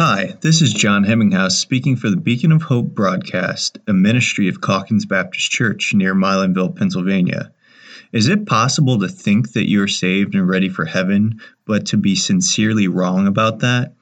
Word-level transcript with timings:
Hi, 0.00 0.36
this 0.42 0.62
is 0.62 0.72
John 0.72 1.02
Hemminghouse 1.02 1.58
speaking 1.58 1.96
for 1.96 2.08
the 2.08 2.16
Beacon 2.16 2.52
of 2.52 2.62
Hope 2.62 2.94
broadcast, 2.94 3.80
a 3.88 3.92
ministry 3.92 4.46
of 4.46 4.60
Calkins 4.60 5.06
Baptist 5.06 5.50
Church 5.50 5.92
near 5.92 6.14
Milanville, 6.14 6.76
Pennsylvania. 6.76 7.50
Is 8.12 8.28
it 8.28 8.46
possible 8.46 9.00
to 9.00 9.08
think 9.08 9.54
that 9.54 9.68
you 9.68 9.82
are 9.82 9.88
saved 9.88 10.36
and 10.36 10.48
ready 10.48 10.68
for 10.68 10.84
heaven, 10.84 11.40
but 11.64 11.86
to 11.86 11.96
be 11.96 12.14
sincerely 12.14 12.86
wrong 12.86 13.26
about 13.26 13.58
that? 13.58 13.94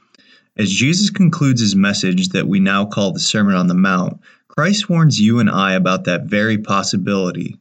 As 0.54 0.70
Jesus 0.70 1.08
concludes 1.08 1.62
his 1.62 1.74
message 1.74 2.28
that 2.28 2.46
we 2.46 2.60
now 2.60 2.84
call 2.84 3.12
the 3.12 3.18
Sermon 3.18 3.54
on 3.54 3.66
the 3.66 3.72
Mount, 3.72 4.20
Christ 4.48 4.90
warns 4.90 5.18
you 5.18 5.38
and 5.38 5.48
I 5.48 5.72
about 5.72 6.04
that 6.04 6.26
very 6.26 6.58
possibility. 6.58 7.56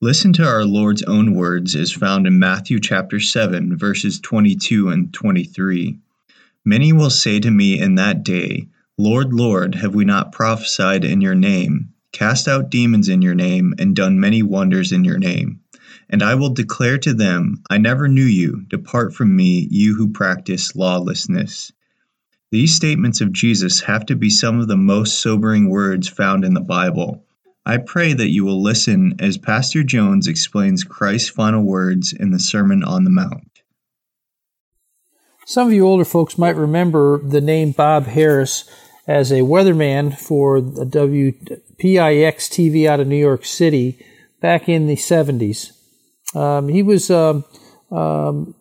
Listen 0.00 0.32
to 0.32 0.44
our 0.44 0.64
Lord's 0.64 1.04
own 1.04 1.36
words 1.36 1.76
as 1.76 1.92
found 1.92 2.26
in 2.26 2.40
Matthew 2.40 2.80
chapter 2.80 3.20
7 3.20 3.78
verses 3.78 4.18
22 4.18 4.88
and 4.88 5.14
23. 5.14 6.00
Many 6.68 6.92
will 6.92 7.10
say 7.10 7.38
to 7.38 7.50
me 7.52 7.78
in 7.78 7.94
that 7.94 8.24
day, 8.24 8.66
Lord, 8.98 9.32
Lord, 9.32 9.76
have 9.76 9.94
we 9.94 10.04
not 10.04 10.32
prophesied 10.32 11.04
in 11.04 11.20
your 11.20 11.36
name, 11.36 11.90
cast 12.10 12.48
out 12.48 12.70
demons 12.70 13.08
in 13.08 13.22
your 13.22 13.36
name, 13.36 13.72
and 13.78 13.94
done 13.94 14.18
many 14.18 14.42
wonders 14.42 14.90
in 14.90 15.04
your 15.04 15.16
name? 15.16 15.60
And 16.10 16.24
I 16.24 16.34
will 16.34 16.48
declare 16.48 16.98
to 16.98 17.14
them, 17.14 17.62
I 17.70 17.78
never 17.78 18.08
knew 18.08 18.24
you. 18.24 18.64
Depart 18.68 19.14
from 19.14 19.36
me, 19.36 19.68
you 19.70 19.94
who 19.94 20.08
practice 20.08 20.74
lawlessness. 20.74 21.70
These 22.50 22.74
statements 22.74 23.20
of 23.20 23.32
Jesus 23.32 23.82
have 23.82 24.04
to 24.06 24.16
be 24.16 24.28
some 24.28 24.58
of 24.58 24.66
the 24.66 24.76
most 24.76 25.20
sobering 25.20 25.68
words 25.70 26.08
found 26.08 26.44
in 26.44 26.54
the 26.54 26.60
Bible. 26.60 27.24
I 27.64 27.76
pray 27.76 28.12
that 28.12 28.30
you 28.30 28.44
will 28.44 28.60
listen 28.60 29.14
as 29.20 29.38
Pastor 29.38 29.84
Jones 29.84 30.26
explains 30.26 30.82
Christ's 30.82 31.28
final 31.28 31.62
words 31.62 32.12
in 32.12 32.32
the 32.32 32.40
Sermon 32.40 32.82
on 32.82 33.04
the 33.04 33.10
Mount. 33.10 33.55
Some 35.48 35.68
of 35.68 35.72
you 35.72 35.86
older 35.86 36.04
folks 36.04 36.38
might 36.38 36.56
remember 36.56 37.18
the 37.18 37.40
name 37.40 37.70
Bob 37.70 38.06
Harris 38.06 38.68
as 39.06 39.30
a 39.30 39.42
weatherman 39.42 40.18
for 40.18 40.60
WPIX 40.60 41.70
TV 41.78 42.88
out 42.88 42.98
of 42.98 43.06
New 43.06 43.14
York 43.14 43.44
City 43.44 44.04
back 44.40 44.68
in 44.68 44.88
the 44.88 44.96
70s. 44.96 45.70
Um, 46.34 46.66
he 46.66 46.82
was 46.82 47.12
um, 47.12 47.44
um, 47.92 48.56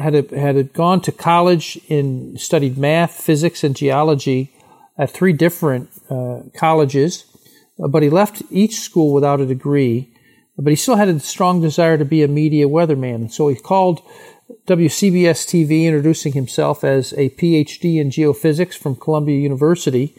had 0.00 0.14
a, 0.14 0.40
had 0.40 0.56
a 0.56 0.62
gone 0.62 1.02
to 1.02 1.12
college 1.12 1.78
and 1.90 2.40
studied 2.40 2.78
math, 2.78 3.12
physics, 3.12 3.62
and 3.62 3.76
geology 3.76 4.54
at 4.96 5.10
three 5.10 5.34
different 5.34 5.90
uh, 6.08 6.44
colleges, 6.56 7.26
but 7.76 8.02
he 8.02 8.08
left 8.08 8.42
each 8.50 8.76
school 8.80 9.12
without 9.12 9.42
a 9.42 9.46
degree. 9.46 10.08
But 10.56 10.70
he 10.70 10.76
still 10.76 10.96
had 10.96 11.08
a 11.08 11.20
strong 11.20 11.60
desire 11.60 11.98
to 11.98 12.06
be 12.06 12.22
a 12.22 12.28
media 12.28 12.68
weatherman, 12.68 13.16
and 13.16 13.32
so 13.32 13.48
he 13.48 13.54
called 13.54 14.00
WCBS 14.66 15.46
TV 15.46 15.84
introducing 15.84 16.32
himself 16.32 16.84
as 16.84 17.12
a 17.14 17.30
PhD 17.30 18.00
in 18.00 18.10
geophysics 18.10 18.76
from 18.76 18.96
Columbia 18.96 19.38
University. 19.38 20.14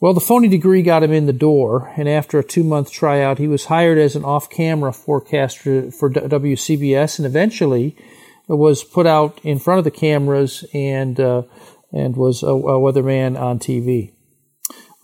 Well, 0.00 0.14
the 0.14 0.20
phony 0.20 0.48
degree 0.48 0.82
got 0.82 1.02
him 1.02 1.12
in 1.12 1.26
the 1.26 1.32
door, 1.32 1.92
and 1.96 2.08
after 2.08 2.38
a 2.38 2.44
two 2.44 2.64
month 2.64 2.90
tryout, 2.90 3.38
he 3.38 3.48
was 3.48 3.66
hired 3.66 3.98
as 3.98 4.16
an 4.16 4.24
off 4.24 4.48
camera 4.48 4.92
forecaster 4.92 5.90
for 5.90 6.10
WCBS 6.10 7.18
and 7.18 7.26
eventually 7.26 7.96
was 8.48 8.82
put 8.82 9.06
out 9.06 9.38
in 9.44 9.58
front 9.58 9.78
of 9.78 9.84
the 9.84 9.90
cameras 9.90 10.64
and, 10.72 11.20
uh, 11.20 11.42
and 11.92 12.16
was 12.16 12.42
a, 12.42 12.48
a 12.48 12.80
weatherman 12.80 13.38
on 13.38 13.58
TV. 13.58 14.12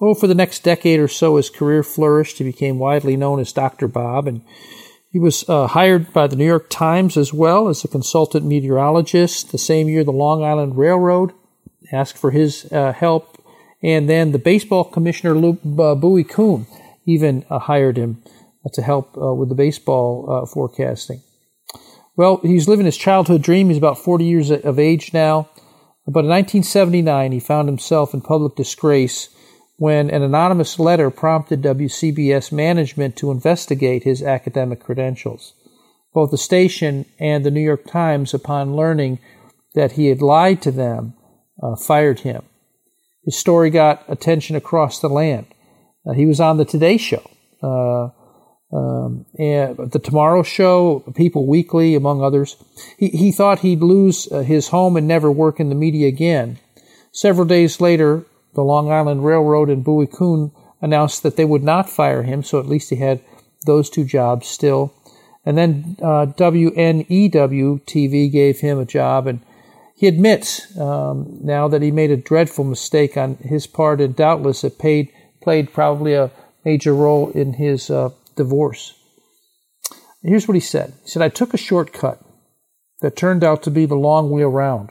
Oh, 0.00 0.14
for 0.14 0.26
the 0.26 0.34
next 0.34 0.62
decade 0.62 1.00
or 1.00 1.08
so, 1.08 1.36
his 1.36 1.48
career 1.48 1.82
flourished. 1.82 2.38
He 2.38 2.44
became 2.44 2.78
widely 2.78 3.16
known 3.16 3.40
as 3.40 3.52
Dr. 3.52 3.88
Bob, 3.88 4.26
and 4.26 4.42
he 5.16 5.20
was 5.20 5.48
uh, 5.48 5.66
hired 5.68 6.12
by 6.12 6.26
the 6.26 6.36
New 6.36 6.44
York 6.44 6.68
Times 6.68 7.16
as 7.16 7.32
well 7.32 7.68
as 7.68 7.82
a 7.82 7.88
consultant 7.88 8.44
meteorologist. 8.44 9.50
The 9.50 9.56
same 9.56 9.88
year, 9.88 10.04
the 10.04 10.12
Long 10.12 10.44
Island 10.44 10.76
Railroad 10.76 11.32
asked 11.90 12.18
for 12.18 12.32
his 12.32 12.70
uh, 12.70 12.92
help, 12.92 13.42
and 13.82 14.10
then 14.10 14.32
the 14.32 14.38
baseball 14.38 14.84
commissioner 14.84 15.34
Lou, 15.34 15.58
uh, 15.82 15.94
Bowie 15.94 16.22
Kuhn 16.22 16.66
even 17.06 17.46
uh, 17.48 17.60
hired 17.60 17.96
him 17.96 18.22
to 18.74 18.82
help 18.82 19.16
uh, 19.16 19.32
with 19.32 19.48
the 19.48 19.54
baseball 19.54 20.30
uh, 20.30 20.44
forecasting. 20.44 21.22
Well, 22.14 22.40
he's 22.42 22.68
living 22.68 22.84
his 22.84 22.98
childhood 22.98 23.40
dream. 23.40 23.70
He's 23.70 23.78
about 23.78 23.96
40 23.96 24.22
years 24.22 24.50
of 24.50 24.78
age 24.78 25.14
now. 25.14 25.48
But 26.06 26.26
in 26.26 26.30
1979, 26.30 27.32
he 27.32 27.40
found 27.40 27.68
himself 27.68 28.12
in 28.12 28.20
public 28.20 28.54
disgrace 28.54 29.30
when 29.76 30.10
an 30.10 30.22
anonymous 30.22 30.78
letter 30.78 31.10
prompted 31.10 31.62
WCBS 31.62 32.50
management 32.50 33.16
to 33.16 33.30
investigate 33.30 34.04
his 34.04 34.22
academic 34.22 34.80
credentials. 34.80 35.54
Both 36.14 36.30
the 36.30 36.38
station 36.38 37.04
and 37.18 37.44
the 37.44 37.50
New 37.50 37.60
York 37.60 37.86
Times, 37.86 38.32
upon 38.32 38.74
learning 38.74 39.18
that 39.74 39.92
he 39.92 40.06
had 40.06 40.22
lied 40.22 40.62
to 40.62 40.70
them, 40.70 41.14
uh, 41.62 41.76
fired 41.76 42.20
him. 42.20 42.42
His 43.24 43.36
story 43.36 43.70
got 43.70 44.02
attention 44.08 44.56
across 44.56 45.00
the 45.00 45.08
land. 45.08 45.46
Uh, 46.08 46.14
he 46.14 46.24
was 46.24 46.40
on 46.40 46.56
the 46.56 46.64
Today 46.64 46.96
Show, 46.96 47.28
uh, 47.62 48.08
um, 48.74 49.26
and 49.38 49.76
the 49.90 49.98
Tomorrow 49.98 50.42
Show, 50.42 51.00
People 51.14 51.46
Weekly, 51.46 51.94
among 51.94 52.22
others. 52.22 52.56
He, 52.98 53.08
he 53.08 53.32
thought 53.32 53.58
he'd 53.58 53.82
lose 53.82 54.30
uh, 54.30 54.40
his 54.40 54.68
home 54.68 54.96
and 54.96 55.06
never 55.06 55.30
work 55.30 55.60
in 55.60 55.68
the 55.68 55.74
media 55.74 56.08
again. 56.08 56.58
Several 57.12 57.46
days 57.46 57.80
later, 57.80 58.24
the 58.56 58.64
Long 58.64 58.90
Island 58.90 59.24
Railroad 59.24 59.68
and 59.68 59.84
Bowie 59.84 60.08
Kuhn 60.08 60.50
announced 60.80 61.22
that 61.22 61.36
they 61.36 61.44
would 61.44 61.62
not 61.62 61.88
fire 61.88 62.24
him, 62.24 62.42
so 62.42 62.58
at 62.58 62.66
least 62.66 62.90
he 62.90 62.96
had 62.96 63.20
those 63.66 63.88
two 63.88 64.04
jobs 64.04 64.48
still. 64.48 64.92
And 65.44 65.56
then 65.56 65.96
uh, 66.02 66.26
WNEW 66.26 67.82
TV 67.84 68.32
gave 68.32 68.60
him 68.60 68.78
a 68.78 68.84
job, 68.84 69.26
and 69.26 69.40
he 69.94 70.08
admits 70.08 70.76
um, 70.78 71.38
now 71.42 71.68
that 71.68 71.82
he 71.82 71.90
made 71.90 72.10
a 72.10 72.16
dreadful 72.16 72.64
mistake 72.64 73.16
on 73.16 73.36
his 73.36 73.66
part, 73.66 74.00
and 74.00 74.16
doubtless 74.16 74.64
it 74.64 74.78
paid, 74.78 75.12
played 75.42 75.72
probably 75.72 76.14
a 76.14 76.32
major 76.64 76.94
role 76.94 77.30
in 77.30 77.52
his 77.54 77.90
uh, 77.90 78.10
divorce. 78.36 78.94
Here's 80.22 80.48
what 80.48 80.54
he 80.54 80.60
said 80.60 80.94
He 81.04 81.10
said, 81.10 81.22
I 81.22 81.28
took 81.28 81.54
a 81.54 81.58
shortcut 81.58 82.20
that 83.00 83.16
turned 83.16 83.44
out 83.44 83.62
to 83.64 83.70
be 83.70 83.86
the 83.86 83.94
long 83.94 84.30
way 84.30 84.42
around. 84.42 84.90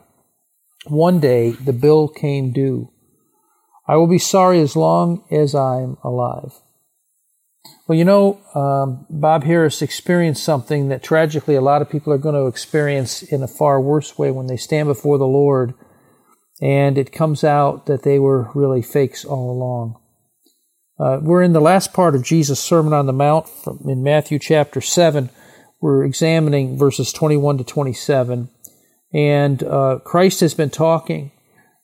One 0.86 1.20
day, 1.20 1.52
the 1.52 1.74
bill 1.74 2.08
came 2.08 2.52
due. 2.52 2.92
I 3.88 3.96
will 3.98 4.08
be 4.08 4.20
sorry 4.20 4.60
as 4.62 4.76
long 4.76 5.24
as 5.32 5.54
I'm 5.54 5.98
alive. 6.04 6.54
Well, 7.88 7.98
you 7.98 8.06
know, 8.06 8.42
um, 8.56 9.06
Bob 9.10 9.44
Harris 9.44 9.82
experienced 9.82 10.44
something 10.44 10.90
that 10.90 11.04
tragically 11.04 11.56
a 11.56 11.62
lot 11.62 11.82
of 11.82 11.90
people 11.90 12.12
are 12.12 12.18
going 12.18 12.36
to 12.36 12.48
experience 12.48 13.22
in 13.22 13.44
a 13.44 13.48
far 13.48 13.80
worse 13.80 14.18
way 14.18 14.32
when 14.32 14.48
they 14.48 14.58
stand 14.58 14.88
before 14.88 15.18
the 15.18 15.28
Lord 15.28 15.76
and 16.62 16.98
it 16.98 17.12
comes 17.12 17.44
out 17.44 17.86
that 17.86 18.04
they 18.04 18.20
were 18.20 18.50
really 18.54 18.82
fakes 18.82 19.26
all 19.26 19.52
along. 19.52 20.00
Uh, 20.98 21.20
we're 21.22 21.42
in 21.42 21.54
the 21.54 21.62
last 21.62 21.94
part 21.94 22.16
of 22.16 22.24
Jesus' 22.24 22.60
Sermon 22.60 22.94
on 22.94 23.06
the 23.06 23.14
Mount 23.14 23.50
from, 23.50 23.80
in 23.86 24.02
Matthew 24.02 24.40
chapter 24.40 24.80
7. 24.80 25.30
We're 25.82 26.06
examining 26.06 26.78
verses 26.78 27.12
21 27.12 27.58
to 27.58 27.64
27. 27.66 28.50
And 29.14 29.64
uh, 29.64 30.00
Christ 30.06 30.40
has 30.40 30.54
been 30.54 30.70
talking 30.70 31.32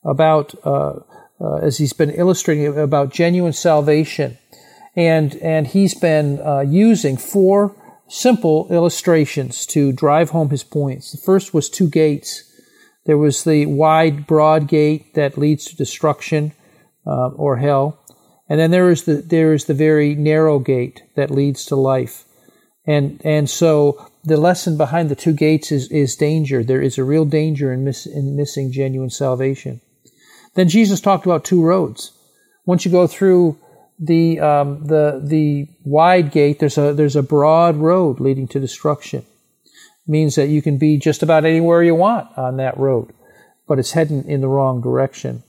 about 0.06 0.56
uh, 0.64 1.00
uh, 1.42 1.56
as 1.56 1.78
he's 1.78 1.94
been 1.94 2.12
illustrating 2.12 2.78
about 2.78 3.12
genuine 3.12 3.54
salvation. 3.54 4.38
And, 4.96 5.36
and 5.38 5.68
he's 5.68 5.96
been 5.96 6.40
uh, 6.42 6.62
using 6.62 7.18
four 7.18 7.76
simple 8.08 8.68
illustrations 8.70 9.66
to 9.68 9.94
drive 9.94 10.32
home 10.32 10.50
his 10.50 10.64
points. 10.64 11.12
The 11.12 11.18
first 11.18 11.54
was 11.54 11.70
two 11.70 11.90
gates. 11.90 12.44
There 13.06 13.18
was 13.18 13.44
the 13.44 13.66
wide, 13.66 14.28
broad 14.28 14.68
gate 14.68 15.14
that 15.14 15.38
leads 15.38 15.66
to 15.66 15.78
destruction 15.78 16.52
uh, 17.08 17.30
or 17.30 17.58
hell. 17.58 17.98
And 18.50 18.60
then 18.60 18.72
there 18.72 18.90
is 18.90 19.06
the 19.06 19.16
there 19.16 19.54
is 19.54 19.64
the 19.66 19.74
very 19.74 20.14
narrow 20.14 20.60
gate 20.60 21.04
that 21.16 21.32
leads 21.32 21.66
to 21.68 21.78
life. 21.78 22.26
And 22.86 23.22
and 23.24 23.50
so 23.50 24.12
the 24.26 24.36
lesson 24.36 24.78
behind 24.78 25.10
the 25.10 25.16
two 25.16 25.34
gates 25.34 25.72
is, 25.72 25.90
is 25.90 26.16
danger. 26.16 26.64
There 26.64 26.82
is 26.82 26.98
a 26.98 27.04
real 27.04 27.26
danger 27.26 27.72
in, 27.72 27.84
miss, 27.84 28.06
in 28.06 28.36
missing 28.36 28.72
genuine 28.72 29.10
salvation. 29.10 29.82
Then 30.56 30.68
Jesus 30.68 31.02
talked 31.02 31.26
about 31.26 31.44
two 31.44 31.64
roads. 31.64 32.12
Once 32.66 32.86
you 32.86 32.92
go 32.92 33.08
through 33.08 33.58
the 34.00 34.40
um, 34.40 34.86
the 34.86 35.22
the 35.24 35.68
wide 35.84 36.32
gate, 36.32 36.60
there's 36.60 36.78
a 36.78 36.94
there's 36.94 37.16
a 37.16 37.24
broad 37.24 37.78
road 37.78 38.20
leading 38.20 38.48
to 38.50 38.60
destruction. 38.60 39.26
It 39.66 40.12
means 40.12 40.36
that 40.36 40.50
you 40.50 40.62
can 40.62 40.78
be 40.78 40.98
just 40.98 41.24
about 41.24 41.46
anywhere 41.46 41.84
you 41.84 41.96
want 41.96 42.36
on 42.38 42.58
that 42.58 42.78
road, 42.78 43.14
but 43.68 43.80
it's 43.80 43.92
heading 43.92 44.28
in 44.28 44.42
the 44.42 44.48
wrong 44.48 44.82
direction. 44.82 45.44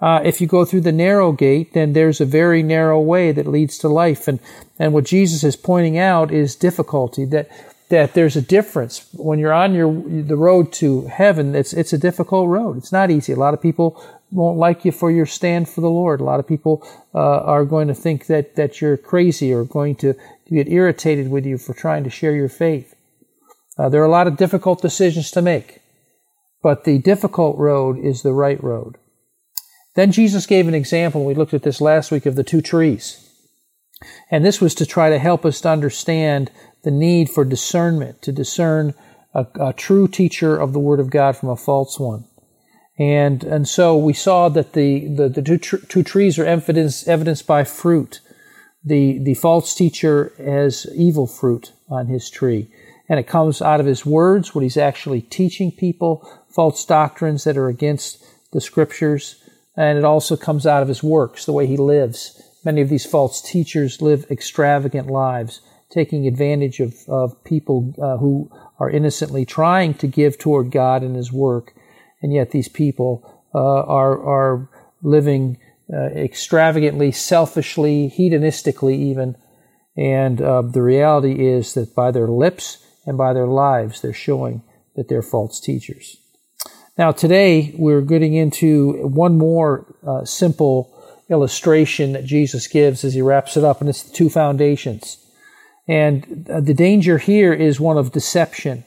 Uh, 0.00 0.20
if 0.24 0.40
you 0.40 0.46
go 0.46 0.64
through 0.64 0.80
the 0.80 0.92
narrow 0.92 1.30
gate, 1.30 1.74
then 1.74 1.92
there's 1.92 2.20
a 2.20 2.24
very 2.24 2.62
narrow 2.62 2.98
way 2.98 3.32
that 3.32 3.46
leads 3.46 3.76
to 3.78 3.88
life. 3.88 4.26
And, 4.26 4.40
and 4.78 4.94
what 4.94 5.04
Jesus 5.04 5.44
is 5.44 5.56
pointing 5.56 5.98
out 5.98 6.32
is 6.32 6.56
difficulty, 6.56 7.26
that, 7.26 7.50
that 7.90 8.14
there's 8.14 8.34
a 8.34 8.40
difference. 8.40 9.06
When 9.12 9.38
you're 9.38 9.52
on 9.52 9.74
your, 9.74 9.92
the 10.22 10.36
road 10.36 10.72
to 10.74 11.02
heaven, 11.08 11.54
it's, 11.54 11.74
it's 11.74 11.92
a 11.92 11.98
difficult 11.98 12.48
road. 12.48 12.78
It's 12.78 12.92
not 12.92 13.10
easy. 13.10 13.34
A 13.34 13.36
lot 13.36 13.52
of 13.52 13.60
people 13.60 14.02
won't 14.30 14.58
like 14.58 14.84
you 14.84 14.92
for 14.92 15.10
your 15.10 15.26
stand 15.26 15.68
for 15.68 15.80
the 15.80 15.90
Lord. 15.90 16.20
A 16.20 16.24
lot 16.24 16.40
of 16.40 16.46
people 16.46 16.86
uh, 17.14 17.18
are 17.18 17.64
going 17.64 17.88
to 17.88 17.94
think 17.94 18.26
that, 18.26 18.56
that 18.56 18.80
you're 18.80 18.96
crazy 18.96 19.52
or 19.52 19.64
going 19.64 19.96
to 19.96 20.14
get 20.48 20.68
irritated 20.68 21.30
with 21.30 21.46
you 21.46 21.58
for 21.58 21.74
trying 21.74 22.04
to 22.04 22.10
share 22.10 22.34
your 22.34 22.48
faith. 22.48 22.94
Uh, 23.78 23.88
there 23.88 24.02
are 24.02 24.06
a 24.06 24.10
lot 24.10 24.26
of 24.26 24.36
difficult 24.36 24.82
decisions 24.82 25.30
to 25.30 25.42
make, 25.42 25.80
but 26.62 26.84
the 26.84 26.98
difficult 26.98 27.56
road 27.58 27.98
is 27.98 28.22
the 28.22 28.32
right 28.32 28.62
road. 28.62 28.96
Then 29.96 30.12
Jesus 30.12 30.46
gave 30.46 30.68
an 30.68 30.74
example. 30.74 31.24
We 31.24 31.34
looked 31.34 31.54
at 31.54 31.62
this 31.62 31.80
last 31.80 32.10
week 32.10 32.26
of 32.26 32.36
the 32.36 32.44
two 32.44 32.60
trees. 32.60 33.26
And 34.30 34.44
this 34.44 34.60
was 34.60 34.74
to 34.76 34.86
try 34.86 35.10
to 35.10 35.18
help 35.18 35.44
us 35.44 35.60
to 35.62 35.68
understand 35.68 36.50
the 36.84 36.90
need 36.90 37.28
for 37.28 37.44
discernment, 37.44 38.22
to 38.22 38.32
discern 38.32 38.94
a, 39.34 39.46
a 39.60 39.72
true 39.72 40.08
teacher 40.08 40.56
of 40.56 40.72
the 40.72 40.78
Word 40.78 41.00
of 41.00 41.10
God 41.10 41.36
from 41.36 41.50
a 41.50 41.56
false 41.56 41.98
one. 41.98 42.24
And, 43.00 43.42
and 43.44 43.66
so 43.66 43.96
we 43.96 44.12
saw 44.12 44.50
that 44.50 44.74
the, 44.74 45.08
the, 45.08 45.30
the 45.30 45.40
two, 45.40 45.56
tr- 45.56 45.76
two 45.88 46.02
trees 46.02 46.38
are 46.38 46.44
evidence, 46.44 47.08
evidenced 47.08 47.46
by 47.46 47.64
fruit. 47.64 48.20
The, 48.84 49.18
the 49.18 49.34
false 49.34 49.74
teacher 49.74 50.32
has 50.36 50.86
evil 50.94 51.26
fruit 51.26 51.72
on 51.88 52.08
his 52.08 52.28
tree. 52.28 52.70
And 53.08 53.18
it 53.18 53.26
comes 53.26 53.62
out 53.62 53.80
of 53.80 53.86
his 53.86 54.04
words, 54.04 54.54
what 54.54 54.62
he's 54.62 54.76
actually 54.76 55.22
teaching 55.22 55.72
people, 55.72 56.28
false 56.50 56.84
doctrines 56.84 57.44
that 57.44 57.56
are 57.56 57.68
against 57.68 58.22
the 58.52 58.60
scriptures. 58.60 59.42
And 59.78 59.96
it 59.96 60.04
also 60.04 60.36
comes 60.36 60.66
out 60.66 60.82
of 60.82 60.88
his 60.88 61.02
works, 61.02 61.46
the 61.46 61.52
way 61.52 61.66
he 61.66 61.78
lives. 61.78 62.40
Many 62.66 62.82
of 62.82 62.90
these 62.90 63.06
false 63.06 63.40
teachers 63.40 64.02
live 64.02 64.26
extravagant 64.30 65.06
lives, 65.06 65.62
taking 65.90 66.26
advantage 66.26 66.80
of, 66.80 66.94
of 67.08 67.42
people 67.44 67.94
uh, 68.00 68.18
who 68.18 68.50
are 68.78 68.90
innocently 68.90 69.46
trying 69.46 69.94
to 69.94 70.06
give 70.06 70.36
toward 70.36 70.70
God 70.70 71.02
and 71.02 71.16
his 71.16 71.32
work. 71.32 71.72
And 72.22 72.32
yet 72.32 72.50
these 72.50 72.68
people 72.68 73.48
uh, 73.54 73.58
are, 73.58 74.20
are 74.22 74.68
living 75.02 75.58
uh, 75.92 76.06
extravagantly, 76.14 77.12
selfishly, 77.12 78.12
hedonistically, 78.16 78.94
even. 78.94 79.36
And 79.96 80.40
uh, 80.40 80.62
the 80.62 80.82
reality 80.82 81.46
is 81.48 81.74
that 81.74 81.94
by 81.94 82.10
their 82.10 82.28
lips 82.28 82.84
and 83.06 83.18
by 83.18 83.32
their 83.32 83.46
lives, 83.46 84.00
they're 84.00 84.12
showing 84.12 84.62
that 84.96 85.08
they're 85.08 85.22
false 85.22 85.60
teachers. 85.60 86.16
Now, 86.96 87.12
today 87.12 87.74
we're 87.78 88.02
getting 88.02 88.34
into 88.34 89.06
one 89.06 89.38
more 89.38 89.86
uh, 90.06 90.24
simple 90.24 90.96
illustration 91.30 92.12
that 92.12 92.24
Jesus 92.24 92.66
gives 92.66 93.04
as 93.04 93.14
he 93.14 93.22
wraps 93.22 93.56
it 93.56 93.64
up, 93.64 93.80
and 93.80 93.88
it's 93.88 94.02
the 94.02 94.12
two 94.12 94.28
foundations. 94.28 95.16
And 95.88 96.48
uh, 96.50 96.60
the 96.60 96.74
danger 96.74 97.18
here 97.18 97.52
is 97.52 97.80
one 97.80 97.96
of 97.96 98.12
deception. 98.12 98.84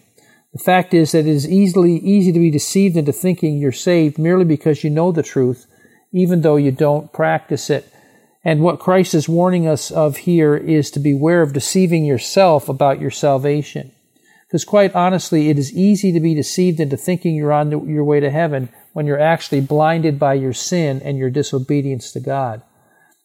The 0.53 0.63
fact 0.63 0.93
is 0.93 1.11
that 1.11 1.19
it 1.19 1.27
is 1.27 1.49
easily 1.49 1.97
easy 1.97 2.31
to 2.31 2.39
be 2.39 2.51
deceived 2.51 2.95
into 2.95 3.11
thinking 3.11 3.57
you're 3.57 3.71
saved 3.71 4.19
merely 4.19 4.45
because 4.45 4.83
you 4.83 4.91
know 4.91 5.11
the 5.11 5.23
truth, 5.23 5.65
even 6.11 6.41
though 6.41 6.57
you 6.57 6.71
don't 6.71 7.11
practice 7.11 7.71
it. 7.71 7.91
And 8.43 8.61
what 8.61 8.79
Christ 8.79 9.15
is 9.15 9.27
warning 9.27 9.67
us 9.67 9.89
of 9.89 10.17
here 10.17 10.55
is 10.55 10.91
to 10.91 10.99
beware 10.99 11.41
of 11.41 11.53
deceiving 11.53 12.05
yourself 12.05 12.69
about 12.69 13.01
your 13.01 13.09
salvation. 13.09 13.91
Because 14.45 14.65
quite 14.65 14.93
honestly, 14.93 15.49
it 15.49 15.57
is 15.57 15.73
easy 15.73 16.11
to 16.11 16.19
be 16.19 16.35
deceived 16.35 16.79
into 16.79 16.97
thinking 16.97 17.35
you're 17.35 17.51
on 17.51 17.71
your 17.89 18.03
way 18.03 18.19
to 18.19 18.29
heaven 18.29 18.69
when 18.91 19.07
you're 19.07 19.19
actually 19.19 19.61
blinded 19.61 20.19
by 20.19 20.35
your 20.35 20.53
sin 20.53 21.01
and 21.03 21.17
your 21.17 21.31
disobedience 21.31 22.11
to 22.11 22.19
God. 22.19 22.61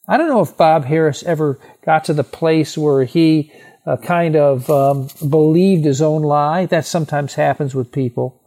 I 0.08 0.16
don't 0.16 0.28
know 0.28 0.40
if 0.40 0.56
Bob 0.56 0.86
Harris 0.86 1.22
ever 1.24 1.58
got 1.84 2.04
to 2.04 2.14
the 2.14 2.24
place 2.24 2.78
where 2.78 3.04
he 3.04 3.52
uh, 3.88 3.96
kind 3.96 4.36
of 4.36 4.68
um, 4.68 5.08
believed 5.30 5.84
his 5.84 6.02
own 6.02 6.22
lie. 6.22 6.66
That 6.66 6.84
sometimes 6.84 7.34
happens 7.34 7.74
with 7.74 7.90
people. 7.90 8.38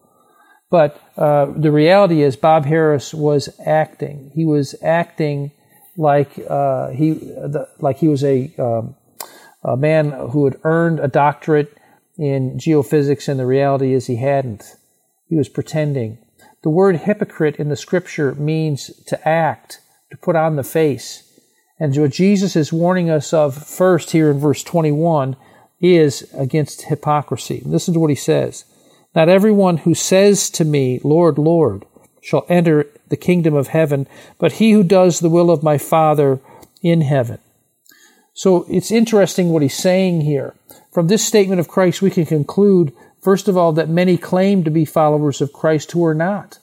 But 0.69 1.01
uh, 1.17 1.47
the 1.55 1.71
reality 1.71 2.21
is, 2.21 2.35
Bob 2.35 2.65
Harris 2.65 3.13
was 3.13 3.49
acting. 3.65 4.31
He 4.35 4.45
was 4.45 4.75
acting 4.83 5.51
like 5.97 6.31
uh, 6.47 6.89
he 6.89 7.13
the, 7.13 7.67
like 7.79 7.97
he 7.97 8.07
was 8.07 8.23
a, 8.23 8.53
um, 8.57 8.95
a 9.63 9.75
man 9.75 10.11
who 10.11 10.45
had 10.45 10.59
earned 10.63 10.99
a 10.99 11.07
doctorate 11.07 11.75
in 12.17 12.57
geophysics, 12.57 13.27
and 13.27 13.39
the 13.39 13.47
reality 13.47 13.93
is 13.93 14.05
he 14.05 14.17
hadn't. 14.17 14.75
He 15.27 15.35
was 15.35 15.49
pretending. 15.49 16.19
The 16.61 16.69
word 16.69 16.97
hypocrite 16.97 17.55
in 17.55 17.69
the 17.69 17.75
scripture 17.75 18.35
means 18.35 18.91
to 19.07 19.27
act, 19.27 19.81
to 20.11 20.17
put 20.17 20.35
on 20.35 20.55
the 20.55 20.63
face. 20.63 21.30
And 21.81 21.97
what 21.97 22.11
Jesus 22.11 22.55
is 22.55 22.71
warning 22.71 23.09
us 23.09 23.33
of 23.33 23.55
first 23.55 24.11
here 24.11 24.29
in 24.29 24.37
verse 24.37 24.61
21 24.63 25.35
is 25.81 26.31
against 26.35 26.83
hypocrisy. 26.83 27.63
Listen 27.65 27.95
to 27.95 27.99
what 27.99 28.11
he 28.11 28.15
says. 28.15 28.65
Not 29.15 29.29
everyone 29.29 29.77
who 29.77 29.95
says 29.95 30.51
to 30.51 30.63
me, 30.63 31.01
Lord, 31.03 31.39
Lord, 31.39 31.87
shall 32.21 32.45
enter 32.47 32.85
the 33.09 33.17
kingdom 33.17 33.55
of 33.55 33.69
heaven, 33.69 34.07
but 34.37 34.53
he 34.53 34.73
who 34.73 34.83
does 34.83 35.21
the 35.21 35.29
will 35.29 35.49
of 35.49 35.63
my 35.63 35.79
Father 35.79 36.39
in 36.83 37.01
heaven. 37.01 37.39
So 38.35 38.67
it's 38.69 38.91
interesting 38.91 39.49
what 39.49 39.63
he's 39.63 39.75
saying 39.75 40.21
here. 40.21 40.53
From 40.91 41.07
this 41.07 41.25
statement 41.25 41.59
of 41.59 41.67
Christ, 41.67 41.99
we 41.99 42.11
can 42.11 42.27
conclude, 42.27 42.93
first 43.23 43.47
of 43.47 43.57
all, 43.57 43.73
that 43.73 43.89
many 43.89 44.17
claim 44.17 44.63
to 44.65 44.69
be 44.69 44.85
followers 44.85 45.41
of 45.41 45.51
Christ 45.51 45.93
who 45.93 46.05
are 46.05 46.13
not. 46.13 46.59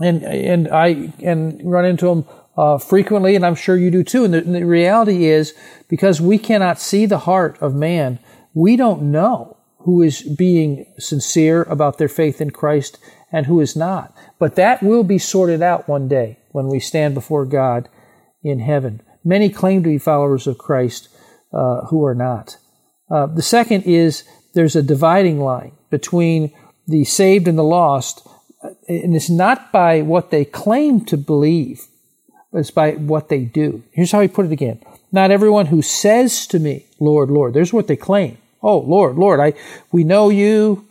And, 0.00 0.22
and 0.22 0.68
I 0.68 1.12
and 1.20 1.60
run 1.68 1.84
into 1.84 2.06
them 2.06 2.24
uh, 2.58 2.76
frequently, 2.76 3.36
and 3.36 3.46
I'm 3.46 3.54
sure 3.54 3.76
you 3.76 3.90
do 3.90 4.02
too. 4.02 4.24
And 4.24 4.34
the, 4.34 4.38
and 4.38 4.54
the 4.54 4.64
reality 4.64 5.26
is, 5.26 5.54
because 5.88 6.20
we 6.20 6.38
cannot 6.38 6.80
see 6.80 7.06
the 7.06 7.20
heart 7.20 7.56
of 7.60 7.74
man, 7.74 8.18
we 8.52 8.76
don't 8.76 9.12
know 9.12 9.56
who 9.82 10.02
is 10.02 10.22
being 10.22 10.84
sincere 10.98 11.62
about 11.62 11.98
their 11.98 12.08
faith 12.08 12.40
in 12.40 12.50
Christ 12.50 12.98
and 13.30 13.46
who 13.46 13.60
is 13.60 13.76
not. 13.76 14.12
But 14.40 14.56
that 14.56 14.82
will 14.82 15.04
be 15.04 15.18
sorted 15.18 15.62
out 15.62 15.88
one 15.88 16.08
day 16.08 16.40
when 16.50 16.66
we 16.66 16.80
stand 16.80 17.14
before 17.14 17.46
God 17.46 17.88
in 18.42 18.58
heaven. 18.58 19.02
Many 19.24 19.50
claim 19.50 19.84
to 19.84 19.88
be 19.90 19.98
followers 19.98 20.48
of 20.48 20.58
Christ 20.58 21.08
uh, 21.52 21.82
who 21.86 22.04
are 22.04 22.14
not. 22.14 22.56
Uh, 23.08 23.26
the 23.26 23.42
second 23.42 23.84
is 23.84 24.24
there's 24.54 24.76
a 24.76 24.82
dividing 24.82 25.38
line 25.40 25.72
between 25.90 26.52
the 26.88 27.04
saved 27.04 27.46
and 27.46 27.56
the 27.56 27.62
lost, 27.62 28.26
and 28.88 29.14
it's 29.14 29.30
not 29.30 29.70
by 29.70 30.02
what 30.02 30.30
they 30.30 30.44
claim 30.44 31.04
to 31.04 31.16
believe, 31.16 31.86
it's 32.52 32.70
by 32.70 32.92
what 32.92 33.28
they 33.28 33.40
do. 33.44 33.82
Here's 33.92 34.12
how 34.12 34.20
he 34.20 34.28
put 34.28 34.46
it 34.46 34.52
again. 34.52 34.80
Not 35.12 35.30
everyone 35.30 35.66
who 35.66 35.82
says 35.82 36.46
to 36.48 36.58
me, 36.58 36.86
Lord, 36.98 37.30
Lord, 37.30 37.54
there's 37.54 37.72
what 37.72 37.86
they 37.86 37.96
claim. 37.96 38.38
Oh, 38.62 38.78
Lord, 38.78 39.16
Lord, 39.16 39.40
I, 39.40 39.54
we 39.92 40.04
know 40.04 40.30
you, 40.30 40.86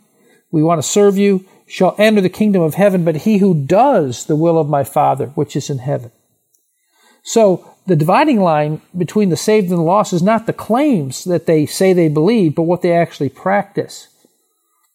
we 0.50 0.62
want 0.62 0.80
to 0.80 0.88
serve 0.88 1.18
you, 1.18 1.44
shall 1.66 1.94
enter 1.98 2.20
the 2.20 2.28
kingdom 2.28 2.62
of 2.62 2.74
heaven, 2.74 3.04
but 3.04 3.16
he 3.16 3.38
who 3.38 3.54
does 3.54 4.24
the 4.24 4.36
will 4.36 4.58
of 4.58 4.68
my 4.68 4.84
Father, 4.84 5.26
which 5.28 5.54
is 5.54 5.68
in 5.68 5.78
heaven. 5.78 6.10
So 7.22 7.74
the 7.86 7.96
dividing 7.96 8.40
line 8.40 8.80
between 8.96 9.28
the 9.28 9.36
saved 9.36 9.68
and 9.68 9.78
the 9.78 9.82
lost 9.82 10.12
is 10.12 10.22
not 10.22 10.46
the 10.46 10.52
claims 10.52 11.24
that 11.24 11.46
they 11.46 11.66
say 11.66 11.92
they 11.92 12.08
believe, 12.08 12.54
but 12.54 12.62
what 12.62 12.82
they 12.82 12.92
actually 12.92 13.28
practice. 13.28 14.08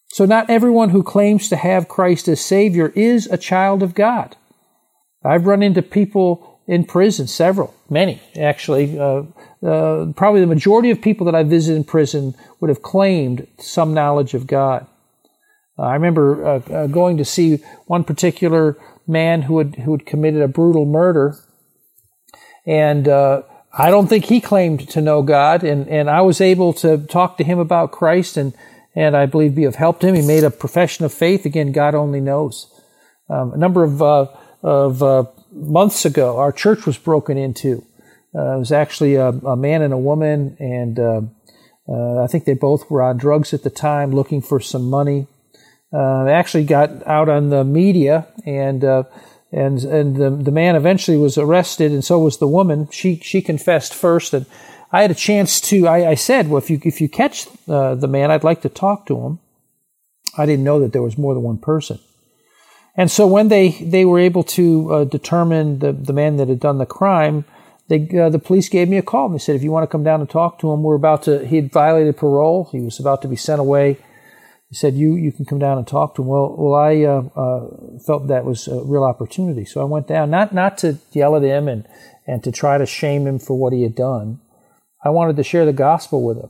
So 0.09 0.25
not 0.25 0.49
everyone 0.49 0.89
who 0.89 1.03
claims 1.03 1.49
to 1.49 1.55
have 1.55 1.87
Christ 1.87 2.27
as 2.27 2.39
Savior 2.39 2.89
is 2.95 3.27
a 3.27 3.37
child 3.37 3.83
of 3.83 3.95
God. 3.95 4.35
I've 5.23 5.47
run 5.47 5.63
into 5.63 5.81
people 5.81 6.52
in 6.67 6.85
prison, 6.85 7.27
several, 7.27 7.73
many 7.89 8.21
actually. 8.37 8.97
Uh, 8.97 9.23
uh, 9.65 10.11
probably 10.15 10.41
the 10.41 10.47
majority 10.47 10.91
of 10.91 11.01
people 11.01 11.25
that 11.25 11.35
I 11.35 11.43
visited 11.43 11.77
in 11.77 11.83
prison 11.83 12.35
would 12.59 12.69
have 12.69 12.81
claimed 12.81 13.47
some 13.59 13.93
knowledge 13.93 14.33
of 14.33 14.47
God. 14.47 14.87
Uh, 15.77 15.83
I 15.83 15.93
remember 15.93 16.45
uh, 16.45 16.59
uh, 16.59 16.87
going 16.87 17.17
to 17.17 17.25
see 17.25 17.57
one 17.87 18.03
particular 18.03 18.77
man 19.07 19.43
who 19.43 19.57
had 19.57 19.75
who 19.75 19.91
had 19.91 20.05
committed 20.05 20.41
a 20.41 20.47
brutal 20.47 20.85
murder 20.85 21.37
and 22.65 23.07
uh, 23.07 23.41
I 23.77 23.89
don't 23.89 24.07
think 24.07 24.25
he 24.25 24.39
claimed 24.39 24.87
to 24.89 25.01
know 25.01 25.21
God. 25.21 25.63
And, 25.63 25.87
and 25.89 26.09
I 26.09 26.21
was 26.21 26.39
able 26.39 26.73
to 26.73 26.97
talk 26.97 27.37
to 27.37 27.43
him 27.43 27.59
about 27.59 27.91
Christ 27.91 28.37
and, 28.37 28.53
and 28.95 29.17
I 29.17 29.25
believe 29.25 29.55
be 29.55 29.65
of 29.65 29.75
help 29.75 29.99
to 29.99 30.07
him. 30.07 30.15
He 30.15 30.21
made 30.21 30.43
a 30.43 30.51
profession 30.51 31.05
of 31.05 31.13
faith. 31.13 31.45
Again, 31.45 31.71
God 31.71 31.95
only 31.95 32.21
knows. 32.21 32.71
Um, 33.29 33.53
a 33.53 33.57
number 33.57 33.83
of, 33.83 34.01
of 34.61 35.01
months 35.53 36.05
ago, 36.05 36.37
our 36.37 36.51
church 36.51 36.85
was 36.85 36.97
broken 36.97 37.37
into. 37.37 37.85
Uh, 38.35 38.55
it 38.55 38.59
was 38.59 38.71
actually 38.71 39.15
a, 39.15 39.29
a, 39.29 39.55
man 39.55 39.81
and 39.81 39.93
a 39.93 39.97
woman, 39.97 40.57
and 40.59 40.99
uh, 40.99 41.21
uh, 41.87 42.23
I 42.23 42.27
think 42.27 42.45
they 42.45 42.55
both 42.55 42.89
were 42.89 43.01
on 43.01 43.17
drugs 43.17 43.53
at 43.53 43.63
the 43.63 43.69
time, 43.69 44.11
looking 44.11 44.41
for 44.41 44.59
some 44.59 44.89
money. 44.89 45.27
they 45.91 45.97
actually 46.33 46.63
got 46.63 47.05
out 47.05 47.29
on 47.29 47.49
the 47.49 47.63
media 47.63 48.27
and 48.45 48.83
and 49.53 49.83
and 49.83 50.15
the, 50.15 50.31
the 50.31 50.51
man 50.51 50.75
eventually 50.75 51.15
was 51.15 51.37
arrested, 51.37 51.91
and 51.91 52.03
so 52.03 52.19
was 52.19 52.39
the 52.39 52.47
woman. 52.47 52.89
She 52.91 53.17
she 53.17 53.41
confessed 53.41 53.93
first, 53.93 54.33
and 54.33 54.47
I 54.91 55.03
had 55.03 55.11
a 55.11 55.15
chance 55.15 55.61
to. 55.61 55.87
I, 55.87 56.09
I 56.09 56.15
said, 56.15 56.49
well, 56.49 56.57
if 56.57 56.71
you 56.71 56.81
if 56.83 56.99
you 56.99 57.07
catch 57.07 57.47
uh, 57.67 57.93
the 57.93 58.07
man, 58.07 58.31
I'd 58.31 58.43
like 58.43 58.63
to 58.63 58.69
talk 58.69 59.05
to 59.07 59.19
him. 59.19 59.39
I 60.35 60.47
didn't 60.47 60.65
know 60.65 60.79
that 60.79 60.91
there 60.91 61.03
was 61.03 61.19
more 61.19 61.35
than 61.35 61.43
one 61.43 61.59
person, 61.59 61.99
and 62.95 63.09
so 63.09 63.27
when 63.27 63.47
they 63.47 63.69
they 63.69 64.05
were 64.05 64.19
able 64.19 64.43
to 64.43 64.93
uh, 64.93 65.03
determine 65.05 65.79
the 65.79 65.91
the 65.91 66.13
man 66.13 66.37
that 66.37 66.49
had 66.49 66.59
done 66.59 66.77
the 66.77 66.85
crime, 66.85 67.45
they 67.87 68.09
uh, 68.19 68.29
the 68.29 68.39
police 68.39 68.69
gave 68.69 68.89
me 68.89 68.97
a 68.97 69.01
call 69.01 69.27
and 69.27 69.35
they 69.35 69.39
said, 69.39 69.55
if 69.55 69.63
you 69.63 69.71
want 69.71 69.83
to 69.83 69.91
come 69.91 70.03
down 70.03 70.19
and 70.19 70.29
talk 70.29 70.59
to 70.59 70.71
him, 70.71 70.83
we're 70.83 70.95
about 70.95 71.23
to. 71.23 71.45
He 71.45 71.57
had 71.57 71.71
violated 71.71 72.17
parole. 72.17 72.69
He 72.71 72.81
was 72.81 72.99
about 72.99 73.21
to 73.23 73.27
be 73.27 73.35
sent 73.35 73.59
away 73.59 73.97
he 74.73 74.77
said, 74.77 74.95
"You 74.95 75.13
you 75.13 75.31
can 75.31 75.45
come 75.45 75.59
down 75.59 75.77
and 75.77 75.85
talk 75.85 76.15
to 76.15 76.23
him." 76.23 76.29
Well, 76.29 76.55
well, 76.57 76.73
I 76.73 77.03
uh, 77.03 77.21
uh, 77.35 77.99
felt 78.07 78.25
that 78.25 78.43
was 78.43 78.67
a 78.67 78.81
real 78.83 79.03
opportunity, 79.03 79.65
so 79.65 79.81
I 79.81 79.83
went 79.83 80.07
down 80.07 80.31
not 80.31 80.51
not 80.51 80.79
to 80.79 80.97
yell 81.11 81.35
at 81.35 81.43
him 81.43 81.67
and 81.67 81.87
and 82.25 82.43
to 82.43 82.51
try 82.51 82.79
to 82.79 82.87
shame 82.87 83.27
him 83.27 83.37
for 83.37 83.55
what 83.55 83.71
he 83.71 83.83
had 83.83 83.93
done. 83.93 84.39
I 85.05 85.11
wanted 85.11 85.35
to 85.35 85.43
share 85.43 85.67
the 85.67 85.73
gospel 85.73 86.23
with 86.23 86.37
him. 86.37 86.49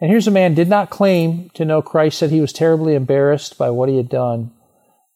And 0.00 0.10
here's 0.10 0.26
a 0.26 0.30
man 0.30 0.54
did 0.54 0.70
not 0.70 0.88
claim 0.88 1.50
to 1.52 1.66
know 1.66 1.82
Christ. 1.82 2.16
Said 2.16 2.30
he 2.30 2.40
was 2.40 2.54
terribly 2.54 2.94
embarrassed 2.94 3.58
by 3.58 3.68
what 3.68 3.90
he 3.90 3.98
had 3.98 4.08
done. 4.08 4.50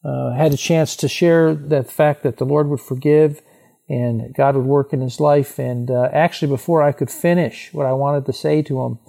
Uh, 0.03 0.31
had 0.31 0.53
a 0.53 0.57
chance 0.57 0.95
to 0.97 1.07
share 1.07 1.53
the 1.53 1.83
fact 1.83 2.23
that 2.23 2.37
the 2.37 2.45
Lord 2.45 2.67
would 2.67 2.81
forgive 2.81 3.41
and 3.89 4.33
God 4.33 4.55
would 4.55 4.65
work 4.65 4.93
in 4.93 5.01
his 5.01 5.19
life. 5.19 5.59
And 5.59 5.91
uh, 5.91 6.09
actually, 6.11 6.49
before 6.49 6.81
I 6.81 6.91
could 6.91 7.11
finish 7.11 7.73
what 7.73 7.85
I 7.85 7.93
wanted 7.93 8.25
to 8.25 8.33
say 8.33 8.61
to 8.63 8.81
him, 8.81 8.99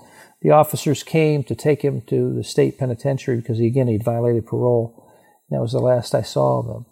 the 0.42 0.50
officers 0.50 1.02
came 1.02 1.42
to 1.44 1.54
take 1.54 1.82
him 1.82 2.02
to 2.02 2.34
the 2.34 2.44
state 2.44 2.78
penitentiary 2.78 3.36
because, 3.36 3.58
he, 3.58 3.66
again, 3.66 3.88
he'd 3.88 4.04
violated 4.04 4.46
parole. 4.46 5.10
That 5.50 5.60
was 5.60 5.72
the 5.72 5.78
last 5.78 6.14
I 6.14 6.22
saw 6.22 6.58
of 6.60 6.66
him. 6.66 6.86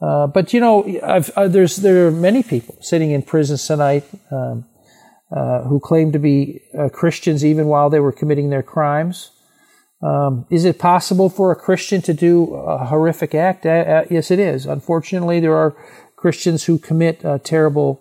Uh, 0.00 0.26
but 0.26 0.52
you 0.52 0.60
know, 0.60 0.84
uh, 1.02 1.48
there's 1.48 1.76
there 1.76 2.06
are 2.06 2.10
many 2.10 2.42
people 2.42 2.76
sitting 2.80 3.12
in 3.12 3.22
prison 3.22 3.56
tonight 3.56 4.04
um, 4.30 4.66
uh, 5.34 5.62
who 5.62 5.80
claim 5.80 6.12
to 6.12 6.18
be 6.18 6.60
uh, 6.78 6.88
Christians 6.90 7.44
even 7.44 7.66
while 7.66 7.88
they 7.88 8.00
were 8.00 8.12
committing 8.12 8.50
their 8.50 8.62
crimes. 8.62 9.30
Um, 10.02 10.46
is 10.50 10.64
it 10.64 10.78
possible 10.78 11.28
for 11.28 11.50
a 11.50 11.56
Christian 11.56 12.02
to 12.02 12.14
do 12.14 12.54
a 12.54 12.86
horrific 12.86 13.34
act? 13.34 13.64
Uh, 13.64 13.70
uh, 13.70 14.04
yes, 14.10 14.30
it 14.30 14.38
is. 14.38 14.66
Unfortunately, 14.66 15.40
there 15.40 15.56
are 15.56 15.76
Christians 16.16 16.64
who 16.64 16.78
commit 16.78 17.24
terrible 17.44 18.00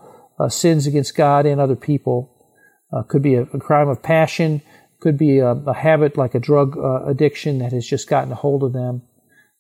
sins 0.50 0.88
against 0.88 1.16
God 1.16 1.46
and 1.46 1.62
other 1.62 1.76
people. 1.76 2.32
could 3.08 3.22
be 3.22 3.36
a, 3.36 3.44
a, 3.44 3.60
crime 3.60 3.88
of 3.88 4.04
passion. 4.04 4.62
Could 5.00 5.18
be 5.18 5.40
a, 5.40 5.52
a 5.52 5.74
habit 5.74 6.18
like 6.18 6.36
a 6.36 6.40
drug 6.40 6.78
addiction 7.08 7.60
that 7.60 7.72
has 7.72 7.86
just 7.86 8.10
gotten 8.10 8.32
a 8.32 8.36
hold 8.36 8.64
of 8.64 8.74
them. 8.74 9.04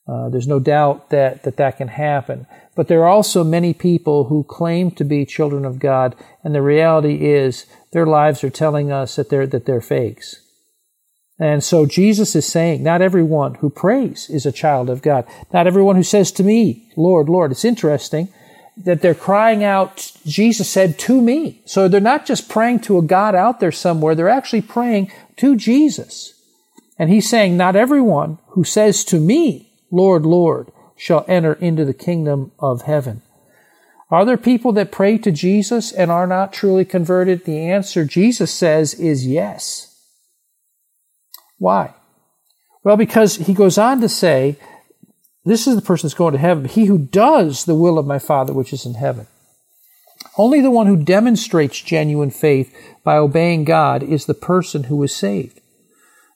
Uh, 0.07 0.29
there's 0.29 0.47
no 0.47 0.59
doubt 0.59 1.09
that, 1.09 1.43
that 1.43 1.57
that 1.57 1.77
can 1.77 1.87
happen. 1.87 2.45
But 2.75 2.87
there 2.87 3.01
are 3.01 3.07
also 3.07 3.43
many 3.43 3.73
people 3.73 4.25
who 4.25 4.43
claim 4.43 4.91
to 4.91 5.03
be 5.03 5.25
children 5.25 5.65
of 5.65 5.79
God, 5.79 6.15
and 6.43 6.53
the 6.53 6.61
reality 6.61 7.25
is 7.25 7.65
their 7.91 8.05
lives 8.05 8.43
are 8.43 8.51
telling 8.51 8.91
us 8.91 9.15
that 9.15 9.29
they're, 9.29 9.47
that 9.47 9.65
they're 9.65 9.81
fakes. 9.81 10.44
And 11.37 11.63
so 11.63 11.85
Jesus 11.85 12.35
is 12.35 12.45
saying, 12.45 12.81
not 12.81 13.01
everyone 13.01 13.55
who 13.55 13.69
prays 13.69 14.29
is 14.29 14.45
a 14.45 14.51
child 14.51 14.89
of 14.89 15.01
God. 15.01 15.25
Not 15.51 15.67
everyone 15.67 15.97
who 15.97 16.03
says 16.03 16.31
to 16.33 16.43
me, 16.43 16.91
Lord, 16.95 17.27
Lord. 17.27 17.51
It's 17.51 17.65
interesting 17.65 18.29
that 18.77 19.01
they're 19.01 19.13
crying 19.13 19.63
out, 19.63 20.11
Jesus 20.25 20.69
said, 20.69 20.97
to 20.99 21.21
me. 21.21 21.61
So 21.65 21.87
they're 21.87 21.99
not 21.99 22.25
just 22.25 22.49
praying 22.49 22.81
to 22.81 22.97
a 22.97 23.01
God 23.01 23.35
out 23.35 23.59
there 23.59 23.71
somewhere, 23.71 24.15
they're 24.15 24.29
actually 24.29 24.61
praying 24.61 25.11
to 25.37 25.55
Jesus. 25.55 26.33
And 26.97 27.09
he's 27.09 27.29
saying, 27.29 27.57
not 27.57 27.75
everyone 27.75 28.37
who 28.49 28.63
says 28.63 29.03
to 29.05 29.19
me, 29.19 29.73
Lord, 29.91 30.25
Lord, 30.25 30.71
shall 30.95 31.25
enter 31.27 31.53
into 31.53 31.83
the 31.83 31.93
kingdom 31.93 32.53
of 32.59 32.83
heaven. 32.83 33.21
Are 34.09 34.23
there 34.23 34.37
people 34.37 34.71
that 34.73 34.91
pray 34.91 35.17
to 35.17 35.31
Jesus 35.31 35.91
and 35.91 36.11
are 36.11 36.27
not 36.27 36.53
truly 36.53 36.85
converted? 36.85 37.43
The 37.43 37.69
answer, 37.69 38.05
Jesus 38.05 38.53
says, 38.53 38.93
is 38.93 39.27
yes. 39.27 39.94
Why? 41.57 41.93
Well, 42.83 42.97
because 42.97 43.37
he 43.37 43.53
goes 43.53 43.77
on 43.77 44.01
to 44.01 44.09
say, 44.09 44.57
this 45.43 45.67
is 45.67 45.75
the 45.75 45.81
person 45.81 46.07
that's 46.07 46.17
going 46.17 46.33
to 46.33 46.39
heaven, 46.39 46.65
he 46.65 46.85
who 46.85 46.97
does 46.97 47.65
the 47.65 47.75
will 47.75 47.97
of 47.97 48.07
my 48.07 48.19
Father 48.19 48.53
which 48.53 48.73
is 48.73 48.85
in 48.85 48.95
heaven. 48.95 49.27
Only 50.37 50.59
the 50.59 50.71
one 50.71 50.87
who 50.87 50.97
demonstrates 50.97 51.81
genuine 51.81 52.31
faith 52.31 52.75
by 53.03 53.17
obeying 53.17 53.63
God 53.63 54.03
is 54.03 54.25
the 54.25 54.33
person 54.33 54.85
who 54.85 55.01
is 55.03 55.15
saved. 55.15 55.61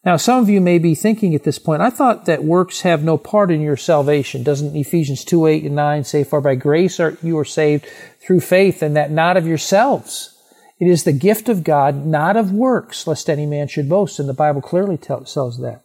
Now, 0.05 0.15
some 0.15 0.41
of 0.41 0.49
you 0.49 0.61
may 0.61 0.79
be 0.79 0.95
thinking 0.95 1.35
at 1.35 1.43
this 1.43 1.59
point, 1.59 1.81
I 1.81 1.89
thought 1.89 2.25
that 2.25 2.43
works 2.43 2.81
have 2.81 3.03
no 3.03 3.17
part 3.17 3.51
in 3.51 3.61
your 3.61 3.75
salvation. 3.75 4.43
Doesn't 4.43 4.75
Ephesians 4.75 5.25
2 5.25 5.45
8 5.45 5.65
and 5.65 5.75
9 5.75 6.03
say, 6.05 6.23
For 6.23 6.39
by 6.39 6.55
grace 6.55 6.99
are, 7.01 7.17
you 7.21 7.37
are 7.37 7.45
saved 7.45 7.85
through 8.21 8.39
faith, 8.39 8.81
and 8.81 8.95
that 8.95 9.11
not 9.11 9.35
of 9.35 9.45
yourselves? 9.45 10.38
It 10.79 10.87
is 10.87 11.03
the 11.03 11.11
gift 11.11 11.49
of 11.49 11.63
God, 11.63 12.05
not 12.05 12.37
of 12.37 12.51
works, 12.51 13.05
lest 13.05 13.29
any 13.29 13.45
man 13.45 13.67
should 13.67 13.89
boast. 13.89 14.19
And 14.19 14.29
the 14.29 14.33
Bible 14.33 14.61
clearly 14.61 14.97
tells 14.97 15.33
that. 15.59 15.81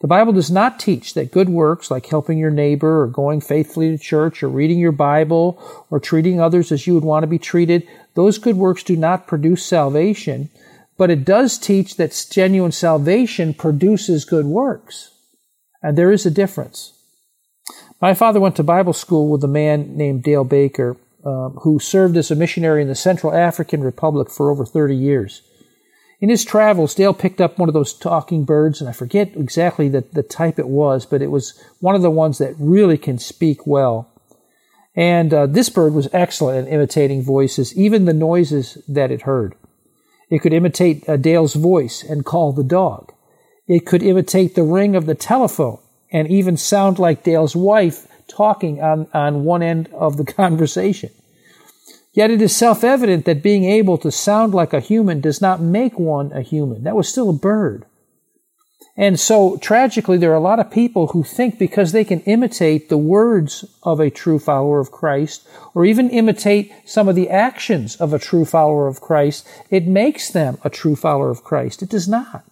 The 0.00 0.08
Bible 0.08 0.32
does 0.32 0.50
not 0.50 0.80
teach 0.80 1.14
that 1.14 1.30
good 1.30 1.48
works, 1.48 1.90
like 1.90 2.06
helping 2.06 2.38
your 2.38 2.50
neighbor, 2.50 3.02
or 3.02 3.06
going 3.06 3.40
faithfully 3.40 3.90
to 3.90 3.98
church, 3.98 4.42
or 4.42 4.48
reading 4.48 4.78
your 4.78 4.90
Bible, 4.90 5.62
or 5.90 6.00
treating 6.00 6.40
others 6.40 6.72
as 6.72 6.86
you 6.86 6.94
would 6.94 7.04
want 7.04 7.22
to 7.22 7.28
be 7.28 7.38
treated, 7.38 7.86
those 8.14 8.38
good 8.38 8.56
works 8.56 8.82
do 8.82 8.96
not 8.96 9.26
produce 9.26 9.64
salvation 9.64 10.50
but 11.02 11.10
it 11.10 11.24
does 11.24 11.58
teach 11.58 11.96
that 11.96 12.26
genuine 12.30 12.72
salvation 12.72 13.54
produces 13.54 14.24
good 14.24 14.46
works. 14.46 15.10
And 15.82 15.98
there 15.98 16.12
is 16.12 16.26
a 16.26 16.30
difference. 16.30 16.92
My 18.00 18.14
father 18.14 18.40
went 18.40 18.56
to 18.56 18.62
Bible 18.62 18.92
school 18.92 19.28
with 19.28 19.42
a 19.42 19.48
man 19.48 19.96
named 19.96 20.22
Dale 20.22 20.44
Baker, 20.44 20.96
um, 21.24 21.52
who 21.62 21.78
served 21.78 22.16
as 22.16 22.30
a 22.30 22.36
missionary 22.36 22.82
in 22.82 22.88
the 22.88 22.94
Central 22.94 23.32
African 23.32 23.82
Republic 23.82 24.30
for 24.30 24.50
over 24.50 24.64
30 24.64 24.96
years. 24.96 25.42
In 26.20 26.28
his 26.28 26.44
travels, 26.44 26.94
Dale 26.94 27.14
picked 27.14 27.40
up 27.40 27.58
one 27.58 27.68
of 27.68 27.72
those 27.72 27.92
talking 27.92 28.44
birds, 28.44 28.80
and 28.80 28.88
I 28.88 28.92
forget 28.92 29.36
exactly 29.36 29.88
the, 29.88 30.02
the 30.12 30.22
type 30.22 30.58
it 30.58 30.68
was, 30.68 31.04
but 31.04 31.20
it 31.20 31.32
was 31.32 31.60
one 31.80 31.96
of 31.96 32.02
the 32.02 32.10
ones 32.10 32.38
that 32.38 32.54
really 32.58 32.96
can 32.96 33.18
speak 33.18 33.66
well. 33.66 34.08
And 34.94 35.34
uh, 35.34 35.46
this 35.46 35.68
bird 35.68 35.94
was 35.94 36.08
excellent 36.12 36.68
at 36.68 36.72
imitating 36.72 37.22
voices, 37.22 37.76
even 37.76 38.04
the 38.04 38.12
noises 38.12 38.78
that 38.86 39.10
it 39.10 39.22
heard. 39.22 39.56
It 40.30 40.40
could 40.42 40.52
imitate 40.52 41.08
uh, 41.08 41.16
Dale's 41.16 41.54
voice 41.54 42.02
and 42.02 42.24
call 42.24 42.52
the 42.52 42.64
dog. 42.64 43.12
It 43.66 43.86
could 43.86 44.02
imitate 44.02 44.54
the 44.54 44.62
ring 44.62 44.94
of 44.94 45.06
the 45.06 45.14
telephone 45.14 45.78
and 46.12 46.28
even 46.28 46.56
sound 46.56 46.98
like 46.98 47.24
Dale's 47.24 47.56
wife 47.56 48.06
talking 48.32 48.82
on, 48.82 49.06
on 49.12 49.44
one 49.44 49.62
end 49.62 49.88
of 49.92 50.16
the 50.16 50.24
conversation. 50.40 51.10
Yet 52.12 52.30
it 52.30 52.42
is 52.42 52.54
self 52.54 52.84
evident 52.84 53.24
that 53.24 53.42
being 53.42 53.64
able 53.64 53.96
to 53.98 54.10
sound 54.10 54.52
like 54.52 54.72
a 54.72 54.80
human 54.80 55.20
does 55.20 55.40
not 55.40 55.60
make 55.60 55.98
one 55.98 56.32
a 56.32 56.42
human. 56.42 56.84
That 56.84 56.96
was 56.96 57.08
still 57.08 57.30
a 57.30 57.34
bird. 57.34 57.86
And 58.94 59.18
so, 59.18 59.56
tragically, 59.56 60.18
there 60.18 60.32
are 60.32 60.36
a 60.36 60.40
lot 60.40 60.60
of 60.60 60.70
people 60.70 61.08
who 61.08 61.22
think 61.22 61.58
because 61.58 61.92
they 61.92 62.04
can 62.04 62.20
imitate 62.20 62.90
the 62.90 62.98
words 62.98 63.64
of 63.82 64.00
a 64.00 64.10
true 64.10 64.38
follower 64.38 64.80
of 64.80 64.90
Christ, 64.90 65.48
or 65.74 65.86
even 65.86 66.10
imitate 66.10 66.70
some 66.84 67.08
of 67.08 67.14
the 67.14 67.30
actions 67.30 67.96
of 67.96 68.12
a 68.12 68.18
true 68.18 68.44
follower 68.44 68.88
of 68.88 69.00
Christ, 69.00 69.48
it 69.70 69.86
makes 69.86 70.28
them 70.28 70.58
a 70.62 70.68
true 70.68 70.94
follower 70.94 71.30
of 71.30 71.42
Christ. 71.42 71.82
It 71.82 71.88
does 71.88 72.06
not. 72.06 72.44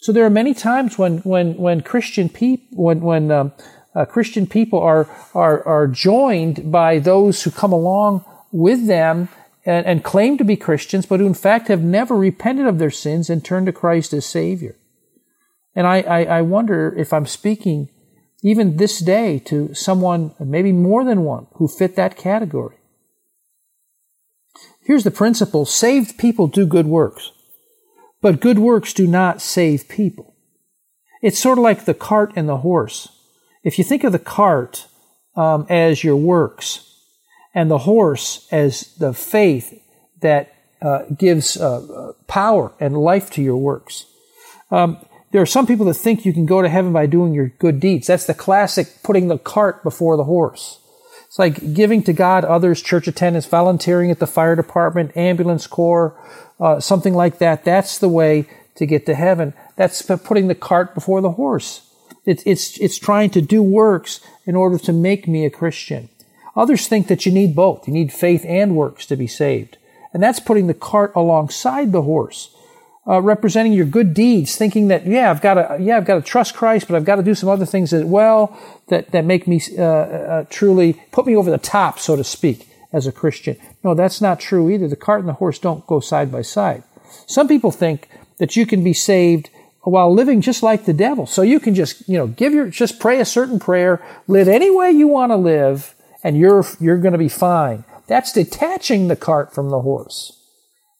So 0.00 0.12
there 0.12 0.24
are 0.24 0.30
many 0.30 0.54
times 0.54 0.96
when 0.96 1.18
when 1.18 1.56
when 1.56 1.80
Christian 1.80 2.28
people 2.28 2.84
when 2.84 3.00
when 3.00 3.32
um, 3.32 3.52
uh, 3.94 4.04
Christian 4.04 4.46
people 4.46 4.80
are 4.80 5.08
are 5.34 5.66
are 5.66 5.86
joined 5.86 6.70
by 6.70 6.98
those 6.98 7.42
who 7.42 7.50
come 7.50 7.72
along 7.72 8.24
with 8.52 8.86
them 8.86 9.28
and, 9.64 9.86
and 9.86 10.04
claim 10.04 10.38
to 10.38 10.44
be 10.44 10.56
Christians, 10.56 11.06
but 11.06 11.20
who 11.20 11.26
in 11.26 11.34
fact 11.34 11.68
have 11.68 11.82
never 11.82 12.16
repented 12.16 12.66
of 12.66 12.78
their 12.78 12.90
sins 12.90 13.28
and 13.28 13.44
turned 13.44 13.66
to 13.66 13.72
Christ 13.72 14.12
as 14.12 14.24
Savior. 14.24 14.76
And 15.74 15.86
I, 15.86 16.00
I, 16.00 16.24
I 16.24 16.42
wonder 16.42 16.94
if 16.96 17.12
I'm 17.12 17.26
speaking 17.26 17.88
even 18.42 18.76
this 18.76 19.00
day 19.00 19.38
to 19.40 19.74
someone, 19.74 20.34
maybe 20.38 20.72
more 20.72 21.04
than 21.04 21.24
one, 21.24 21.46
who 21.54 21.68
fit 21.68 21.96
that 21.96 22.16
category. 22.16 22.76
Here's 24.80 25.04
the 25.04 25.10
principle 25.10 25.66
saved 25.66 26.18
people 26.18 26.46
do 26.46 26.66
good 26.66 26.86
works, 26.86 27.32
but 28.22 28.40
good 28.40 28.58
works 28.58 28.92
do 28.92 29.06
not 29.06 29.42
save 29.42 29.88
people. 29.88 30.34
It's 31.20 31.38
sort 31.38 31.58
of 31.58 31.64
like 31.64 31.84
the 31.84 31.94
cart 31.94 32.32
and 32.36 32.48
the 32.48 32.58
horse. 32.58 33.08
If 33.64 33.78
you 33.78 33.84
think 33.84 34.04
of 34.04 34.12
the 34.12 34.18
cart 34.18 34.86
um, 35.36 35.66
as 35.68 36.04
your 36.04 36.16
works 36.16 36.84
and 37.54 37.70
the 37.70 37.78
horse 37.78 38.46
as 38.50 38.94
the 38.96 39.12
faith 39.12 39.82
that 40.20 40.52
uh, 40.80 41.02
gives 41.16 41.56
uh, 41.56 42.12
power 42.26 42.72
and 42.78 42.96
life 42.96 43.30
to 43.32 43.42
your 43.42 43.56
works, 43.56 44.06
um, 44.70 44.98
there 45.30 45.42
are 45.42 45.46
some 45.46 45.66
people 45.66 45.86
that 45.86 45.94
think 45.94 46.24
you 46.24 46.32
can 46.32 46.46
go 46.46 46.62
to 46.62 46.68
heaven 46.68 46.92
by 46.92 47.06
doing 47.06 47.34
your 47.34 47.48
good 47.58 47.80
deeds. 47.80 48.06
That's 48.06 48.26
the 48.26 48.34
classic 48.34 49.02
putting 49.02 49.28
the 49.28 49.38
cart 49.38 49.82
before 49.82 50.16
the 50.16 50.24
horse. 50.24 50.80
It's 51.26 51.38
like 51.38 51.74
giving 51.74 52.02
to 52.04 52.14
God, 52.14 52.44
others, 52.44 52.80
church 52.80 53.06
attendance, 53.06 53.44
volunteering 53.44 54.10
at 54.10 54.18
the 54.18 54.26
fire 54.26 54.56
department, 54.56 55.14
ambulance 55.14 55.66
corps, 55.66 56.18
uh, 56.58 56.80
something 56.80 57.12
like 57.12 57.38
that. 57.38 57.64
That's 57.64 57.98
the 57.98 58.08
way 58.08 58.48
to 58.76 58.86
get 58.86 59.04
to 59.06 59.14
heaven. 59.14 59.52
That's 59.76 60.00
putting 60.02 60.48
the 60.48 60.54
cart 60.54 60.94
before 60.94 61.20
the 61.20 61.32
horse. 61.32 61.87
It's, 62.28 62.42
it's, 62.44 62.78
it's 62.78 62.98
trying 62.98 63.30
to 63.30 63.40
do 63.40 63.62
works 63.62 64.20
in 64.44 64.54
order 64.54 64.78
to 64.78 64.92
make 64.92 65.26
me 65.26 65.44
a 65.44 65.50
Christian. 65.50 66.08
Others 66.54 66.86
think 66.86 67.08
that 67.08 67.24
you 67.24 67.32
need 67.32 67.56
both. 67.56 67.86
You 67.88 67.94
need 67.94 68.12
faith 68.12 68.44
and 68.46 68.76
works 68.76 69.06
to 69.06 69.16
be 69.16 69.26
saved. 69.26 69.78
And 70.12 70.22
that's 70.22 70.40
putting 70.40 70.66
the 70.66 70.74
cart 70.74 71.12
alongside 71.14 71.92
the 71.92 72.02
horse 72.02 72.54
uh, 73.08 73.22
representing 73.22 73.72
your 73.72 73.86
good 73.86 74.12
deeds, 74.12 74.56
thinking 74.56 74.88
that 74.88 75.06
yeah, 75.06 75.30
I've 75.30 75.40
got 75.40 75.54
to 75.54 75.82
yeah, 75.82 75.96
I've 75.96 76.04
got 76.04 76.16
to 76.16 76.22
trust 76.22 76.54
Christ, 76.54 76.86
but 76.86 76.96
I've 76.96 77.06
got 77.06 77.16
to 77.16 77.22
do 77.22 77.34
some 77.34 77.48
other 77.48 77.64
things 77.64 77.92
as 77.92 78.04
well 78.04 78.56
that 78.88 79.10
that 79.12 79.24
make 79.24 79.48
me 79.48 79.62
uh, 79.78 79.82
uh, 79.82 80.44
truly 80.50 81.00
put 81.10 81.26
me 81.26 81.34
over 81.34 81.50
the 81.50 81.58
top, 81.58 81.98
so 81.98 82.16
to 82.16 82.24
speak, 82.24 82.68
as 82.92 83.06
a 83.06 83.12
Christian. 83.12 83.56
No, 83.82 83.94
that's 83.94 84.20
not 84.20 84.40
true 84.40 84.68
either. 84.68 84.88
The 84.88 84.96
cart 84.96 85.20
and 85.20 85.28
the 85.28 85.34
horse 85.34 85.58
don't 85.58 85.86
go 85.86 86.00
side 86.00 86.30
by 86.30 86.42
side. 86.42 86.82
Some 87.26 87.48
people 87.48 87.70
think 87.70 88.08
that 88.36 88.56
you 88.56 88.66
can 88.66 88.84
be 88.84 88.92
saved 88.92 89.48
while 89.82 90.12
living 90.12 90.40
just 90.40 90.62
like 90.62 90.84
the 90.84 90.92
devil. 90.92 91.26
So 91.26 91.42
you 91.42 91.60
can 91.60 91.74
just 91.74 92.08
you 92.08 92.18
know 92.18 92.26
give 92.26 92.52
your 92.52 92.68
just 92.68 93.00
pray 93.00 93.20
a 93.20 93.24
certain 93.24 93.58
prayer, 93.58 94.02
live 94.26 94.48
any 94.48 94.70
way 94.70 94.90
you 94.90 95.08
want 95.08 95.30
to 95.30 95.36
live, 95.36 95.94
and 96.22 96.36
you're 96.36 96.64
you're 96.80 96.98
going 96.98 97.12
to 97.12 97.18
be 97.18 97.28
fine. 97.28 97.84
That's 98.06 98.32
detaching 98.32 99.08
the 99.08 99.16
cart 99.16 99.54
from 99.54 99.70
the 99.70 99.80
horse. 99.80 100.32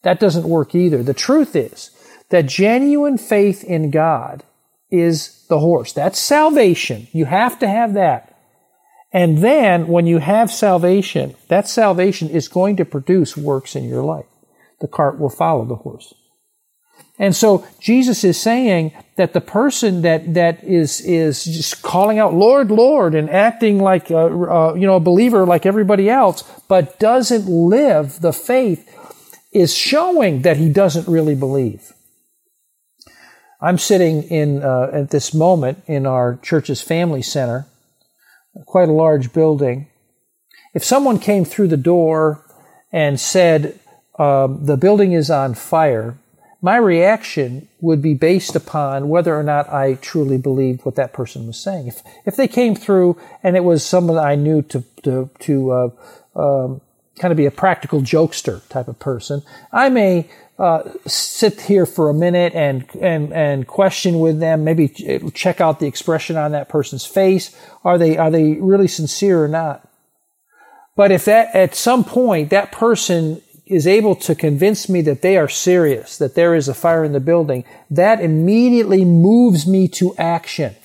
That 0.03 0.19
doesn't 0.19 0.47
work 0.47 0.75
either. 0.75 1.03
The 1.03 1.13
truth 1.13 1.55
is 1.55 1.91
that 2.29 2.45
genuine 2.45 3.17
faith 3.17 3.63
in 3.63 3.91
God 3.91 4.43
is 4.91 5.45
the 5.49 5.59
horse. 5.59 5.93
That's 5.93 6.19
salvation. 6.19 7.07
You 7.11 7.25
have 7.25 7.59
to 7.59 7.67
have 7.67 7.93
that. 7.95 8.29
And 9.11 9.39
then 9.39 9.87
when 9.87 10.05
you 10.05 10.19
have 10.19 10.51
salvation, 10.51 11.35
that 11.47 11.67
salvation 11.67 12.29
is 12.29 12.47
going 12.47 12.75
to 12.77 12.85
produce 12.85 13.35
works 13.35 13.75
in 13.75 13.83
your 13.83 14.03
life. 14.03 14.27
The 14.81 14.87
cart 14.87 15.19
will 15.19 15.29
follow 15.29 15.65
the 15.65 15.75
horse. 15.75 16.13
And 17.19 17.35
so 17.35 17.67
Jesus 17.81 18.23
is 18.23 18.39
saying 18.39 18.93
that 19.17 19.33
the 19.33 19.41
person 19.41 20.03
that, 20.03 20.33
that 20.35 20.63
is, 20.63 21.01
is 21.01 21.43
just 21.43 21.81
calling 21.81 22.17
out, 22.17 22.33
Lord, 22.33 22.71
Lord, 22.71 23.13
and 23.13 23.29
acting 23.29 23.79
like, 23.79 24.09
a, 24.09 24.17
uh, 24.17 24.73
you 24.73 24.87
know, 24.87 24.95
a 24.95 25.01
believer 25.01 25.45
like 25.45 25.65
everybody 25.65 26.09
else, 26.09 26.43
but 26.69 26.97
doesn't 26.97 27.45
live 27.47 28.21
the 28.21 28.31
faith 28.31 28.89
is 29.51 29.75
showing 29.75 30.43
that 30.43 30.55
he 30.55 30.69
doesn't 30.69 31.11
really 31.11 31.35
believe. 31.35 31.91
I'm 33.61 33.77
sitting 33.77 34.23
in, 34.23 34.63
uh, 34.63 34.89
at 34.93 35.09
this 35.09 35.33
moment 35.33 35.83
in 35.87 36.05
our 36.05 36.37
church's 36.37 36.81
family 36.81 37.21
center, 37.21 37.67
quite 38.65 38.87
a 38.87 38.93
large 38.93 39.33
building. 39.33 39.87
If 40.73 40.85
someone 40.85 41.19
came 41.19 41.43
through 41.43 41.67
the 41.67 41.75
door 41.75 42.45
and 42.93 43.19
said, 43.19 43.77
um, 44.17 44.65
the 44.65 44.77
building 44.77 45.11
is 45.11 45.29
on 45.29 45.55
fire, 45.55 46.17
my 46.61 46.77
reaction 46.77 47.67
would 47.79 48.01
be 48.01 48.13
based 48.13 48.55
upon 48.55 49.07
whether 49.07 49.37
or 49.37 49.43
not 49.43 49.71
I 49.71 49.93
truly 49.95 50.37
believed 50.37 50.83
what 50.83 50.95
that 50.95 51.13
person 51.13 51.47
was 51.47 51.57
saying. 51.57 51.87
If 51.87 52.03
if 52.25 52.35
they 52.35 52.47
came 52.47 52.75
through 52.75 53.17
and 53.43 53.55
it 53.55 53.63
was 53.63 53.83
someone 53.85 54.17
I 54.17 54.35
knew 54.35 54.61
to 54.63 54.83
to 55.03 55.29
to 55.39 55.71
uh, 55.71 55.89
um, 56.35 56.81
kind 57.17 57.31
of 57.31 57.37
be 57.37 57.45
a 57.45 57.51
practical 57.51 58.01
jokester 58.01 58.67
type 58.67 58.89
of 58.89 58.99
person, 58.99 59.41
I 59.71 59.89
may 59.89 60.29
uh, 60.57 60.83
sit 61.07 61.61
here 61.61 61.85
for 61.85 62.09
a 62.09 62.13
minute 62.13 62.53
and 62.53 62.85
and 62.99 63.31
and 63.31 63.65
question 63.65 64.19
with 64.19 64.41
them. 64.41 64.65
Maybe 64.65 64.89
check 65.33 65.61
out 65.61 65.79
the 65.79 65.87
expression 65.87 66.35
on 66.35 66.51
that 66.51 66.67
person's 66.67 67.05
face. 67.05 67.55
Are 67.85 67.97
they 67.97 68.17
are 68.17 68.29
they 68.29 68.53
really 68.55 68.89
sincere 68.89 69.41
or 69.41 69.47
not? 69.47 69.87
But 70.97 71.11
if 71.13 71.23
that 71.23 71.55
at 71.55 71.75
some 71.75 72.03
point 72.03 72.49
that 72.49 72.73
person 72.73 73.41
is 73.69 73.85
able 73.85 74.15
to 74.15 74.33
convince 74.33 74.89
me 74.89 75.01
that 75.01 75.21
they 75.21 75.37
are 75.37 75.47
serious, 75.47 76.17
that 76.17 76.33
there 76.33 76.55
is 76.55 76.67
a 76.67 76.73
fire 76.73 77.03
in 77.03 77.13
the 77.13 77.19
building, 77.19 77.63
that 77.89 78.19
immediately 78.19 79.05
moves 79.05 79.67
me 79.67 79.87
to 79.87 80.15
action. 80.17 80.75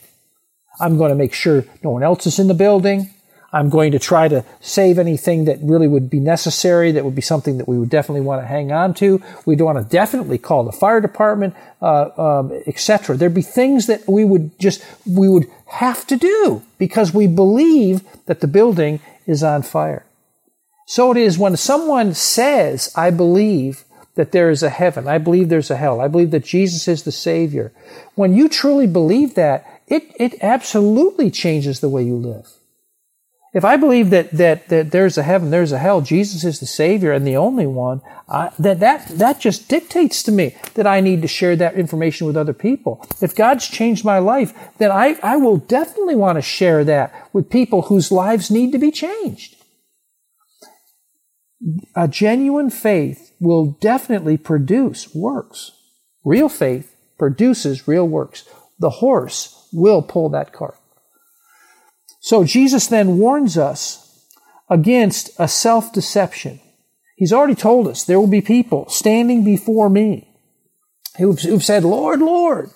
I'm 0.78 0.98
going 0.98 1.08
to 1.08 1.16
make 1.16 1.32
sure 1.32 1.64
no 1.82 1.90
one 1.90 2.02
else 2.02 2.26
is 2.26 2.38
in 2.38 2.46
the 2.46 2.54
building. 2.54 3.10
I'm 3.54 3.70
going 3.70 3.92
to 3.92 4.00
try 4.00 4.26
to 4.28 4.44
save 4.60 4.98
anything 4.98 5.44
that 5.44 5.58
really 5.62 5.86
would 5.86 6.10
be 6.10 6.18
necessary, 6.18 6.90
that 6.92 7.04
would 7.04 7.14
be 7.14 7.22
something 7.22 7.56
that 7.58 7.68
we 7.68 7.78
would 7.78 7.88
definitely 7.88 8.22
want 8.22 8.42
to 8.42 8.46
hang 8.46 8.72
on 8.72 8.94
to. 8.94 9.22
We'd 9.46 9.60
want 9.60 9.78
to 9.78 9.84
definitely 9.84 10.38
call 10.38 10.64
the 10.64 10.72
fire 10.72 11.00
department, 11.00 11.54
uh, 11.80 12.10
um, 12.18 12.52
etc. 12.66 13.16
There'd 13.16 13.32
be 13.32 13.42
things 13.42 13.86
that 13.86 14.06
we 14.08 14.24
would 14.24 14.58
just, 14.58 14.84
we 15.06 15.28
would 15.28 15.46
have 15.66 16.04
to 16.08 16.16
do 16.16 16.62
because 16.78 17.14
we 17.14 17.28
believe 17.28 18.02
that 18.26 18.40
the 18.40 18.48
building 18.48 19.00
is 19.24 19.44
on 19.44 19.62
fire. 19.62 20.04
So 20.86 21.10
it 21.12 21.16
is 21.16 21.38
when 21.38 21.56
someone 21.56 22.14
says, 22.14 22.92
I 22.94 23.10
believe 23.10 23.84
that 24.16 24.32
there 24.32 24.50
is 24.50 24.62
a 24.62 24.70
heaven, 24.70 25.08
I 25.08 25.18
believe 25.18 25.48
there's 25.48 25.70
a 25.70 25.76
hell, 25.76 26.00
I 26.00 26.08
believe 26.08 26.30
that 26.30 26.44
Jesus 26.44 26.86
is 26.86 27.02
the 27.02 27.12
Savior. 27.12 27.72
When 28.14 28.34
you 28.34 28.48
truly 28.48 28.86
believe 28.86 29.34
that, 29.34 29.82
it, 29.88 30.14
it 30.18 30.34
absolutely 30.42 31.30
changes 31.30 31.80
the 31.80 31.88
way 31.88 32.04
you 32.04 32.16
live. 32.16 32.48
If 33.52 33.64
I 33.64 33.76
believe 33.76 34.10
that, 34.10 34.32
that, 34.32 34.68
that 34.68 34.90
there's 34.90 35.16
a 35.16 35.22
heaven, 35.22 35.50
there's 35.50 35.70
a 35.72 35.78
hell, 35.78 36.00
Jesus 36.00 36.44
is 36.44 36.58
the 36.58 36.66
Savior 36.66 37.12
and 37.12 37.26
the 37.26 37.36
only 37.36 37.66
one, 37.66 38.02
I, 38.28 38.50
that, 38.58 38.80
that, 38.80 39.06
that 39.08 39.40
just 39.40 39.68
dictates 39.68 40.22
to 40.24 40.32
me 40.32 40.56
that 40.74 40.88
I 40.88 41.00
need 41.00 41.22
to 41.22 41.28
share 41.28 41.54
that 41.56 41.74
information 41.74 42.26
with 42.26 42.36
other 42.36 42.52
people. 42.52 43.06
If 43.20 43.34
God's 43.34 43.68
changed 43.68 44.04
my 44.04 44.18
life, 44.18 44.52
then 44.78 44.90
I, 44.90 45.18
I 45.22 45.36
will 45.36 45.58
definitely 45.58 46.16
want 46.16 46.36
to 46.36 46.42
share 46.42 46.84
that 46.84 47.30
with 47.32 47.48
people 47.48 47.82
whose 47.82 48.10
lives 48.10 48.50
need 48.50 48.72
to 48.72 48.78
be 48.78 48.90
changed 48.90 49.56
a 51.94 52.08
genuine 52.08 52.70
faith 52.70 53.34
will 53.40 53.72
definitely 53.80 54.36
produce 54.36 55.14
works. 55.14 55.72
Real 56.24 56.48
faith 56.48 56.94
produces 57.18 57.88
real 57.88 58.06
works. 58.06 58.44
The 58.78 58.90
horse 58.90 59.68
will 59.72 60.02
pull 60.02 60.28
that 60.30 60.52
cart. 60.52 60.76
So 62.20 62.44
Jesus 62.44 62.86
then 62.86 63.18
warns 63.18 63.58
us 63.58 64.26
against 64.68 65.30
a 65.38 65.48
self 65.48 65.92
deception. 65.92 66.60
He's 67.16 67.32
already 67.32 67.54
told 67.54 67.86
us 67.86 68.04
there 68.04 68.18
will 68.18 68.26
be 68.26 68.40
people 68.40 68.88
standing 68.88 69.44
before 69.44 69.88
me 69.88 70.28
who've, 71.18 71.38
who've 71.38 71.62
said, 71.62 71.84
Lord, 71.84 72.20
Lord, 72.20 72.70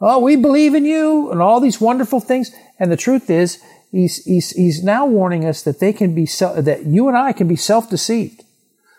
oh, 0.00 0.18
we 0.20 0.36
believe 0.36 0.74
in 0.74 0.84
you 0.84 1.30
and 1.30 1.42
all 1.42 1.60
these 1.60 1.80
wonderful 1.80 2.20
things. 2.20 2.50
And 2.78 2.90
the 2.90 2.96
truth 2.96 3.28
is, 3.28 3.60
he's, 3.92 4.24
he's, 4.24 4.50
he's 4.50 4.82
now 4.82 5.06
warning 5.06 5.44
us 5.44 5.62
that 5.62 5.78
they 5.78 5.92
can 5.92 6.14
be, 6.14 6.24
that 6.24 6.86
you 6.86 7.06
and 7.06 7.16
I 7.16 7.32
can 7.32 7.46
be 7.46 7.56
self-deceived. 7.56 8.42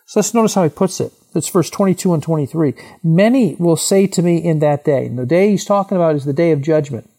So 0.05 0.19
let's 0.19 0.33
notice 0.33 0.53
how 0.53 0.63
he 0.63 0.69
puts 0.69 1.01
it. 1.01 1.11
It's 1.35 1.49
verse 1.49 1.69
22 1.69 2.13
and 2.13 2.21
23. 2.21 2.75
Many 3.03 3.55
will 3.55 3.75
say 3.75 4.07
to 4.07 4.21
me 4.21 4.37
in 4.37 4.59
that 4.59 4.85
day, 4.85 5.07
and 5.07 5.17
the 5.17 5.25
day 5.25 5.49
he's 5.49 5.65
talking 5.65 5.97
about 5.97 6.15
is 6.15 6.25
the 6.25 6.33
day 6.33 6.51
of 6.51 6.61
judgment. 6.61 7.09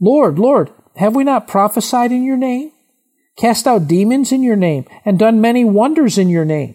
Lord, 0.00 0.38
Lord, 0.38 0.70
have 0.96 1.14
we 1.14 1.24
not 1.24 1.46
prophesied 1.46 2.10
in 2.10 2.24
your 2.24 2.38
name? 2.38 2.72
Cast 3.36 3.66
out 3.66 3.86
demons 3.86 4.32
in 4.32 4.42
your 4.42 4.56
name, 4.56 4.86
and 5.04 5.18
done 5.18 5.40
many 5.40 5.64
wonders 5.64 6.18
in 6.18 6.28
your 6.28 6.44
name? 6.44 6.74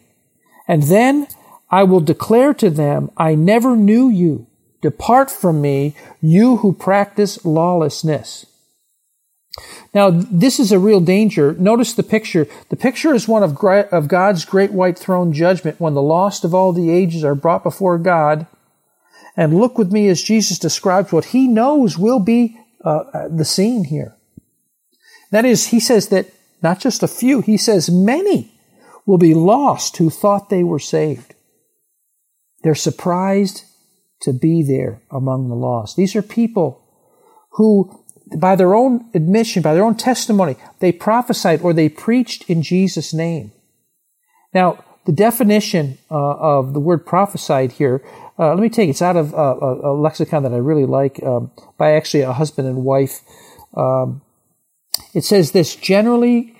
And 0.68 0.84
then 0.84 1.28
I 1.70 1.84
will 1.84 2.00
declare 2.00 2.54
to 2.56 2.70
them, 2.70 3.12
I 3.18 3.36
never 3.36 3.76
knew 3.76 4.10
you. 4.10 4.48
Depart 4.82 5.32
from 5.32 5.62
me, 5.62 5.96
you 6.22 6.58
who 6.58 6.74
practice 6.74 7.44
lawlessness. 7.44 8.46
Now, 9.94 10.10
this 10.10 10.60
is 10.60 10.72
a 10.72 10.80
real 10.80 11.00
danger. 11.00 11.54
Notice 11.54 11.94
the 11.94 12.04
picture. 12.04 12.48
The 12.70 12.76
picture 12.76 13.14
is 13.14 13.28
one 13.28 13.44
of, 13.44 13.58
of 13.64 14.08
God's 14.08 14.44
great 14.44 14.74
white 14.74 15.00
throne 15.00 15.32
judgment 15.32 15.80
when 15.80 15.94
the 15.94 16.02
lost 16.02 16.44
of 16.44 16.54
all 16.54 16.74
the 16.74 16.92
ages 16.92 17.24
are 17.24 17.36
brought 17.36 17.64
before 17.64 17.98
God. 17.98 18.48
And 19.38 19.58
look 19.58 19.78
with 19.78 19.92
me 19.92 20.10
as 20.10 20.22
Jesus 20.22 20.60
describes 20.60 21.12
what 21.12 21.26
he 21.26 21.48
knows 21.48 21.98
will 21.98 22.20
be 22.20 22.58
uh, 22.84 23.28
the 23.30 23.46
scene 23.46 23.86
here. 23.86 24.16
That 25.32 25.46
is, 25.46 25.68
he 25.68 25.80
says 25.80 26.10
that 26.10 26.28
not 26.62 26.80
just 26.80 27.04
a 27.04 27.08
few, 27.08 27.42
he 27.42 27.58
says 27.58 27.90
many 27.90 28.52
will 29.06 29.18
be 29.18 29.34
lost 29.34 29.98
who 29.98 30.10
thought 30.10 30.50
they 30.50 30.64
were 30.64 30.80
saved. 30.80 31.34
They're 32.64 32.76
surprised 32.76 33.64
to 34.22 34.34
be 34.34 34.64
there 34.64 35.02
among 35.12 35.48
the 35.48 35.56
lost. 35.56 35.96
These 35.96 36.16
are 36.16 36.22
people 36.22 36.82
who 37.52 38.05
by 38.38 38.56
their 38.56 38.74
own 38.74 39.06
admission, 39.14 39.62
by 39.62 39.74
their 39.74 39.84
own 39.84 39.96
testimony, 39.96 40.56
they 40.80 40.92
prophesied 40.92 41.62
or 41.62 41.74
they 41.74 41.90
preached 41.90 42.50
in 42.50 42.62
Jesus' 42.62 43.14
name. 43.14 43.52
Now, 44.54 44.84
the 45.06 45.12
definition 45.12 46.00
uh, 46.10 46.16
of 46.16 46.74
the 46.74 46.80
word 46.80 47.06
prophesied 47.06 47.74
here, 47.74 48.02
uh, 48.40 48.50
let 48.50 48.60
me 48.60 48.70
take 48.70 48.88
it. 48.88 48.92
It's 48.92 49.02
out 49.02 49.16
of 49.16 49.34
uh, 49.34 49.38
a, 49.38 49.92
a, 49.92 49.94
lexicon 49.94 50.44
that 50.44 50.54
I 50.54 50.58
really 50.58 50.86
like 50.86 51.22
um, 51.24 51.52
by 51.78 51.94
actually 51.94 52.22
a 52.22 52.34
husband 52.34 52.68
and 52.68 52.84
wife. 52.84 53.22
Um, 53.76 54.22
it 55.14 55.24
says 55.24 55.52
this 55.52 55.76
generally 55.76 56.56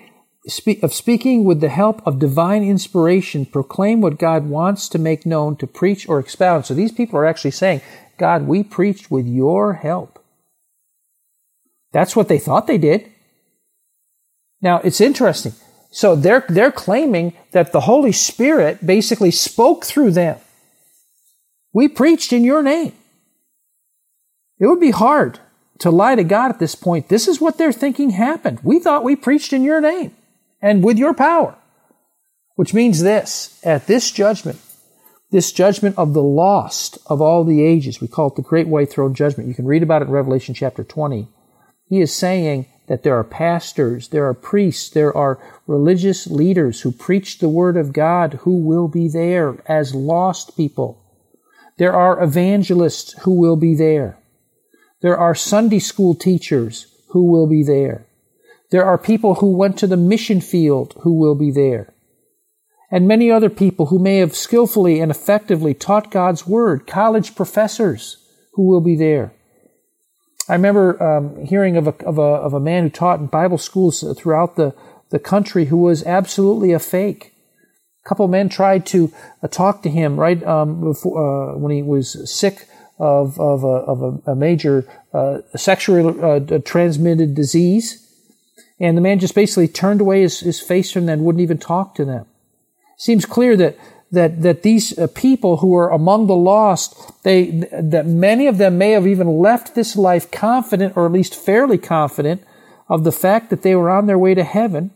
of 0.80 0.94
speaking 0.94 1.42
with 1.42 1.60
the 1.60 1.68
help 1.68 2.06
of 2.06 2.20
divine 2.20 2.62
inspiration, 2.62 3.46
proclaim 3.46 4.00
what 4.00 4.16
God 4.16 4.48
wants 4.48 4.88
to 4.90 4.98
make 4.98 5.26
known, 5.26 5.56
to 5.56 5.66
preach 5.66 6.08
or 6.08 6.20
expound. 6.20 6.66
So 6.66 6.74
these 6.74 6.92
people 6.92 7.18
are 7.18 7.26
actually 7.26 7.50
saying, 7.50 7.80
God, 8.16 8.46
we 8.46 8.62
preached 8.62 9.10
with 9.10 9.26
your 9.26 9.74
help. 9.74 10.22
That's 11.96 12.14
what 12.14 12.28
they 12.28 12.38
thought 12.38 12.66
they 12.66 12.76
did. 12.76 13.10
Now, 14.60 14.80
it's 14.84 15.00
interesting. 15.00 15.54
So 15.90 16.14
they're, 16.14 16.44
they're 16.46 16.70
claiming 16.70 17.32
that 17.52 17.72
the 17.72 17.80
Holy 17.80 18.12
Spirit 18.12 18.86
basically 18.86 19.30
spoke 19.30 19.86
through 19.86 20.10
them. 20.10 20.38
We 21.72 21.88
preached 21.88 22.34
in 22.34 22.44
your 22.44 22.62
name. 22.62 22.92
It 24.58 24.66
would 24.66 24.78
be 24.78 24.90
hard 24.90 25.40
to 25.78 25.90
lie 25.90 26.16
to 26.16 26.22
God 26.22 26.50
at 26.50 26.58
this 26.58 26.74
point. 26.74 27.08
This 27.08 27.26
is 27.26 27.40
what 27.40 27.56
they're 27.56 27.72
thinking 27.72 28.10
happened. 28.10 28.60
We 28.62 28.78
thought 28.78 29.02
we 29.02 29.16
preached 29.16 29.54
in 29.54 29.64
your 29.64 29.80
name 29.80 30.14
and 30.60 30.84
with 30.84 30.98
your 30.98 31.14
power. 31.14 31.56
Which 32.56 32.74
means 32.74 33.00
this 33.00 33.58
at 33.64 33.86
this 33.86 34.10
judgment, 34.10 34.60
this 35.30 35.50
judgment 35.50 35.96
of 35.96 36.12
the 36.12 36.22
lost 36.22 36.98
of 37.06 37.22
all 37.22 37.42
the 37.42 37.64
ages, 37.64 38.02
we 38.02 38.08
call 38.08 38.26
it 38.26 38.36
the 38.36 38.42
Great 38.42 38.68
White 38.68 38.90
Throne 38.90 39.14
Judgment. 39.14 39.48
You 39.48 39.54
can 39.54 39.64
read 39.64 39.82
about 39.82 40.02
it 40.02 40.08
in 40.08 40.10
Revelation 40.10 40.52
chapter 40.52 40.84
20. 40.84 41.28
He 41.88 42.00
is 42.00 42.14
saying 42.14 42.66
that 42.88 43.02
there 43.02 43.16
are 43.16 43.24
pastors, 43.24 44.08
there 44.08 44.26
are 44.26 44.34
priests, 44.34 44.90
there 44.90 45.16
are 45.16 45.38
religious 45.66 46.26
leaders 46.26 46.80
who 46.80 46.92
preach 46.92 47.38
the 47.38 47.48
word 47.48 47.76
of 47.76 47.92
God 47.92 48.34
who 48.42 48.56
will 48.58 48.88
be 48.88 49.08
there 49.08 49.58
as 49.66 49.94
lost 49.94 50.56
people. 50.56 51.02
There 51.78 51.92
are 51.92 52.22
evangelists 52.22 53.12
who 53.22 53.32
will 53.32 53.56
be 53.56 53.74
there. 53.74 54.18
There 55.02 55.18
are 55.18 55.34
Sunday 55.34 55.78
school 55.78 56.14
teachers 56.14 56.86
who 57.08 57.30
will 57.30 57.46
be 57.46 57.62
there. 57.62 58.06
There 58.70 58.84
are 58.84 58.98
people 58.98 59.36
who 59.36 59.56
went 59.56 59.78
to 59.78 59.86
the 59.86 59.96
mission 59.96 60.40
field 60.40 60.94
who 61.02 61.14
will 61.14 61.34
be 61.34 61.50
there. 61.50 61.92
And 62.90 63.06
many 63.06 63.30
other 63.30 63.50
people 63.50 63.86
who 63.86 63.98
may 63.98 64.18
have 64.18 64.34
skillfully 64.34 65.00
and 65.00 65.10
effectively 65.10 65.74
taught 65.74 66.10
God's 66.10 66.46
word, 66.46 66.86
college 66.86 67.34
professors 67.34 68.16
who 68.54 68.62
will 68.62 68.80
be 68.80 68.96
there. 68.96 69.32
I 70.48 70.52
remember 70.52 71.02
um, 71.02 71.44
hearing 71.44 71.76
of 71.76 71.88
a, 71.88 72.04
of, 72.04 72.18
a, 72.18 72.22
of 72.22 72.54
a 72.54 72.60
man 72.60 72.84
who 72.84 72.90
taught 72.90 73.20
in 73.20 73.26
Bible 73.26 73.58
schools 73.58 74.04
throughout 74.16 74.56
the, 74.56 74.74
the 75.10 75.18
country 75.18 75.66
who 75.66 75.78
was 75.78 76.04
absolutely 76.04 76.72
a 76.72 76.78
fake. 76.78 77.32
A 78.04 78.08
couple 78.08 78.28
men 78.28 78.48
tried 78.48 78.86
to 78.86 79.12
uh, 79.42 79.48
talk 79.48 79.82
to 79.82 79.90
him 79.90 80.18
right 80.18 80.42
um, 80.44 80.80
before, 80.80 81.54
uh, 81.54 81.58
when 81.58 81.72
he 81.72 81.82
was 81.82 82.30
sick 82.30 82.68
of, 82.98 83.38
of, 83.40 83.64
a, 83.64 83.66
of 83.66 84.02
a, 84.02 84.30
a 84.32 84.36
major 84.36 84.88
uh, 85.12 85.38
sexually 85.56 86.14
uh, 86.22 86.58
transmitted 86.64 87.34
disease. 87.34 88.02
And 88.78 88.96
the 88.96 89.00
man 89.00 89.18
just 89.18 89.34
basically 89.34 89.68
turned 89.68 90.00
away 90.00 90.22
his, 90.22 90.40
his 90.40 90.60
face 90.60 90.92
from 90.92 91.06
them 91.06 91.18
and 91.18 91.26
wouldn't 91.26 91.42
even 91.42 91.58
talk 91.58 91.94
to 91.96 92.04
them. 92.04 92.26
Seems 92.98 93.26
clear 93.26 93.56
that 93.56 93.76
that 94.10 94.42
that 94.42 94.62
these 94.62 94.96
uh, 94.98 95.06
people 95.08 95.58
who 95.58 95.74
are 95.74 95.90
among 95.90 96.26
the 96.26 96.36
lost, 96.36 96.94
they 97.24 97.66
that 97.72 98.06
many 98.06 98.46
of 98.46 98.58
them 98.58 98.78
may 98.78 98.92
have 98.92 99.06
even 99.06 99.38
left 99.38 99.74
this 99.74 99.96
life 99.96 100.30
confident, 100.30 100.96
or 100.96 101.06
at 101.06 101.12
least 101.12 101.34
fairly 101.34 101.78
confident, 101.78 102.42
of 102.88 103.04
the 103.04 103.12
fact 103.12 103.50
that 103.50 103.62
they 103.62 103.74
were 103.74 103.90
on 103.90 104.06
their 104.06 104.18
way 104.18 104.34
to 104.34 104.44
heaven, 104.44 104.90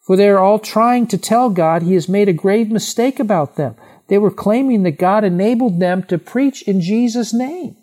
for 0.00 0.16
they 0.16 0.28
are 0.28 0.38
all 0.38 0.58
trying 0.58 1.06
to 1.06 1.18
tell 1.18 1.50
God 1.50 1.82
He 1.82 1.94
has 1.94 2.08
made 2.08 2.28
a 2.28 2.32
grave 2.32 2.70
mistake 2.70 3.20
about 3.20 3.56
them. 3.56 3.76
They 4.08 4.18
were 4.18 4.30
claiming 4.30 4.82
that 4.84 4.98
God 4.98 5.22
enabled 5.24 5.80
them 5.80 6.02
to 6.04 6.18
preach 6.18 6.62
in 6.62 6.80
Jesus' 6.80 7.34
name. 7.34 7.76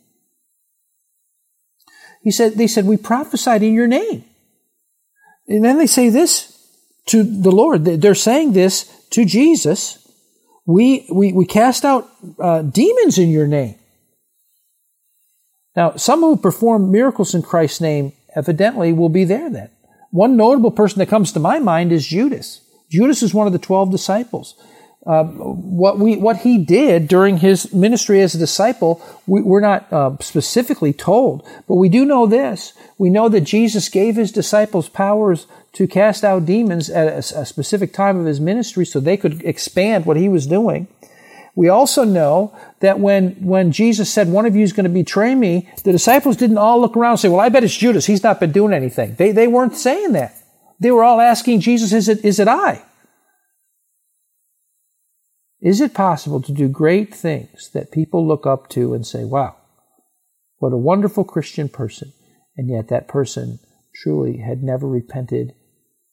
He 2.24 2.32
said, 2.32 2.54
they 2.54 2.66
said, 2.66 2.86
we 2.86 2.98
prophesied 2.98 3.62
in 3.62 3.76
your 3.76 3.86
name. 3.86 4.26
And 5.48 5.64
then 5.64 5.78
they 5.78 5.86
say 5.86 6.10
this 6.10 6.52
to 7.06 7.22
the 7.22 7.52
Lord. 7.52 7.86
They're 7.86 8.16
saying 8.16 8.54
this 8.54 9.06
to 9.12 9.26
Jesus. 9.26 10.05
We, 10.66 11.08
we, 11.12 11.32
we 11.32 11.46
cast 11.46 11.86
out 11.86 12.10
uh, 12.40 12.64
demons 12.64 13.18
in 13.18 13.30
your 13.30 13.48
name. 13.48 13.76
Now, 15.76 15.96
some 15.96 16.22
who 16.22 16.38
perform 16.38 16.92
miracles 16.92 17.36
in 17.36 17.42
Christ's 17.42 17.82
name 17.82 18.14
evidently 18.36 18.94
will 18.94 19.10
be 19.10 19.26
there 19.26 19.50
then. 19.50 19.70
One 20.12 20.38
notable 20.38 20.72
person 20.72 21.00
that 21.00 21.10
comes 21.10 21.32
to 21.34 21.40
my 21.40 21.60
mind 21.60 21.92
is 21.92 22.08
Judas. 22.08 22.62
Judas 22.90 23.22
is 23.22 23.34
one 23.34 23.48
of 23.48 23.54
the 23.54 23.60
12 23.60 23.92
disciples. 23.92 24.56
Uh, 25.06 25.24
what 25.24 26.00
we 26.00 26.16
what 26.16 26.38
he 26.38 26.58
did 26.58 27.08
during 27.08 27.38
his 27.38 27.72
ministry 27.72 28.22
as 28.22 28.34
a 28.34 28.40
disciple, 28.40 29.00
we, 29.28 29.40
are 29.42 29.62
not 29.62 29.94
uh, 29.94 30.18
specifically 30.20 30.94
told, 30.94 31.48
but 31.68 31.76
we 31.76 31.90
do 31.90 32.06
know 32.06 32.26
this: 32.26 32.74
we 32.98 33.12
know 33.12 33.30
that 33.30 33.42
Jesus 33.42 33.88
gave 33.88 34.16
his 34.16 34.32
disciples 34.32 34.90
powers 34.90 35.46
to 35.74 35.88
cast 35.88 36.24
out 36.24 36.46
demons 36.46 36.90
at 36.90 37.08
a, 37.08 37.40
a 37.40 37.46
specific 37.46 37.94
time 37.94 38.18
of 38.18 38.26
his 38.26 38.40
ministry, 38.40 38.84
so 38.84 39.00
they 39.00 39.16
could 39.16 39.44
expand 39.44 40.08
what 40.08 40.18
he 40.18 40.28
was 40.28 40.48
doing. 40.48 40.88
We 41.54 41.70
also 41.70 42.04
know 42.04 42.58
that 42.80 43.00
when 43.00 43.32
when 43.46 43.72
Jesus 43.72 44.12
said, 44.12 44.32
"One 44.32 44.48
of 44.48 44.56
you 44.56 44.64
is 44.64 44.74
going 44.74 44.86
to 44.86 44.90
betray 44.90 45.36
me," 45.36 45.70
the 45.84 45.92
disciples 45.92 46.36
didn't 46.36 46.58
all 46.58 46.82
look 46.82 46.98
around 46.98 47.12
and 47.12 47.20
say, 47.20 47.30
"Well, 47.30 47.42
I 47.42 47.50
bet 47.50 47.64
it's 47.64 47.78
Judas. 47.78 48.08
He's 48.08 48.24
not 48.24 48.40
been 48.40 48.52
doing 48.52 48.74
anything." 48.74 49.14
They 49.20 49.32
they 49.32 49.48
weren't 49.48 49.76
saying 49.76 50.14
that. 50.14 50.36
They 50.80 50.90
were 50.90 51.04
all 51.04 51.22
asking 51.22 51.60
Jesus, 51.60 51.94
"Is 51.94 52.10
it 52.10 52.26
is 52.26 52.40
it 52.40 52.48
I?" 52.48 52.82
Is 55.66 55.82
it 55.82 55.96
possible 55.96 56.44
to 56.44 56.52
do 56.52 56.68
great 56.68 57.12
things 57.12 57.72
that 57.74 57.92
people 57.92 58.26
look 58.26 58.46
up 58.46 58.70
to 58.70 58.94
and 58.94 59.06
say, 59.06 59.24
wow, 59.24 59.56
what 60.60 60.72
a 60.72 60.78
wonderful 60.78 61.24
Christian 61.24 61.70
person, 61.70 62.14
and 62.56 62.70
yet 62.70 62.90
that 62.90 63.08
person 63.08 63.58
truly 63.96 64.38
had 64.38 64.62
never 64.62 64.88
repented 64.88 65.56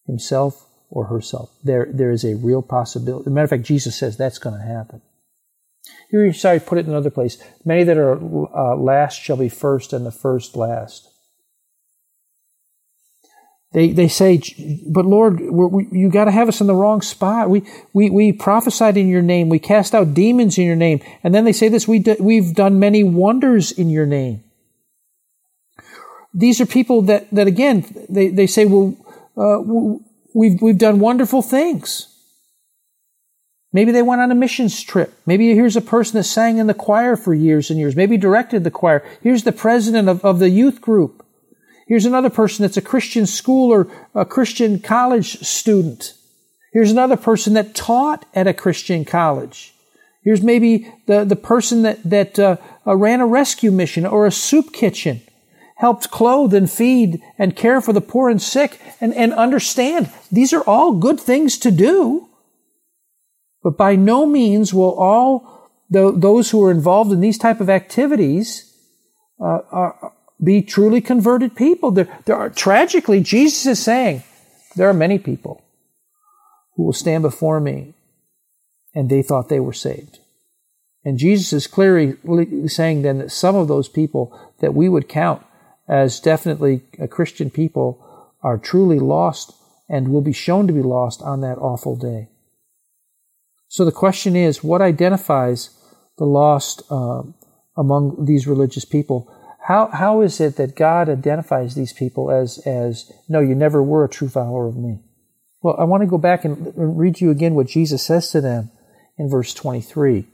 himself 0.06 0.66
or 0.88 1.08
herself? 1.08 1.50
There, 1.62 1.86
there 1.92 2.10
is 2.10 2.24
a 2.24 2.34
real 2.34 2.62
possibility. 2.62 3.28
Matter 3.28 3.44
of 3.44 3.50
fact, 3.50 3.64
Jesus 3.64 3.94
says 3.94 4.16
that's 4.16 4.38
going 4.38 4.58
to 4.58 4.66
happen. 4.66 5.02
Here, 6.10 6.32
sorry, 6.32 6.58
put 6.58 6.78
it 6.78 6.86
in 6.86 6.90
another 6.90 7.10
place. 7.10 7.36
Many 7.62 7.84
that 7.84 7.98
are 7.98 8.14
uh, 8.14 8.76
last 8.76 9.20
shall 9.20 9.36
be 9.36 9.50
first, 9.50 9.92
and 9.92 10.06
the 10.06 10.10
first 10.10 10.56
last. 10.56 11.11
They, 13.72 13.88
they 13.92 14.08
say, 14.08 14.42
but 14.86 15.06
Lord, 15.06 15.40
we, 15.40 15.88
you 15.90 16.10
got 16.10 16.26
to 16.26 16.30
have 16.30 16.48
us 16.48 16.60
in 16.60 16.66
the 16.66 16.74
wrong 16.74 17.00
spot. 17.00 17.48
We, 17.48 17.62
we, 17.94 18.10
we 18.10 18.32
prophesied 18.32 18.98
in 18.98 19.08
your 19.08 19.22
name. 19.22 19.48
We 19.48 19.58
cast 19.58 19.94
out 19.94 20.12
demons 20.12 20.58
in 20.58 20.66
your 20.66 20.76
name. 20.76 21.00
And 21.24 21.34
then 21.34 21.44
they 21.44 21.52
say 21.52 21.68
this, 21.68 21.88
we 21.88 21.98
do, 21.98 22.16
we've 22.20 22.54
done 22.54 22.78
many 22.78 23.02
wonders 23.02 23.72
in 23.72 23.88
your 23.88 24.04
name. 24.04 24.44
These 26.34 26.60
are 26.60 26.66
people 26.66 27.02
that, 27.02 27.30
that 27.30 27.46
again, 27.46 27.84
they, 28.08 28.28
they 28.28 28.46
say, 28.46 28.66
well, 28.66 28.94
uh, 29.36 29.60
we've, 30.34 30.60
we've 30.60 30.78
done 30.78 30.98
wonderful 30.98 31.40
things. 31.40 32.08
Maybe 33.72 33.90
they 33.90 34.02
went 34.02 34.20
on 34.20 34.30
a 34.30 34.34
missions 34.34 34.82
trip. 34.82 35.14
Maybe 35.24 35.54
here's 35.54 35.76
a 35.76 35.80
person 35.80 36.18
that 36.18 36.24
sang 36.24 36.58
in 36.58 36.66
the 36.66 36.74
choir 36.74 37.16
for 37.16 37.32
years 37.32 37.70
and 37.70 37.78
years. 37.78 37.96
Maybe 37.96 38.18
directed 38.18 38.64
the 38.64 38.70
choir. 38.70 39.02
Here's 39.22 39.44
the 39.44 39.52
president 39.52 40.10
of, 40.10 40.22
of 40.22 40.40
the 40.40 40.50
youth 40.50 40.82
group. 40.82 41.21
Here's 41.92 42.06
another 42.06 42.30
person 42.30 42.62
that's 42.62 42.78
a 42.78 42.80
Christian 42.80 43.26
school 43.26 43.70
or 43.70 43.86
a 44.14 44.24
Christian 44.24 44.78
college 44.78 45.38
student. 45.40 46.14
Here's 46.72 46.90
another 46.90 47.18
person 47.18 47.52
that 47.52 47.74
taught 47.74 48.24
at 48.32 48.46
a 48.46 48.54
Christian 48.54 49.04
college. 49.04 49.74
Here's 50.24 50.40
maybe 50.40 50.90
the, 51.06 51.26
the 51.26 51.36
person 51.36 51.82
that, 51.82 52.02
that 52.02 52.38
uh, 52.38 52.56
uh, 52.86 52.96
ran 52.96 53.20
a 53.20 53.26
rescue 53.26 53.70
mission 53.70 54.06
or 54.06 54.24
a 54.24 54.32
soup 54.32 54.72
kitchen, 54.72 55.20
helped 55.76 56.10
clothe 56.10 56.54
and 56.54 56.70
feed 56.70 57.20
and 57.36 57.54
care 57.54 57.82
for 57.82 57.92
the 57.92 58.00
poor 58.00 58.30
and 58.30 58.40
sick, 58.40 58.80
and, 58.98 59.12
and 59.12 59.34
understand 59.34 60.10
these 60.30 60.54
are 60.54 60.62
all 60.62 60.94
good 60.94 61.20
things 61.20 61.58
to 61.58 61.70
do. 61.70 62.26
But 63.62 63.76
by 63.76 63.96
no 63.96 64.24
means 64.24 64.72
will 64.72 64.94
all 64.94 65.68
the, 65.90 66.10
those 66.10 66.52
who 66.52 66.64
are 66.64 66.70
involved 66.70 67.12
in 67.12 67.20
these 67.20 67.36
type 67.36 67.60
of 67.60 67.68
activities 67.68 68.74
uh, 69.38 69.58
are, 69.70 70.12
be 70.42 70.62
truly 70.62 71.00
converted 71.00 71.54
people. 71.54 71.90
There, 71.90 72.08
there 72.24 72.36
are, 72.36 72.50
tragically, 72.50 73.20
Jesus 73.20 73.66
is 73.66 73.78
saying, 73.78 74.22
there 74.76 74.88
are 74.88 74.94
many 74.94 75.18
people 75.18 75.62
who 76.76 76.84
will 76.84 76.92
stand 76.92 77.22
before 77.22 77.60
me 77.60 77.94
and 78.94 79.08
they 79.08 79.22
thought 79.22 79.48
they 79.48 79.60
were 79.60 79.72
saved. 79.72 80.18
And 81.04 81.18
Jesus 81.18 81.52
is 81.52 81.66
clearly 81.66 82.16
saying 82.68 83.02
then 83.02 83.18
that 83.18 83.30
some 83.30 83.56
of 83.56 83.68
those 83.68 83.88
people 83.88 84.38
that 84.60 84.74
we 84.74 84.88
would 84.88 85.08
count 85.08 85.44
as 85.88 86.20
definitely 86.20 86.82
a 86.98 87.08
Christian 87.08 87.50
people 87.50 88.30
are 88.42 88.58
truly 88.58 88.98
lost 88.98 89.52
and 89.88 90.08
will 90.08 90.22
be 90.22 90.32
shown 90.32 90.66
to 90.66 90.72
be 90.72 90.82
lost 90.82 91.20
on 91.22 91.40
that 91.40 91.58
awful 91.58 91.96
day. 91.96 92.28
So 93.68 93.84
the 93.84 93.92
question 93.92 94.36
is, 94.36 94.62
what 94.62 94.82
identifies 94.82 95.70
the 96.18 96.24
lost 96.24 96.82
uh, 96.90 97.22
among 97.76 98.26
these 98.26 98.46
religious 98.46 98.84
people? 98.84 99.32
How, 99.66 99.88
how 99.92 100.22
is 100.22 100.40
it 100.40 100.56
that 100.56 100.74
God 100.74 101.08
identifies 101.08 101.74
these 101.74 101.92
people 101.92 102.30
as, 102.30 102.58
as, 102.66 103.10
no, 103.28 103.40
you 103.40 103.54
never 103.54 103.82
were 103.82 104.04
a 104.04 104.08
true 104.08 104.28
follower 104.28 104.66
of 104.66 104.76
me? 104.76 104.98
Well, 105.62 105.76
I 105.78 105.84
want 105.84 106.02
to 106.02 106.08
go 106.08 106.18
back 106.18 106.44
and 106.44 106.72
read 106.76 107.16
to 107.16 107.24
you 107.24 107.30
again 107.30 107.54
what 107.54 107.68
Jesus 107.68 108.02
says 108.02 108.30
to 108.32 108.40
them 108.40 108.72
in 109.16 109.30
verse 109.30 109.54
23. 109.54 110.26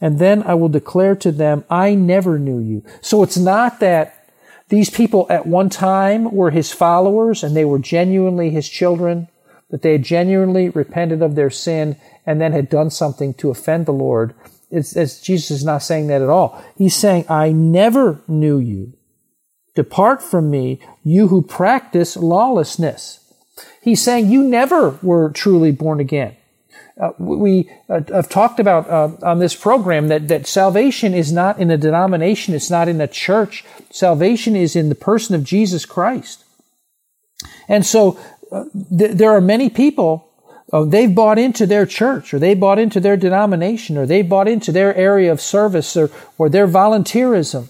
And 0.00 0.18
then 0.18 0.42
I 0.42 0.54
will 0.54 0.68
declare 0.68 1.16
to 1.16 1.32
them, 1.32 1.64
I 1.70 1.94
never 1.94 2.38
knew 2.38 2.58
you. 2.58 2.84
So 3.00 3.22
it's 3.22 3.38
not 3.38 3.80
that 3.80 4.30
these 4.68 4.90
people 4.90 5.26
at 5.30 5.46
one 5.46 5.70
time 5.70 6.30
were 6.30 6.50
his 6.50 6.70
followers 6.70 7.42
and 7.42 7.56
they 7.56 7.64
were 7.64 7.78
genuinely 7.78 8.50
his 8.50 8.68
children, 8.68 9.28
that 9.70 9.80
they 9.82 9.92
had 9.92 10.02
genuinely 10.02 10.68
repented 10.68 11.22
of 11.22 11.34
their 11.34 11.50
sin 11.50 11.96
and 12.26 12.40
then 12.40 12.52
had 12.52 12.68
done 12.68 12.90
something 12.90 13.32
to 13.34 13.50
offend 13.50 13.86
the 13.86 13.92
Lord 13.92 14.34
it's, 14.70 14.94
it's, 14.94 15.20
Jesus 15.20 15.50
is 15.50 15.64
not 15.64 15.82
saying 15.82 16.06
that 16.08 16.22
at 16.22 16.28
all. 16.28 16.62
He's 16.76 16.94
saying, 16.94 17.26
I 17.28 17.52
never 17.52 18.22
knew 18.28 18.58
you. 18.58 18.92
Depart 19.74 20.22
from 20.22 20.50
me, 20.50 20.80
you 21.04 21.28
who 21.28 21.42
practice 21.42 22.16
lawlessness. 22.16 23.20
He's 23.82 24.02
saying 24.02 24.30
you 24.30 24.42
never 24.42 24.98
were 25.02 25.30
truly 25.30 25.72
born 25.72 26.00
again. 26.00 26.36
Uh, 27.00 27.12
we 27.18 27.70
uh, 27.88 28.00
have 28.08 28.28
talked 28.28 28.60
about 28.60 28.88
uh, 28.90 29.10
on 29.22 29.38
this 29.38 29.56
program 29.56 30.08
that, 30.08 30.28
that 30.28 30.46
salvation 30.46 31.14
is 31.14 31.32
not 31.32 31.58
in 31.58 31.70
a 31.70 31.78
denomination, 31.78 32.54
it's 32.54 32.70
not 32.70 32.88
in 32.88 33.00
a 33.00 33.08
church. 33.08 33.64
Salvation 33.90 34.54
is 34.54 34.76
in 34.76 34.88
the 34.90 34.94
person 34.94 35.34
of 35.34 35.42
Jesus 35.42 35.86
Christ. 35.86 36.44
And 37.68 37.86
so 37.86 38.20
uh, 38.52 38.64
th- 38.96 39.12
there 39.12 39.30
are 39.30 39.40
many 39.40 39.70
people 39.70 40.29
oh, 40.72 40.84
they've 40.84 41.14
bought 41.14 41.38
into 41.38 41.66
their 41.66 41.86
church 41.86 42.32
or 42.32 42.38
they 42.38 42.54
bought 42.54 42.78
into 42.78 43.00
their 43.00 43.16
denomination 43.16 43.96
or 43.96 44.06
they 44.06 44.22
bought 44.22 44.48
into 44.48 44.72
their 44.72 44.94
area 44.94 45.30
of 45.30 45.40
service 45.40 45.96
or, 45.96 46.10
or 46.38 46.48
their 46.48 46.68
volunteerism. 46.68 47.68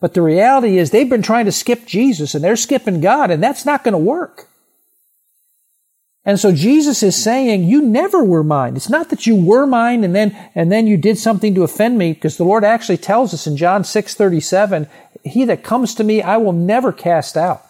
But 0.00 0.14
the 0.14 0.22
reality 0.22 0.78
is 0.78 0.90
they've 0.90 1.08
been 1.08 1.22
trying 1.22 1.44
to 1.44 1.52
skip 1.52 1.86
Jesus 1.86 2.34
and 2.34 2.42
they're 2.42 2.56
skipping 2.56 3.00
God 3.00 3.30
and 3.30 3.42
that's 3.42 3.64
not 3.64 3.84
going 3.84 3.92
to 3.92 3.98
work. 3.98 4.48
And 6.24 6.38
so 6.38 6.52
Jesus 6.52 7.02
is 7.02 7.20
saying, 7.20 7.64
you 7.64 7.82
never 7.82 8.22
were 8.22 8.44
mine. 8.44 8.76
It's 8.76 8.90
not 8.90 9.10
that 9.10 9.26
you 9.26 9.34
were 9.34 9.66
mine 9.66 10.04
and 10.04 10.14
then, 10.14 10.36
and 10.54 10.70
then 10.70 10.86
you 10.86 10.96
did 10.96 11.18
something 11.18 11.54
to 11.54 11.64
offend 11.64 11.98
me 11.98 12.12
because 12.12 12.36
the 12.36 12.44
Lord 12.44 12.64
actually 12.64 12.98
tells 12.98 13.34
us 13.34 13.46
in 13.46 13.56
John 13.56 13.82
6, 13.82 14.14
37, 14.14 14.88
he 15.24 15.44
that 15.44 15.64
comes 15.64 15.94
to 15.96 16.04
me, 16.04 16.22
I 16.22 16.36
will 16.36 16.52
never 16.52 16.92
cast 16.92 17.36
out. 17.36 17.64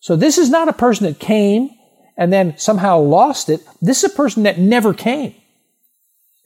So 0.00 0.16
this 0.16 0.38
is 0.38 0.48
not 0.48 0.68
a 0.68 0.74
person 0.74 1.06
that 1.06 1.18
came 1.18 1.70
and 2.20 2.30
then 2.30 2.56
somehow 2.58 2.98
lost 2.98 3.48
it. 3.48 3.66
This 3.80 4.04
is 4.04 4.12
a 4.12 4.14
person 4.14 4.42
that 4.42 4.58
never 4.58 4.92
came. 4.92 5.34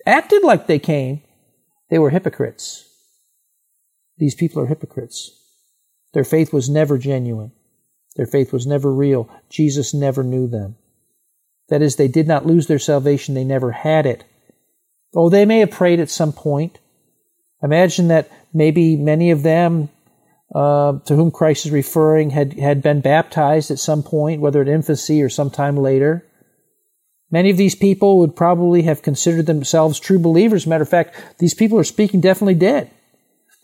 Acted 0.07 0.45
like 0.45 0.69
they 0.69 0.79
came. 0.79 1.23
They 1.91 1.99
were 1.99 2.11
hypocrites. 2.11 2.89
These 4.17 4.37
people 4.37 4.63
are 4.63 4.67
hypocrites. 4.67 5.33
Their 6.13 6.23
faith 6.23 6.53
was 6.53 6.71
never 6.71 6.97
genuine. 6.97 7.51
Their 8.15 8.27
faith 8.27 8.53
was 8.53 8.69
never 8.69 8.95
real. 8.95 9.29
Jesus 9.51 9.93
never 9.93 10.23
knew 10.23 10.47
them. 10.47 10.77
That 11.71 11.83
is, 11.83 11.97
they 11.97 12.07
did 12.07 12.29
not 12.29 12.47
lose 12.47 12.69
their 12.69 12.79
salvation, 12.79 13.35
they 13.35 13.43
never 13.43 13.73
had 13.73 14.07
it. 14.07 14.23
Oh, 15.13 15.29
they 15.29 15.45
may 15.45 15.59
have 15.59 15.73
prayed 15.73 15.99
at 15.99 16.11
some 16.11 16.33
point. 16.33 16.79
Imagine 17.65 18.09
that 18.09 18.31
maybe 18.53 18.95
many 18.95 19.33
of 19.33 19.43
them 19.43 19.89
uh, 20.55 20.99
to 21.01 21.17
whom 21.17 21.31
Christ 21.31 21.67
is 21.67 21.73
referring 21.73 22.31
had, 22.31 22.53
had 22.55 22.83
been 22.83 23.01
baptized 23.01 23.71
at 23.71 23.79
some 23.79 24.03
point, 24.03 24.41
whether 24.41 24.63
at 24.63 24.69
infancy 24.69 25.23
or 25.23 25.29
sometime 25.29 25.77
later. 25.77 26.25
Many 27.31 27.51
of 27.51 27.57
these 27.57 27.75
people 27.75 28.21
would 28.21 28.37
probably 28.37 28.83
have 28.83 29.03
considered 29.03 29.47
themselves 29.47 29.99
true 29.99 30.21
believers. 30.21 30.67
Matter 30.67 30.85
of 30.85 30.89
fact, 30.89 31.17
these 31.39 31.55
people 31.55 31.79
are 31.79 31.85
speaking 31.85 32.21
definitely 32.21 32.55
dead. 32.55 32.91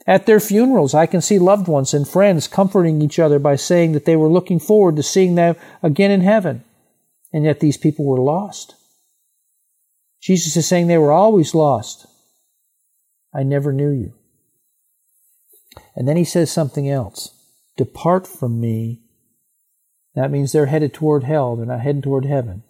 At 0.07 0.27
their 0.27 0.41
funerals, 0.41 0.93
I 0.93 1.07
can 1.07 1.21
see 1.21 1.39
loved 1.39 1.69
ones 1.69 1.95
and 1.95 2.09
friends 2.09 2.49
comforting 2.49 3.01
each 3.01 3.21
other 3.21 3.39
by 3.39 3.55
saying 3.55 3.93
that 3.93 4.07
they 4.07 4.17
were 4.17 4.29
looking 4.29 4.59
forward 4.59 4.97
to 4.97 5.03
seeing 5.05 5.37
them 5.37 5.55
again 5.85 6.11
in 6.11 6.23
heaven. 6.23 6.65
And 7.33 7.45
yet 7.45 7.61
these 7.61 7.77
people 7.77 8.05
were 8.05 8.19
lost. 8.19 8.75
Jesus 10.21 10.57
is 10.57 10.67
saying 10.67 10.89
they 10.89 10.99
were 10.99 11.13
always 11.13 11.55
lost. 11.55 12.07
I 13.33 13.45
never 13.45 13.73
knew 13.73 13.91
you. 13.91 14.15
And 16.01 16.09
then 16.09 16.17
he 16.17 16.25
says 16.25 16.51
something 16.51 16.89
else 16.89 17.35
Depart 17.77 18.27
from 18.27 18.59
me. 18.59 19.03
That 20.15 20.31
means 20.31 20.51
they're 20.51 20.65
headed 20.65 20.95
toward 20.95 21.25
hell, 21.25 21.57
they're 21.57 21.67
not 21.67 21.83
heading 21.83 22.01
toward 22.01 22.25
heaven. 22.25 22.63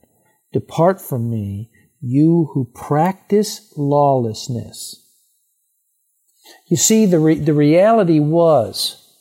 Depart 0.52 1.00
from 1.00 1.30
me, 1.30 1.70
you 2.00 2.50
who 2.52 2.72
practice 2.74 3.72
lawlessness. 3.76 4.96
You 6.68 6.76
see, 6.76 7.06
the, 7.06 7.20
re- 7.20 7.38
the 7.38 7.54
reality 7.54 8.18
was 8.18 9.14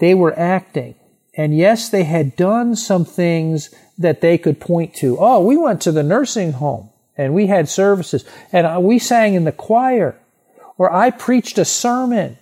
they 0.00 0.14
were 0.14 0.36
acting. 0.38 0.94
And 1.36 1.54
yes, 1.54 1.90
they 1.90 2.04
had 2.04 2.36
done 2.36 2.74
some 2.74 3.04
things 3.04 3.68
that 3.98 4.22
they 4.22 4.38
could 4.38 4.60
point 4.60 4.94
to. 4.94 5.18
Oh, 5.20 5.44
we 5.44 5.58
went 5.58 5.82
to 5.82 5.92
the 5.92 6.02
nursing 6.02 6.52
home 6.52 6.88
and 7.18 7.34
we 7.34 7.48
had 7.48 7.68
services 7.68 8.24
and 8.50 8.82
we 8.82 8.98
sang 8.98 9.34
in 9.34 9.44
the 9.44 9.52
choir 9.52 10.18
or 10.78 10.90
I 10.90 11.10
preached 11.10 11.58
a 11.58 11.66
sermon 11.66 12.38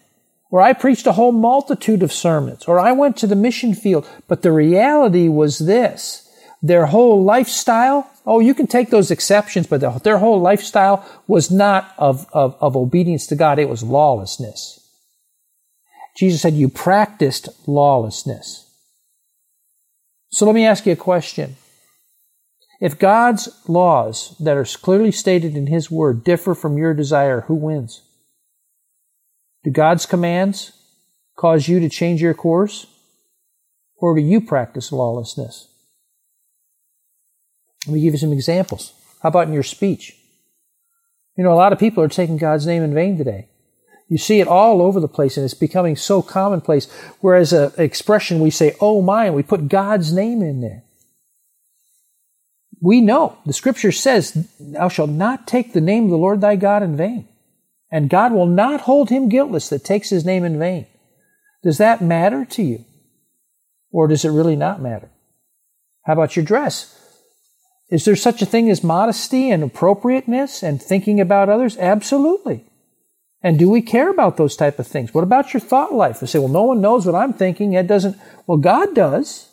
or 0.54 0.62
I 0.62 0.72
preached 0.72 1.08
a 1.08 1.14
whole 1.14 1.32
multitude 1.32 2.04
of 2.04 2.12
sermons 2.12 2.66
or 2.66 2.78
I 2.78 2.92
went 2.92 3.16
to 3.16 3.26
the 3.26 3.34
mission 3.34 3.74
field. 3.74 4.08
But 4.28 4.42
the 4.42 4.52
reality 4.52 5.26
was 5.26 5.58
this. 5.58 6.30
Their 6.62 6.86
whole 6.86 7.24
lifestyle, 7.24 8.08
oh, 8.24 8.38
you 8.38 8.54
can 8.54 8.68
take 8.68 8.90
those 8.90 9.10
exceptions, 9.10 9.66
but 9.66 9.80
their 10.04 10.18
whole 10.18 10.40
lifestyle 10.40 11.04
was 11.26 11.50
not 11.50 11.92
of, 11.98 12.28
of, 12.32 12.56
of 12.60 12.76
obedience 12.76 13.26
to 13.26 13.34
God. 13.34 13.58
It 13.58 13.68
was 13.68 13.82
lawlessness. 13.82 14.78
Jesus 16.16 16.42
said, 16.42 16.54
you 16.54 16.68
practiced 16.68 17.48
lawlessness. 17.66 18.72
So 20.30 20.46
let 20.46 20.54
me 20.54 20.64
ask 20.64 20.86
you 20.86 20.92
a 20.92 20.96
question. 20.96 21.56
If 22.80 22.96
God's 22.96 23.48
laws 23.66 24.36
that 24.38 24.56
are 24.56 24.64
clearly 24.64 25.10
stated 25.10 25.56
in 25.56 25.66
His 25.66 25.90
Word 25.90 26.22
differ 26.22 26.54
from 26.54 26.78
your 26.78 26.94
desire, 26.94 27.40
who 27.40 27.56
wins? 27.56 28.02
Do 29.64 29.70
God's 29.70 30.06
commands 30.06 30.72
cause 31.36 31.66
you 31.66 31.80
to 31.80 31.88
change 31.88 32.22
your 32.22 32.34
course? 32.34 32.86
Or 33.96 34.14
do 34.14 34.20
you 34.20 34.40
practice 34.40 34.92
lawlessness? 34.92 35.68
Let 37.86 37.94
me 37.94 38.00
give 38.02 38.12
you 38.14 38.18
some 38.18 38.32
examples. 38.32 38.92
How 39.22 39.30
about 39.30 39.48
in 39.48 39.54
your 39.54 39.62
speech? 39.62 40.16
You 41.36 41.44
know, 41.44 41.52
a 41.52 41.56
lot 41.56 41.72
of 41.72 41.78
people 41.78 42.02
are 42.02 42.08
taking 42.08 42.36
God's 42.36 42.66
name 42.66 42.82
in 42.82 42.94
vain 42.94 43.16
today. 43.16 43.48
You 44.08 44.18
see 44.18 44.40
it 44.40 44.48
all 44.48 44.82
over 44.82 45.00
the 45.00 45.08
place, 45.08 45.36
and 45.36 45.44
it's 45.44 45.54
becoming 45.54 45.96
so 45.96 46.20
commonplace. 46.20 46.92
Whereas 47.20 47.52
an 47.52 47.72
expression 47.78 48.40
we 48.40 48.50
say, 48.50 48.76
oh 48.80 49.00
my, 49.00 49.26
and 49.26 49.34
we 49.34 49.42
put 49.42 49.68
God's 49.68 50.12
name 50.12 50.42
in 50.42 50.60
there. 50.60 50.84
We 52.80 53.00
know 53.00 53.38
the 53.46 53.54
scripture 53.54 53.92
says, 53.92 54.46
Thou 54.60 54.88
shalt 54.88 55.08
not 55.08 55.46
take 55.46 55.72
the 55.72 55.80
name 55.80 56.04
of 56.04 56.10
the 56.10 56.18
Lord 56.18 56.42
thy 56.42 56.56
God 56.56 56.82
in 56.82 56.98
vain. 56.98 57.26
And 57.94 58.10
God 58.10 58.32
will 58.32 58.48
not 58.48 58.80
hold 58.80 59.08
him 59.08 59.28
guiltless 59.28 59.68
that 59.68 59.84
takes 59.84 60.10
his 60.10 60.24
name 60.24 60.42
in 60.42 60.58
vain. 60.58 60.88
Does 61.62 61.78
that 61.78 62.02
matter 62.02 62.44
to 62.44 62.62
you? 62.64 62.84
Or 63.92 64.08
does 64.08 64.24
it 64.24 64.30
really 64.30 64.56
not 64.56 64.82
matter? 64.82 65.10
How 66.02 66.14
about 66.14 66.34
your 66.34 66.44
dress? 66.44 67.00
Is 67.88 68.04
there 68.04 68.16
such 68.16 68.42
a 68.42 68.46
thing 68.46 68.68
as 68.68 68.82
modesty 68.82 69.48
and 69.48 69.62
appropriateness 69.62 70.60
and 70.60 70.82
thinking 70.82 71.20
about 71.20 71.48
others? 71.48 71.76
Absolutely. 71.76 72.64
And 73.44 73.60
do 73.60 73.70
we 73.70 73.80
care 73.80 74.10
about 74.10 74.38
those 74.38 74.56
type 74.56 74.80
of 74.80 74.88
things? 74.88 75.14
What 75.14 75.22
about 75.22 75.54
your 75.54 75.60
thought 75.60 75.94
life? 75.94 76.20
We 76.20 76.26
say, 76.26 76.40
well, 76.40 76.48
no 76.48 76.64
one 76.64 76.80
knows 76.80 77.06
what 77.06 77.14
I'm 77.14 77.32
thinking. 77.32 77.74
It 77.74 77.86
doesn't. 77.86 78.16
Well, 78.48 78.58
God 78.58 78.96
does. 78.96 79.50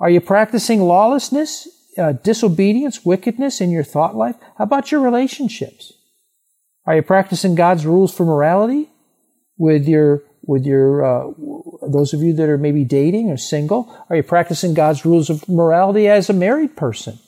Are 0.00 0.08
you 0.08 0.22
practicing 0.22 0.80
lawlessness, 0.80 1.68
uh, 1.98 2.12
disobedience, 2.12 3.04
wickedness 3.04 3.60
in 3.60 3.70
your 3.70 3.84
thought 3.84 4.16
life? 4.16 4.36
How 4.56 4.64
about 4.64 4.90
your 4.90 5.02
relationships? 5.02 5.92
Are 6.86 6.96
you 6.96 7.02
practicing 7.02 7.54
God's 7.54 7.86
rules 7.86 8.14
for 8.14 8.24
morality 8.24 8.90
with 9.56 9.88
your 9.88 10.22
with 10.46 10.66
your 10.66 11.04
uh, 11.04 11.32
those 11.88 12.12
of 12.12 12.20
you 12.20 12.34
that 12.34 12.48
are 12.48 12.58
maybe 12.58 12.84
dating 12.84 13.30
or 13.30 13.36
single? 13.36 13.94
Are 14.10 14.16
you 14.16 14.22
practicing 14.22 14.74
God's 14.74 15.04
rules 15.04 15.30
of 15.30 15.48
morality 15.48 16.08
as 16.08 16.28
a 16.28 16.34
married 16.34 16.76
person? 16.76 17.18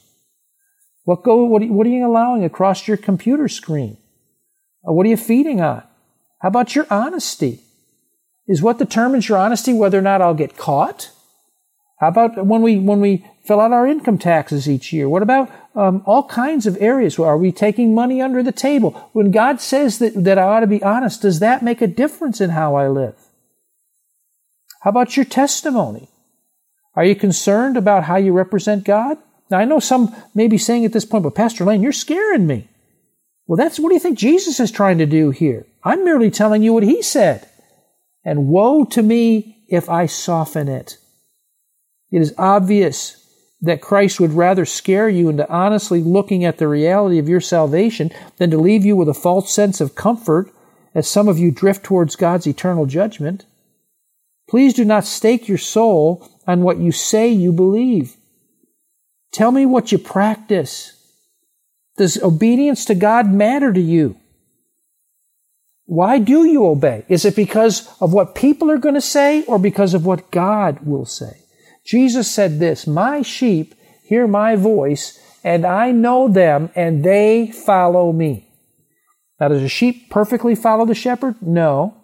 What 1.04 1.22
go? 1.22 1.44
What, 1.44 1.62
what 1.68 1.86
are 1.86 1.90
you 1.90 2.06
allowing 2.06 2.44
across 2.44 2.86
your 2.86 2.96
computer 2.96 3.48
screen? 3.48 3.96
Uh, 4.86 4.92
what 4.92 5.06
are 5.06 5.10
you 5.10 5.16
feeding 5.16 5.60
on? 5.60 5.82
How 6.40 6.48
about 6.48 6.74
your 6.74 6.86
honesty? 6.90 7.60
Is 8.46 8.62
what 8.62 8.78
determines 8.78 9.28
your 9.28 9.38
honesty 9.38 9.72
whether 9.72 9.98
or 9.98 10.02
not 10.02 10.20
I'll 10.20 10.34
get 10.34 10.56
caught? 10.56 11.10
How 11.98 12.08
about 12.08 12.44
when 12.44 12.60
we 12.60 12.78
when 12.78 13.00
we 13.00 13.24
fill 13.44 13.60
out 13.60 13.72
our 13.72 13.86
income 13.86 14.18
taxes 14.18 14.68
each 14.68 14.92
year? 14.92 15.08
What 15.08 15.22
about 15.22 15.50
um, 15.74 16.02
all 16.04 16.24
kinds 16.24 16.66
of 16.66 16.76
areas? 16.78 17.18
Are 17.18 17.38
we 17.38 17.52
taking 17.52 17.94
money 17.94 18.20
under 18.20 18.42
the 18.42 18.52
table? 18.52 18.90
When 19.12 19.30
God 19.30 19.60
says 19.60 19.98
that, 20.00 20.12
that 20.24 20.38
I 20.38 20.42
ought 20.42 20.60
to 20.60 20.66
be 20.66 20.82
honest, 20.82 21.22
does 21.22 21.40
that 21.40 21.62
make 21.62 21.80
a 21.80 21.86
difference 21.86 22.40
in 22.40 22.50
how 22.50 22.74
I 22.74 22.88
live? 22.88 23.16
How 24.82 24.90
about 24.90 25.16
your 25.16 25.24
testimony? 25.24 26.10
Are 26.94 27.04
you 27.04 27.14
concerned 27.14 27.76
about 27.76 28.04
how 28.04 28.16
you 28.16 28.32
represent 28.32 28.84
God? 28.84 29.16
Now 29.50 29.58
I 29.58 29.64
know 29.64 29.80
some 29.80 30.14
may 30.34 30.48
be 30.48 30.58
saying 30.58 30.84
at 30.84 30.92
this 30.92 31.04
point, 31.04 31.24
but 31.24 31.34
Pastor 31.34 31.64
Lane, 31.64 31.82
you're 31.82 31.92
scaring 31.92 32.46
me. 32.46 32.68
Well, 33.46 33.56
that's 33.56 33.78
what 33.78 33.88
do 33.88 33.94
you 33.94 34.00
think 34.00 34.18
Jesus 34.18 34.60
is 34.60 34.70
trying 34.70 34.98
to 34.98 35.06
do 35.06 35.30
here? 35.30 35.66
I'm 35.82 36.04
merely 36.04 36.30
telling 36.30 36.62
you 36.62 36.72
what 36.72 36.82
he 36.82 37.00
said. 37.00 37.48
And 38.24 38.48
woe 38.48 38.84
to 38.86 39.02
me 39.02 39.64
if 39.68 39.88
I 39.88 40.06
soften 40.06 40.68
it. 40.68 40.98
It 42.10 42.20
is 42.20 42.34
obvious 42.38 43.22
that 43.60 43.80
Christ 43.80 44.20
would 44.20 44.32
rather 44.32 44.64
scare 44.64 45.08
you 45.08 45.28
into 45.28 45.48
honestly 45.50 46.02
looking 46.02 46.44
at 46.44 46.58
the 46.58 46.68
reality 46.68 47.18
of 47.18 47.28
your 47.28 47.40
salvation 47.40 48.12
than 48.36 48.50
to 48.50 48.58
leave 48.58 48.84
you 48.84 48.96
with 48.96 49.08
a 49.08 49.14
false 49.14 49.52
sense 49.52 49.80
of 49.80 49.94
comfort 49.94 50.50
as 50.94 51.08
some 51.08 51.28
of 51.28 51.38
you 51.38 51.50
drift 51.50 51.84
towards 51.84 52.16
God's 52.16 52.46
eternal 52.46 52.86
judgment. 52.86 53.44
Please 54.48 54.74
do 54.74 54.84
not 54.84 55.04
stake 55.04 55.48
your 55.48 55.58
soul 55.58 56.28
on 56.46 56.62
what 56.62 56.78
you 56.78 56.92
say 56.92 57.28
you 57.28 57.52
believe. 57.52 58.16
Tell 59.32 59.50
me 59.50 59.66
what 59.66 59.90
you 59.90 59.98
practice. 59.98 60.92
Does 61.96 62.22
obedience 62.22 62.84
to 62.86 62.94
God 62.94 63.30
matter 63.30 63.72
to 63.72 63.80
you? 63.80 64.16
Why 65.86 66.18
do 66.18 66.44
you 66.44 66.66
obey? 66.66 67.04
Is 67.08 67.24
it 67.24 67.36
because 67.36 67.88
of 68.00 68.12
what 68.12 68.34
people 68.34 68.70
are 68.70 68.78
going 68.78 68.94
to 68.94 69.00
say 69.00 69.44
or 69.44 69.58
because 69.58 69.94
of 69.94 70.04
what 70.04 70.30
God 70.30 70.86
will 70.86 71.06
say? 71.06 71.38
Jesus 71.86 72.30
said 72.30 72.58
this, 72.58 72.86
My 72.86 73.22
sheep 73.22 73.74
hear 74.02 74.26
my 74.26 74.56
voice 74.56 75.18
and 75.44 75.64
I 75.64 75.92
know 75.92 76.28
them 76.28 76.70
and 76.74 77.04
they 77.04 77.52
follow 77.52 78.12
me. 78.12 78.48
Now, 79.38 79.48
does 79.48 79.62
a 79.62 79.68
sheep 79.68 80.10
perfectly 80.10 80.54
follow 80.54 80.86
the 80.86 80.94
shepherd? 80.94 81.36
No. 81.40 81.94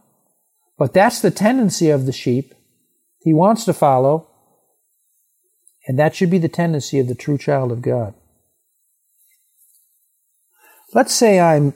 But 0.79 0.93
that's 0.93 1.21
the 1.21 1.31
tendency 1.31 1.91
of 1.91 2.07
the 2.07 2.13
sheep. 2.13 2.55
He 3.21 3.33
wants 3.33 3.65
to 3.65 3.73
follow. 3.73 4.29
And 5.87 5.99
that 5.99 6.15
should 6.15 6.31
be 6.31 6.39
the 6.39 6.49
tendency 6.49 7.01
of 7.01 7.09
the 7.09 7.15
true 7.15 7.39
child 7.39 7.73
of 7.73 7.83
God. 7.83 8.15
Let's 10.95 11.15
say 11.15 11.41
I'm 11.41 11.75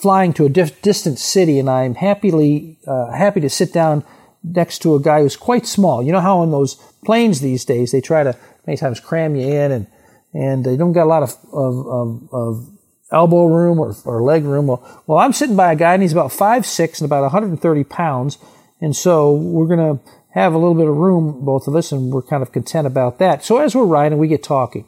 flying 0.00 0.32
to 0.34 0.46
a 0.46 0.48
distant 0.48 1.18
city 1.18 1.58
and 1.58 1.68
I'm 1.68 1.96
happily 1.96 2.78
uh, 2.86 3.10
happy 3.12 3.40
to 3.40 3.50
sit 3.50 3.72
down 3.72 4.04
next 4.42 4.80
to 4.80 4.94
a 4.94 5.00
guy 5.00 5.22
who's 5.22 5.36
quite 5.36 5.66
small. 5.66 6.02
You 6.02 6.12
know 6.12 6.20
how 6.20 6.38
on 6.38 6.50
those 6.50 6.76
planes 7.04 7.40
these 7.40 7.64
days 7.64 7.92
they 7.92 8.00
try 8.00 8.22
to 8.22 8.36
many 8.66 8.76
times 8.76 9.00
cram 9.00 9.36
you 9.36 9.48
in 9.48 9.72
and 9.72 9.86
and 10.34 10.64
they 10.64 10.76
don't 10.76 10.92
got 10.92 11.04
a 11.04 11.06
lot 11.06 11.22
of 11.22 11.36
of, 11.52 11.86
of, 11.86 12.28
of 12.32 12.68
elbow 13.10 13.46
room 13.46 13.78
or, 13.78 13.94
or 14.04 14.22
leg 14.22 14.44
room. 14.44 14.66
Well, 14.66 15.02
well, 15.06 15.18
I'm 15.18 15.32
sitting 15.32 15.56
by 15.56 15.72
a 15.72 15.76
guy 15.76 15.94
and 15.94 16.02
he's 16.02 16.12
about 16.12 16.32
five 16.32 16.66
six 16.66 17.00
and 17.00 17.06
about 17.06 17.22
130 17.22 17.84
pounds, 17.84 18.38
and 18.80 18.94
so 18.94 19.32
we're 19.32 19.66
gonna 19.68 20.00
have 20.34 20.54
a 20.54 20.58
little 20.58 20.74
bit 20.74 20.86
of 20.86 20.96
room, 20.96 21.44
both 21.44 21.66
of 21.66 21.74
us, 21.74 21.90
and 21.90 22.12
we're 22.12 22.22
kind 22.22 22.42
of 22.42 22.52
content 22.52 22.86
about 22.86 23.18
that. 23.18 23.44
So 23.44 23.58
as 23.58 23.74
we're 23.74 23.84
riding, 23.84 24.18
we 24.18 24.28
get 24.28 24.42
talking, 24.42 24.84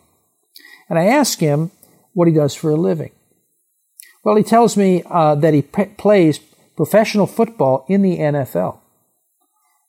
and 0.88 0.98
I 0.98 1.06
ask 1.06 1.40
him 1.40 1.70
what 2.12 2.28
he 2.28 2.34
does 2.34 2.54
for 2.54 2.70
a 2.70 2.76
living. 2.76 3.12
Well, 4.22 4.36
he 4.36 4.42
tells 4.42 4.76
me 4.76 5.02
uh, 5.08 5.34
that 5.36 5.54
he 5.54 5.62
p- 5.62 5.86
plays 5.96 6.38
professional 6.76 7.26
football 7.26 7.86
in 7.88 8.02
the 8.02 8.18
NFL. 8.18 8.79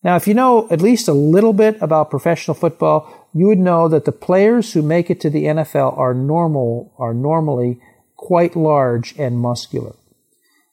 Now, 0.03 0.15
if 0.15 0.27
you 0.27 0.33
know 0.33 0.67
at 0.71 0.81
least 0.81 1.07
a 1.07 1.13
little 1.13 1.53
bit 1.53 1.77
about 1.81 2.09
professional 2.09 2.55
football, 2.55 3.29
you 3.33 3.47
would 3.47 3.59
know 3.59 3.87
that 3.87 4.05
the 4.05 4.11
players 4.11 4.73
who 4.73 4.81
make 4.81 5.09
it 5.09 5.21
to 5.21 5.29
the 5.29 5.45
NFL 5.45 5.97
are 5.97 6.13
normal, 6.13 6.93
are 6.97 7.13
normally 7.13 7.79
quite 8.15 8.55
large 8.55 9.17
and 9.17 9.37
muscular. 9.37 9.95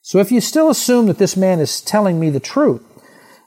So 0.01 0.19
if 0.19 0.33
you 0.33 0.41
still 0.41 0.71
assume 0.71 1.07
that 1.07 1.19
this 1.19 1.37
man 1.37 1.61
is 1.61 1.81
telling 1.81 2.19
me 2.19 2.31
the 2.31 2.41
truth, 2.41 2.83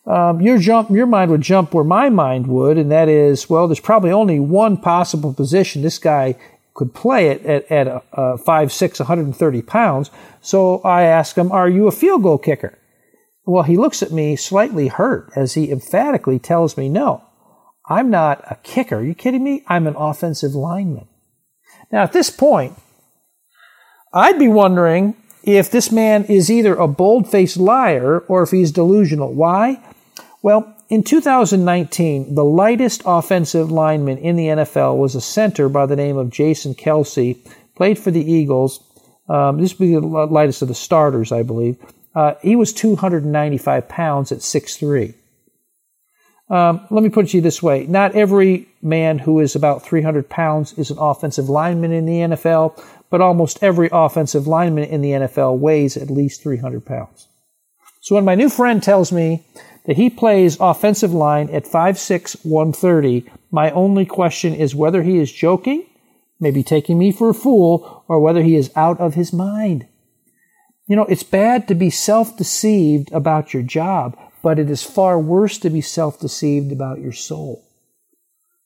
um, 0.06 0.42
your 0.42 0.58
jump, 0.58 0.90
your 0.90 1.06
mind 1.06 1.32
would 1.32 1.42
jump 1.42 1.74
where 1.74 1.84
my 1.84 2.10
mind 2.10 2.48
would, 2.48 2.78
and 2.78 2.92
that 2.92 3.10
is, 3.10 3.50
well, 3.50 3.68
there's 3.68 3.80
probably 3.80 4.12
only 4.12 4.40
one 4.40 4.78
possible 4.78 5.34
position 5.34 5.82
this 5.82 6.00
guy 6.00 6.36
could 6.74 6.94
play 6.94 7.30
it 7.30 7.46
at, 7.46 7.72
at 7.72 7.88
a 7.88 8.02
5'6", 8.38 9.00
130 9.00 9.62
pounds. 9.62 10.10
So 10.42 10.80
I 10.80 11.04
ask 11.04 11.36
him, 11.36 11.52
are 11.52 11.70
you 11.70 11.88
a 11.88 11.92
field 11.92 12.24
goal 12.24 12.38
kicker? 12.38 12.78
Well, 13.46 13.64
he 13.64 13.78
looks 13.78 14.04
at 14.04 14.12
me 14.12 14.36
slightly 14.36 14.88
hurt 14.88 15.32
as 15.36 15.54
he 15.54 15.72
emphatically 15.72 16.40
tells 16.40 16.78
me, 16.78 16.90
no, 16.90 17.24
I'm 17.90 18.10
not 18.10 18.44
a 18.50 18.56
kicker. 18.64 18.98
Are 18.98 19.04
you 19.04 19.16
kidding 19.16 19.44
me? 19.44 19.64
I'm 19.68 19.88
an 19.88 19.96
offensive 19.96 20.54
lineman. 20.54 21.08
Now, 21.92 22.04
at 22.04 22.14
this 22.14 22.30
point, 22.30 22.78
I'd 24.14 24.40
be 24.40 24.48
wondering 24.48 25.16
if 25.44 25.72
this 25.72 25.92
man 25.92 26.26
is 26.26 26.52
either 26.52 26.76
a 26.76 26.88
bold 26.88 27.30
faced 27.30 27.58
liar 27.58 28.20
or 28.28 28.44
if 28.44 28.52
he's 28.52 28.72
delusional. 28.72 29.34
Why? 29.34 29.82
Well, 30.44 30.76
in 30.90 31.04
2019, 31.04 32.36
the 32.36 32.44
lightest 32.44 33.02
offensive 33.06 33.72
lineman 33.72 34.18
in 34.18 34.36
the 34.36 34.48
NFL 34.48 34.98
was 34.98 35.16
a 35.16 35.22
center 35.22 35.70
by 35.70 35.86
the 35.86 35.96
name 35.96 36.18
of 36.18 36.30
Jason 36.30 36.76
Kelce, 36.76 37.38
played 37.76 37.98
for 37.98 38.12
the 38.12 38.24
Eagles. 38.24 38.84
Um, 39.30 39.60
this 39.60 39.78
would 39.80 39.86
be 39.86 39.94
the 39.94 40.02
lightest 40.02 40.62
of 40.62 40.68
the 40.68 40.76
starters, 40.76 41.32
I 41.32 41.44
believe. 41.44 41.78
Uh, 42.14 42.36
he 42.42 42.56
was 42.56 42.74
295 42.74 43.88
pounds 43.88 44.32
at 44.32 44.40
6'3. 44.40 45.14
Um, 46.50 46.86
let 46.90 47.02
me 47.02 47.10
put 47.10 47.26
it 47.26 47.30
to 47.30 47.38
you 47.38 47.42
this 47.42 47.64
way. 47.64 47.86
Not 47.88 48.14
every 48.14 48.68
man 48.82 49.20
who 49.20 49.40
is 49.40 49.56
about 49.56 49.84
300 49.84 50.28
pounds 50.28 50.74
is 50.74 50.92
an 50.92 50.98
offensive 51.00 51.48
lineman 51.48 51.94
in 51.94 52.06
the 52.06 52.36
NFL, 52.36 52.84
but 53.10 53.22
almost 53.22 53.64
every 53.64 53.90
offensive 53.92 54.48
lineman 54.48 54.84
in 54.84 55.02
the 55.02 55.12
NFL 55.12 55.60
weighs 55.60 55.96
at 55.96 56.10
least 56.10 56.44
300 56.44 56.86
pounds. 56.86 57.30
So 58.02 58.16
when 58.16 58.26
my 58.26 58.36
new 58.36 58.50
friend 58.50 58.84
tells 58.84 59.14
me 59.14 59.46
that 59.86 59.96
he 59.96 60.10
plays 60.10 60.58
offensive 60.60 61.14
line 61.14 61.50
at 61.52 61.64
5'6, 61.64 62.44
130, 62.44 63.32
my 63.50 63.72
only 63.72 64.06
question 64.06 64.54
is 64.54 64.76
whether 64.76 65.04
he 65.04 65.20
is 65.20 65.32
joking, 65.32 65.86
maybe 66.40 66.64
taking 66.64 66.98
me 66.98 67.14
for 67.14 67.30
a 67.30 67.34
fool, 67.34 68.04
or 68.10 68.20
whether 68.20 68.42
he 68.42 68.56
is 68.56 68.72
out 68.76 69.00
of 69.00 69.14
his 69.14 69.32
mind. 69.32 69.88
You 70.92 70.98
know, 70.98 71.06
it's 71.06 71.24
bad 71.24 71.70
to 71.70 71.74
be 71.74 71.90
self 71.90 72.36
deceived 72.36 73.14
about 73.14 73.54
your 73.54 73.64
job, 73.64 74.18
but 74.44 74.60
it 74.60 74.70
is 74.70 74.84
far 74.84 75.18
worse 75.18 75.58
to 75.60 75.70
be 75.70 75.80
self 75.80 76.20
deceived 76.20 76.74
about 76.74 77.00
your 77.00 77.14
soul. 77.14 77.66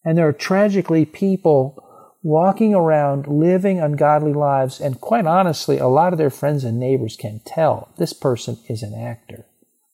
And 0.03 0.17
there 0.17 0.27
are 0.27 0.33
tragically 0.33 1.05
people 1.05 2.17
walking 2.23 2.73
around 2.73 3.27
living 3.27 3.79
ungodly 3.79 4.33
lives, 4.33 4.81
and 4.81 4.99
quite 4.99 5.27
honestly, 5.27 5.77
a 5.77 5.85
lot 5.85 6.13
of 6.13 6.17
their 6.17 6.31
friends 6.31 6.63
and 6.63 6.79
neighbors 6.79 7.15
can 7.15 7.41
tell 7.45 7.89
this 7.99 8.11
person 8.11 8.57
is 8.67 8.81
an 8.81 8.95
actor. 8.95 9.45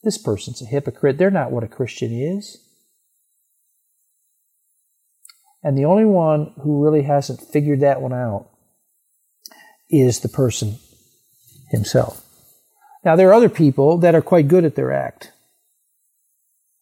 This 0.01 0.17
person's 0.17 0.61
a 0.61 0.65
hypocrite. 0.65 1.17
They're 1.17 1.31
not 1.31 1.51
what 1.51 1.65
a 1.65 1.67
Christian 1.67 2.13
is. 2.13 2.59
And 5.61 5.77
the 5.77 5.83
only 5.83 6.05
one 6.05 6.53
who 6.63 6.81
really 6.81 7.01
hasn't 7.01 7.41
figured 7.41 7.81
that 7.81 8.01
one 8.01 8.13
out 8.13 8.47
is 9.89 10.21
the 10.21 10.29
person 10.29 10.77
himself. 11.71 12.20
Now, 13.03 13.15
there 13.15 13.29
are 13.29 13.33
other 13.33 13.49
people 13.49 13.97
that 13.99 14.15
are 14.15 14.21
quite 14.21 14.47
good 14.47 14.65
at 14.65 14.75
their 14.75 14.91
act. 14.91 15.31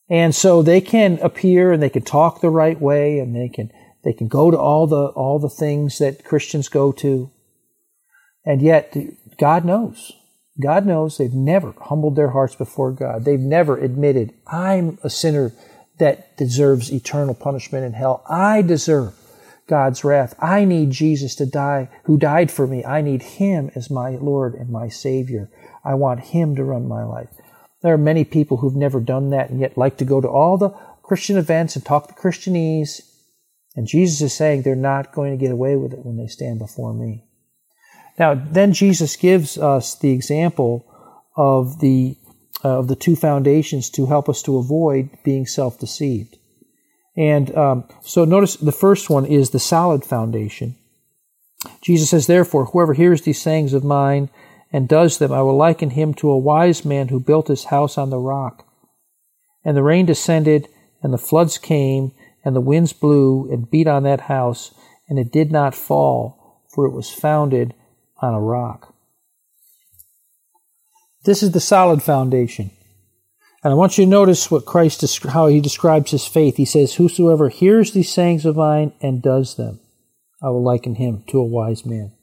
And 0.10 0.34
so 0.34 0.62
they 0.62 0.82
can 0.82 1.20
appear 1.22 1.72
and 1.72 1.82
they 1.82 1.90
can 1.90 2.02
talk 2.02 2.42
the 2.42 2.50
right 2.50 2.80
way 2.80 3.20
and 3.20 3.36
they 3.36 3.48
can, 3.48 3.72
they 4.04 4.14
can 4.14 4.28
go 4.28 4.50
to 4.52 4.58
all 4.58 4.88
the, 4.88 5.08
all 5.08 5.40
the 5.40 5.50
things 5.50 6.00
that 6.00 6.26
Christians 6.26 6.68
go 6.68 6.92
to. 6.94 7.32
And 8.44 8.62
yet, 8.62 8.96
God 9.38 9.66
knows. 9.66 10.12
God 10.60 10.86
knows 10.86 11.18
they've 11.18 11.34
never 11.34 11.74
humbled 11.80 12.16
their 12.16 12.32
hearts 12.32 12.56
before 12.56 12.92
God. 12.92 13.24
They've 13.24 13.40
never 13.40 13.78
admitted, 13.78 14.34
I'm 14.48 14.98
a 15.04 15.10
sinner 15.10 15.54
that 16.00 16.36
deserves 16.38 16.92
eternal 16.92 17.36
punishment 17.36 17.86
in 17.86 17.94
hell. 17.94 18.24
I 18.28 18.62
deserve 18.62 19.14
God's 19.68 20.04
wrath. 20.04 20.36
I 20.40 20.66
need 20.66 20.92
Jesus 20.92 21.36
to 21.36 21.46
die, 21.46 21.90
who 22.06 22.18
died 22.18 22.52
for 22.52 22.68
me. 22.68 22.84
I 22.84 23.02
need 23.02 23.22
Him 23.22 23.72
as 23.76 23.90
my 23.90 24.12
Lord 24.12 24.56
and 24.56 24.70
my 24.70 24.90
Savior. 24.90 25.50
I 25.84 25.96
want 25.96 26.20
Him 26.20 26.56
to 26.56 26.64
run 26.64 26.88
my 26.88 27.04
life. 27.04 27.30
There 27.82 27.94
are 27.94 27.98
many 27.98 28.26
people 28.26 28.58
who've 28.58 28.76
never 28.76 29.00
done 29.00 29.30
that 29.30 29.50
and 29.50 29.60
yet 29.60 29.78
like 29.78 29.98
to 29.98 30.06
go 30.06 30.20
to 30.20 30.28
all 30.28 30.58
the 30.58 30.70
Christian 31.04 31.38
events 31.38 31.76
and 31.76 31.86
talk 31.86 32.08
the 32.08 32.14
Christianese. 32.14 33.02
And 33.76 33.88
Jesus 33.88 34.22
is 34.22 34.34
saying 34.34 34.62
they're 34.62 34.76
not 34.76 35.14
going 35.14 35.32
to 35.32 35.44
get 35.44 35.52
away 35.52 35.76
with 35.76 35.94
it 35.94 36.06
when 36.06 36.18
they 36.18 36.28
stand 36.28 36.60
before 36.60 36.94
me. 36.94 37.24
Now, 38.18 38.34
then 38.36 38.74
Jesus 38.74 39.16
gives 39.16 39.58
us 39.58 39.98
the 39.98 40.12
example 40.12 40.86
of 41.38 41.80
the 41.80 42.18
uh, 42.64 42.80
of 42.80 42.90
the 42.90 42.96
two 42.96 43.16
foundations 43.16 43.90
to 43.90 44.08
help 44.08 44.28
us 44.28 44.42
to 44.42 44.58
avoid 44.58 45.10
being 45.24 45.46
self-deceived. 45.46 46.38
And 47.16 47.56
um, 47.58 47.86
so 48.02 48.26
notice 48.26 48.58
the 48.58 48.74
first 48.74 49.10
one 49.10 49.26
is 49.26 49.52
the 49.52 49.60
solid 49.60 50.04
foundation. 50.04 50.76
Jesus 51.82 52.10
says, 52.10 52.28
Therefore, 52.28 52.66
whoever 52.66 52.94
hears 52.94 53.22
these 53.22 53.42
sayings 53.42 53.74
of 53.74 53.86
mine 53.86 54.30
and 54.72 54.88
does 54.88 55.18
them, 55.18 55.32
I 55.32 55.42
will 55.42 55.58
liken 55.58 55.92
him 55.92 56.14
to 56.16 56.30
a 56.30 56.38
wise 56.38 56.86
man 56.86 57.08
who 57.08 57.20
built 57.20 57.48
his 57.48 57.66
house 57.66 57.98
on 57.98 58.10
the 58.10 58.20
rock. 58.20 58.68
And 59.64 59.76
the 59.76 59.84
rain 59.84 60.06
descended, 60.06 60.68
and 61.02 61.14
the 61.14 61.18
floods 61.18 61.58
came, 61.58 62.12
and 62.44 62.56
the 62.56 62.62
winds 62.62 62.94
blew 62.94 63.52
and 63.52 63.70
beat 63.70 63.88
on 63.88 64.04
that 64.04 64.22
house, 64.22 64.74
and 65.08 65.18
it 65.18 65.32
did 65.32 65.52
not 65.52 65.76
fall, 65.76 66.64
for 66.74 66.86
it 66.86 66.94
was 66.94 67.10
founded 67.10 67.74
on 68.22 68.34
a 68.34 68.40
rock. 68.40 68.94
This 71.26 71.44
is 71.44 71.52
the 71.52 71.60
solid 71.60 72.02
foundation. 72.02 72.72
And 73.64 73.74
I 73.74 73.76
want 73.76 73.98
you 73.98 74.06
to 74.06 74.10
notice 74.10 74.50
what 74.50 74.66
Christ, 74.66 75.04
how 75.26 75.48
he 75.48 75.60
describes 75.60 76.12
his 76.12 76.26
faith. 76.26 76.56
He 76.56 76.66
says, 76.66 76.96
Whosoever 76.96 77.50
hears 77.50 77.92
these 77.92 78.12
sayings 78.12 78.46
of 78.46 78.56
mine 78.56 78.94
and 79.02 79.22
does 79.22 79.56
them, 79.56 79.82
I 80.42 80.48
will 80.48 80.64
liken 80.64 80.96
him 80.96 81.26
to 81.28 81.40
a 81.40 81.46
wise 81.46 81.86
man. 81.86 82.14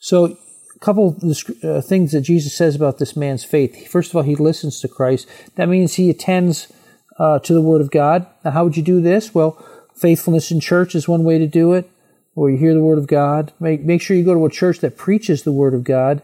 So, 0.00 0.36
couple 0.84 1.16
of 1.22 1.64
uh, 1.64 1.80
things 1.80 2.12
that 2.12 2.20
Jesus 2.20 2.56
says 2.56 2.76
about 2.76 2.98
this 2.98 3.16
man's 3.16 3.44
faith. 3.44 3.88
First 3.88 4.10
of 4.10 4.16
all, 4.16 4.22
he 4.22 4.36
listens 4.36 4.80
to 4.80 4.88
Christ. 4.88 5.26
That 5.56 5.68
means 5.68 5.94
he 5.94 6.10
attends 6.10 6.72
uh, 7.18 7.38
to 7.40 7.54
the 7.54 7.62
Word 7.62 7.80
of 7.80 7.90
God. 7.90 8.26
Now, 8.44 8.50
how 8.50 8.64
would 8.64 8.76
you 8.76 8.82
do 8.82 9.00
this? 9.00 9.34
Well, 9.34 9.52
faithfulness 9.96 10.50
in 10.50 10.60
church 10.60 10.94
is 10.94 11.08
one 11.08 11.24
way 11.24 11.38
to 11.38 11.46
do 11.46 11.72
it, 11.72 11.90
or 12.34 12.50
you 12.50 12.58
hear 12.58 12.74
the 12.74 12.80
Word 12.80 12.98
of 12.98 13.06
God. 13.06 13.52
Make, 13.60 13.82
make 13.82 14.02
sure 14.02 14.16
you 14.16 14.24
go 14.24 14.34
to 14.34 14.46
a 14.46 14.50
church 14.50 14.80
that 14.80 14.96
preaches 14.96 15.42
the 15.42 15.52
Word 15.52 15.74
of 15.74 15.84
God 15.84 16.22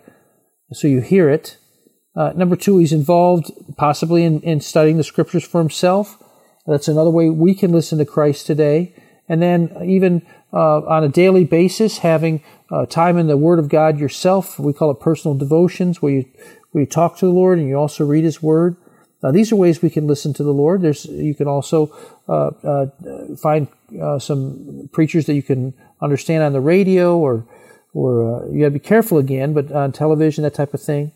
so 0.73 0.89
you 0.89 1.01
hear 1.01 1.31
it. 1.31 1.57
Uh, 2.15 2.33
number 2.35 2.57
two, 2.57 2.79
he's 2.79 2.93
involved 2.93 3.51
possibly 3.77 4.25
in, 4.25 4.41
in 4.41 4.61
studying 4.61 4.97
the 4.97 5.05
scriptures 5.05 5.45
for 5.45 5.59
himself. 5.59 6.23
That's 6.67 6.89
another 6.89 7.11
way 7.11 7.31
we 7.31 7.55
can 7.55 7.73
listen 7.73 7.99
to 7.99 8.05
Christ 8.05 8.47
today. 8.47 8.95
And 9.29 9.41
then 9.41 9.71
even 9.85 10.27
uh, 10.53 10.81
on 10.81 11.05
a 11.05 11.09
daily 11.09 11.45
basis, 11.45 11.99
having 11.99 12.43
uh, 12.71 12.87
time 12.87 13.19
in 13.19 13.27
the 13.27 13.37
Word 13.37 13.59
of 13.59 13.69
God 13.69 13.99
yourself. 13.99 14.59
We 14.59 14.73
call 14.73 14.91
it 14.91 15.01
personal 15.01 15.37
devotions, 15.37 16.01
where 16.01 16.13
you 16.13 16.25
where 16.73 16.83
you 16.83 16.87
talk 16.87 17.19
to 17.19 17.27
the 17.27 17.33
Lord 17.33 17.59
and 17.59 17.69
you 17.69 17.75
also 17.75 18.05
read 18.05 18.25
His 18.25 18.43
Word. 18.43 18.77
Now, 19.23 19.33
these 19.33 19.53
are 19.53 19.57
ways 19.57 19.83
we 19.83 19.91
can 19.91 20.07
listen 20.07 20.33
to 20.35 20.43
the 20.43 20.53
Lord. 20.53 20.83
There's 20.83 21.05
you 21.05 21.35
can 21.35 21.49
also 21.49 21.95
uh, 22.29 22.51
uh 22.65 22.87
find 23.43 23.69
uh, 24.01 24.19
some 24.19 24.89
preachers 24.93 25.27
that 25.27 25.35
you 25.35 25.43
can 25.43 25.75
understand 26.01 26.43
on 26.43 26.53
the 26.53 26.61
radio, 26.61 27.19
or 27.19 27.47
or 27.93 28.43
uh, 28.43 28.47
you 28.51 28.61
got 28.61 28.67
to 28.67 28.71
be 28.71 28.79
careful 28.79 29.19
again, 29.19 29.53
but 29.53 29.71
on 29.73 29.93
television, 29.93 30.45
that 30.45 30.55
type 30.55 30.75
of 30.75 30.83
thing. 30.83 31.13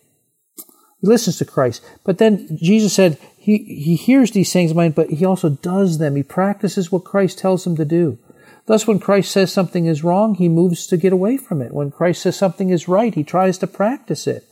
He 1.00 1.08
listens 1.08 1.38
to 1.38 1.44
Christ. 1.44 1.84
But 2.04 2.18
then 2.18 2.58
Jesus 2.60 2.92
said 2.92 3.18
he, 3.36 3.58
he 3.58 3.94
hears 3.96 4.30
these 4.30 4.52
things 4.52 4.70
of 4.70 4.76
mine, 4.76 4.92
but 4.92 5.11
he 5.11 5.24
also 5.24 5.50
does 5.50 5.98
them. 5.98 6.16
He 6.16 6.22
practices 6.22 6.90
what 6.90 7.05
Christ 7.05 7.38
tells 7.38 7.66
him 7.66 7.76
to 7.76 7.84
do. 7.84 8.18
Thus, 8.66 8.86
when 8.86 8.98
Christ 8.98 9.30
says 9.30 9.52
something 9.52 9.86
is 9.86 10.02
wrong, 10.02 10.34
he 10.34 10.48
moves 10.48 10.86
to 10.86 10.96
get 10.96 11.12
away 11.12 11.36
from 11.36 11.60
it. 11.60 11.72
When 11.74 11.90
Christ 11.90 12.22
says 12.22 12.36
something 12.36 12.70
is 12.70 12.88
right, 12.88 13.14
he 13.14 13.22
tries 13.22 13.58
to 13.58 13.66
practice 13.66 14.26
it. 14.26 14.44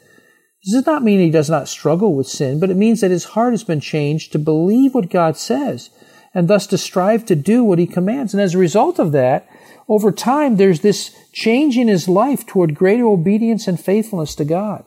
This 0.65 0.75
does 0.75 0.87
not 0.87 1.03
mean 1.03 1.19
he 1.19 1.31
does 1.31 1.51
not 1.51 1.69
struggle 1.69 2.15
with 2.15 2.29
sin, 2.29 2.61
but 2.61 2.71
it 2.71 2.77
means 2.77 3.01
that 3.01 3.11
his 3.11 3.25
heart 3.25 3.53
has 3.53 3.65
been 3.65 3.81
changed 3.81 4.33
to 4.33 4.39
believe 4.39 4.95
what 4.95 5.11
God 5.11 5.37
says 5.37 5.91
and 6.35 6.49
thus 6.49 6.67
to 6.69 6.79
strive 6.79 7.25
to 7.27 7.35
do 7.35 7.65
what 7.65 7.79
he 7.79 7.87
commands. 7.87 8.33
And 8.33 8.41
as 8.41 8.55
a 8.55 8.59
result 8.59 8.99
of 8.99 9.13
that, 9.13 9.49
over 9.89 10.13
time, 10.13 10.57
there's 10.57 10.81
this 10.81 11.15
change 11.33 11.77
in 11.77 11.89
his 11.89 12.09
life 12.09 12.47
toward 12.47 12.75
greater 12.75 13.07
obedience 13.07 13.67
and 13.67 13.79
faithfulness 13.79 14.35
to 14.37 14.45
God. 14.45 14.85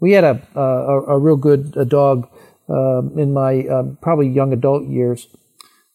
We 0.00 0.12
had 0.12 0.24
a 0.24 0.42
a, 0.54 1.14
a 1.14 1.18
real 1.18 1.36
good 1.36 1.74
a 1.76 1.84
dog 1.84 2.28
uh, 2.68 3.02
in 3.16 3.32
my 3.32 3.64
uh, 3.64 3.82
probably 4.00 4.28
young 4.28 4.52
adult 4.52 4.88
years. 4.88 5.28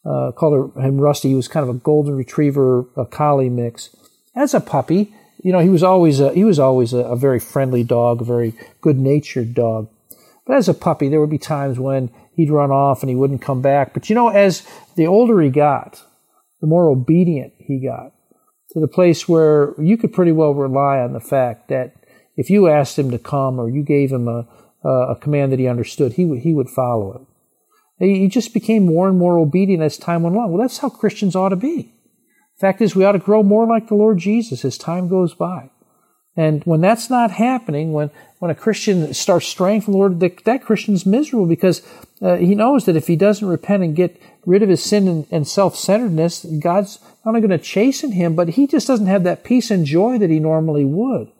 Uh, 0.06 0.32
called 0.34 0.76
him 0.76 1.00
Rusty. 1.00 1.30
He 1.30 1.36
was 1.36 1.48
kind 1.48 1.68
of 1.68 1.74
a 1.74 1.80
golden 1.80 2.16
retriever, 2.16 2.86
a 2.98 3.06
collie 3.06 3.50
mix. 3.50 3.96
As 4.36 4.54
a 4.54 4.60
puppy, 4.60 5.14
you 5.42 5.52
know, 5.52 5.60
he 5.60 5.70
was 5.70 5.84
always 5.84 6.20
a, 6.20 6.34
he 6.34 6.44
was 6.44 6.60
always 6.60 6.94
a, 6.94 7.00
a 7.00 7.16
very 7.16 7.40
friendly 7.40 7.84
dog, 7.84 8.22
a 8.22 8.26
very 8.26 8.54
good 8.82 8.98
natured 8.98 9.54
dog. 9.54 9.90
But 10.46 10.58
as 10.58 10.68
a 10.68 10.74
puppy, 10.74 11.08
there 11.08 11.22
would 11.22 11.30
be 11.30 11.38
times 11.38 11.80
when 11.80 12.10
he'd 12.36 12.50
run 12.52 12.72
off 12.72 13.02
and 13.02 13.10
he 13.10 13.16
wouldn't 13.16 13.42
come 13.42 13.62
back. 13.62 13.94
But 13.94 14.10
you 14.10 14.16
know, 14.16 14.30
as 14.30 14.68
the 14.96 15.08
older 15.08 15.40
he 15.42 15.50
got, 15.50 16.02
the 16.60 16.68
more 16.68 16.90
obedient 16.90 17.54
he 17.60 17.80
got 17.80 18.14
to 18.72 18.80
the 18.80 18.88
place 18.88 19.28
where 19.28 19.74
you 19.80 19.98
could 19.98 20.14
pretty 20.14 20.32
well 20.32 20.54
rely 20.54 21.00
on 21.00 21.14
the 21.14 21.20
fact 21.20 21.70
that 21.70 21.94
if 22.36 22.50
you 22.50 22.68
asked 22.68 22.98
him 22.98 23.12
to 23.12 23.20
come 23.20 23.60
or 23.60 23.70
you 23.70 23.84
gave 23.84 24.12
him 24.12 24.28
a, 24.28 24.48
a 24.84 25.16
command 25.22 25.52
that 25.52 25.60
he 25.60 25.68
understood, 25.68 26.14
he 26.14 26.26
would, 26.26 26.40
he 26.40 26.54
would 26.54 26.70
follow 26.70 27.14
it. 27.14 27.22
He 28.00 28.28
just 28.28 28.54
became 28.54 28.86
more 28.86 29.08
and 29.08 29.18
more 29.18 29.38
obedient 29.38 29.84
as 29.84 29.98
time 29.98 30.24
went 30.24 30.36
along. 30.36 30.52
Well, 30.52 30.62
that's 30.62 30.80
how 30.80 30.90
Christians 30.90 31.36
ought 31.36 31.50
to 31.50 31.56
be. 31.56 31.94
Fact 32.60 32.82
is, 32.82 32.96
we 32.96 33.06
ought 33.06 33.14
to 33.14 33.20
grow 33.20 33.44
more 33.44 33.68
like 33.68 33.88
the 33.88 33.96
Lord 33.96 34.18
Jesus 34.18 34.66
as 34.66 34.78
time 34.78 35.08
goes 35.08 35.34
by. 35.34 35.70
And 36.36 36.64
when 36.64 36.82
that's 36.82 37.10
not 37.10 37.30
happening, 37.30 37.94
when, 37.94 38.10
when 38.40 38.50
a 38.50 38.56
Christian 38.56 39.14
starts 39.14 39.46
straying 39.46 39.82
from 39.82 39.94
the 39.94 40.00
Lord, 40.00 40.20
that, 40.20 40.44
that 40.46 40.64
Christian's 40.64 41.06
miserable 41.06 41.46
because 41.46 41.88
uh, 42.22 42.38
he 42.38 42.56
knows 42.56 42.86
that 42.86 42.96
if 42.96 43.06
he 43.08 43.16
doesn't 43.16 43.48
repent 43.48 43.84
and 43.84 43.96
get 43.96 44.20
rid 44.46 44.64
of 44.64 44.70
his 44.70 44.84
sin 44.84 45.08
and, 45.08 45.28
and 45.30 45.48
self 45.48 45.76
centeredness, 45.76 46.46
God's 46.46 47.00
not 47.24 47.36
only 47.36 47.42
going 47.42 47.58
to 47.58 47.64
chasten 47.64 48.14
him, 48.14 48.36
but 48.36 48.50
he 48.50 48.66
just 48.66 48.88
doesn't 48.88 49.06
have 49.06 49.24
that 49.26 49.44
peace 49.44 49.70
and 49.70 49.86
joy 49.86 50.18
that 50.18 50.32
he 50.32 50.40
normally 50.40 50.86
would. 50.86 51.32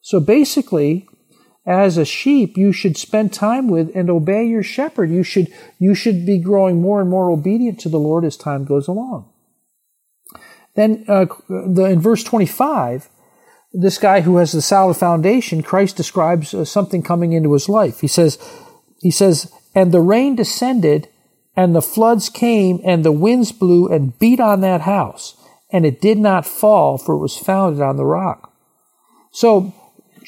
So 0.00 0.18
basically, 0.18 1.06
as 1.64 1.96
a 1.96 2.04
sheep, 2.04 2.56
you 2.56 2.72
should 2.72 2.96
spend 2.96 3.32
time 3.32 3.68
with 3.68 3.94
and 3.94 4.10
obey 4.10 4.44
your 4.44 4.62
shepherd. 4.62 5.10
You 5.10 5.22
should, 5.22 5.48
you 5.78 5.94
should 5.94 6.26
be 6.26 6.38
growing 6.38 6.80
more 6.80 7.00
and 7.00 7.08
more 7.08 7.30
obedient 7.30 7.78
to 7.80 7.88
the 7.88 8.00
Lord 8.00 8.24
as 8.24 8.36
time 8.36 8.64
goes 8.64 8.88
along. 8.88 9.30
Then 10.74 11.04
uh, 11.06 11.26
the, 11.48 11.84
in 11.84 12.00
verse 12.00 12.24
25, 12.24 13.08
this 13.72 13.98
guy 13.98 14.22
who 14.22 14.38
has 14.38 14.52
the 14.52 14.62
solid 14.62 14.94
foundation, 14.94 15.62
Christ 15.62 15.96
describes 15.96 16.52
uh, 16.52 16.64
something 16.64 17.02
coming 17.02 17.32
into 17.32 17.52
his 17.52 17.68
life. 17.68 18.00
He 18.00 18.08
says, 18.08 18.38
he 19.00 19.10
says, 19.10 19.52
and 19.74 19.92
the 19.92 20.00
rain 20.00 20.34
descended 20.34 21.08
and 21.54 21.74
the 21.74 21.82
floods 21.82 22.28
came 22.28 22.80
and 22.84 23.04
the 23.04 23.12
winds 23.12 23.52
blew 23.52 23.88
and 23.88 24.18
beat 24.18 24.40
on 24.40 24.62
that 24.62 24.82
house 24.82 25.36
and 25.72 25.86
it 25.86 26.00
did 26.00 26.18
not 26.18 26.46
fall 26.46 26.98
for 26.98 27.14
it 27.14 27.18
was 27.18 27.36
founded 27.36 27.80
on 27.80 27.96
the 27.96 28.04
rock. 28.04 28.52
So 29.30 29.74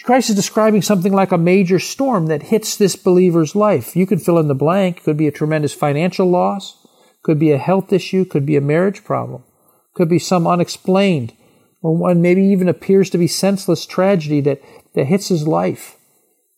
Christ 0.02 0.30
is 0.30 0.36
describing 0.36 0.82
something 0.82 1.12
like 1.12 1.32
a 1.32 1.38
major 1.38 1.78
storm 1.78 2.26
that 2.26 2.44
hits 2.44 2.76
this 2.76 2.96
believer's 2.96 3.54
life. 3.54 3.94
You 3.94 4.06
could 4.06 4.22
fill 4.22 4.38
in 4.38 4.48
the 4.48 4.54
blank. 4.54 5.04
Could 5.04 5.16
be 5.16 5.28
a 5.28 5.32
tremendous 5.32 5.72
financial 5.72 6.28
loss. 6.28 6.86
Could 7.22 7.38
be 7.38 7.52
a 7.52 7.58
health 7.58 7.92
issue. 7.92 8.24
Could 8.24 8.44
be 8.44 8.56
a 8.56 8.60
marriage 8.60 9.04
problem. 9.04 9.44
Could 9.94 10.08
be 10.08 10.18
some 10.18 10.46
unexplained 10.46 11.34
or 11.84 11.94
one 11.94 12.22
maybe 12.22 12.42
even 12.42 12.66
appears 12.66 13.10
to 13.10 13.18
be 13.18 13.26
senseless 13.26 13.84
tragedy 13.84 14.40
that, 14.40 14.62
that 14.94 15.04
hits 15.04 15.28
his 15.28 15.46
life. 15.46 15.96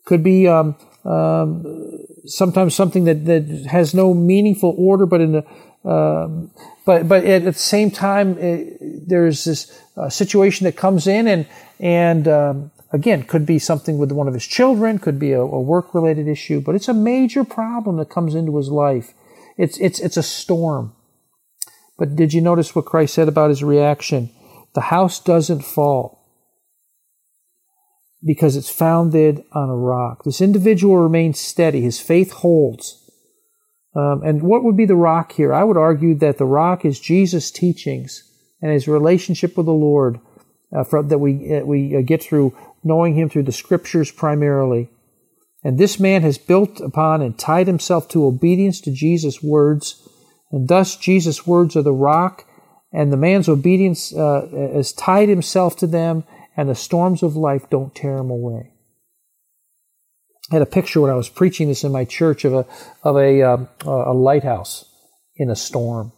Could 0.04 0.22
be 0.22 0.46
um, 0.46 0.76
um, 1.04 1.98
sometimes 2.26 2.76
something 2.76 3.04
that, 3.06 3.24
that 3.26 3.66
has 3.68 3.92
no 3.92 4.14
meaningful 4.14 4.72
order, 4.78 5.04
but 5.04 5.20
in 5.20 5.32
the 5.32 5.44
um, 5.84 6.52
but 6.84 7.08
but 7.08 7.24
at 7.24 7.44
the 7.44 7.52
same 7.52 7.90
time, 7.90 8.38
it, 8.38 9.08
there's 9.08 9.44
this 9.44 9.82
uh, 9.96 10.08
situation 10.08 10.64
that 10.64 10.76
comes 10.76 11.08
in, 11.08 11.26
and 11.26 11.46
and 11.80 12.28
um, 12.28 12.70
again, 12.96 13.22
could 13.22 13.46
be 13.46 13.58
something 13.58 13.98
with 13.98 14.10
one 14.10 14.26
of 14.26 14.34
his 14.34 14.46
children, 14.46 14.98
could 14.98 15.18
be 15.18 15.32
a, 15.32 15.40
a 15.40 15.60
work 15.60 15.94
related 15.94 16.26
issue, 16.26 16.60
but 16.60 16.74
it's 16.74 16.88
a 16.88 16.94
major 16.94 17.44
problem 17.44 17.96
that 17.98 18.10
comes 18.10 18.34
into 18.34 18.56
his 18.56 18.68
life. 18.68 19.14
It's 19.56 19.78
it's 19.78 20.00
it's 20.00 20.16
a 20.16 20.22
storm. 20.22 20.94
But 21.98 22.16
did 22.16 22.34
you 22.34 22.40
notice 22.40 22.74
what 22.74 22.84
Christ 22.84 23.14
said 23.14 23.28
about 23.28 23.50
his 23.50 23.62
reaction? 23.62 24.30
The 24.74 24.82
house 24.82 25.20
doesn't 25.20 25.62
fall 25.62 26.16
because 28.24 28.56
it's 28.56 28.70
founded 28.70 29.44
on 29.52 29.70
a 29.70 29.76
rock. 29.76 30.24
This 30.24 30.40
individual 30.40 30.98
remains 30.98 31.38
steady. 31.38 31.82
His 31.82 32.00
faith 32.00 32.32
holds. 32.32 33.02
Um, 33.94 34.22
and 34.24 34.42
what 34.42 34.62
would 34.62 34.76
be 34.76 34.84
the 34.84 34.96
rock 34.96 35.32
here? 35.32 35.54
I 35.54 35.64
would 35.64 35.78
argue 35.78 36.14
that 36.16 36.36
the 36.36 36.44
rock 36.44 36.84
is 36.84 37.00
Jesus' 37.00 37.50
teachings 37.50 38.22
and 38.60 38.72
his 38.72 38.88
relationship 38.88 39.56
with 39.56 39.66
the 39.66 39.72
Lord 39.72 40.20
uh, 40.72 41.02
that 41.02 41.18
we, 41.18 41.54
uh, 41.54 41.64
we 41.64 41.96
uh, 41.96 42.00
get 42.00 42.22
through 42.22 42.56
knowing 42.82 43.14
him 43.14 43.28
through 43.28 43.44
the 43.44 43.52
scriptures 43.52 44.10
primarily. 44.10 44.88
And 45.64 45.78
this 45.78 45.98
man 45.98 46.22
has 46.22 46.38
built 46.38 46.80
upon 46.80 47.22
and 47.22 47.38
tied 47.38 47.66
himself 47.66 48.08
to 48.10 48.26
obedience 48.26 48.80
to 48.82 48.92
Jesus' 48.92 49.42
words. 49.42 50.08
And 50.52 50.68
thus, 50.68 50.96
Jesus' 50.96 51.46
words 51.46 51.76
are 51.76 51.82
the 51.82 51.92
rock 51.92 52.46
and 52.96 53.12
the 53.12 53.16
man's 53.18 53.48
obedience 53.48 54.14
uh, 54.14 54.48
has 54.72 54.92
tied 54.92 55.28
himself 55.28 55.76
to 55.76 55.86
them, 55.86 56.24
and 56.56 56.68
the 56.68 56.74
storms 56.74 57.22
of 57.22 57.36
life 57.36 57.68
don't 57.68 57.94
tear 57.94 58.16
him 58.16 58.30
away. 58.30 58.72
I 60.50 60.54
had 60.54 60.62
a 60.62 60.66
picture 60.66 61.02
when 61.02 61.10
I 61.10 61.16
was 61.16 61.28
preaching 61.28 61.68
this 61.68 61.84
in 61.84 61.92
my 61.92 62.06
church 62.06 62.44
of 62.44 62.54
a 62.54 62.66
of 63.02 63.16
a 63.16 63.42
um, 63.42 63.68
a 63.84 64.14
lighthouse 64.14 64.86
in 65.34 65.50
a 65.50 65.56
storm, 65.56 66.12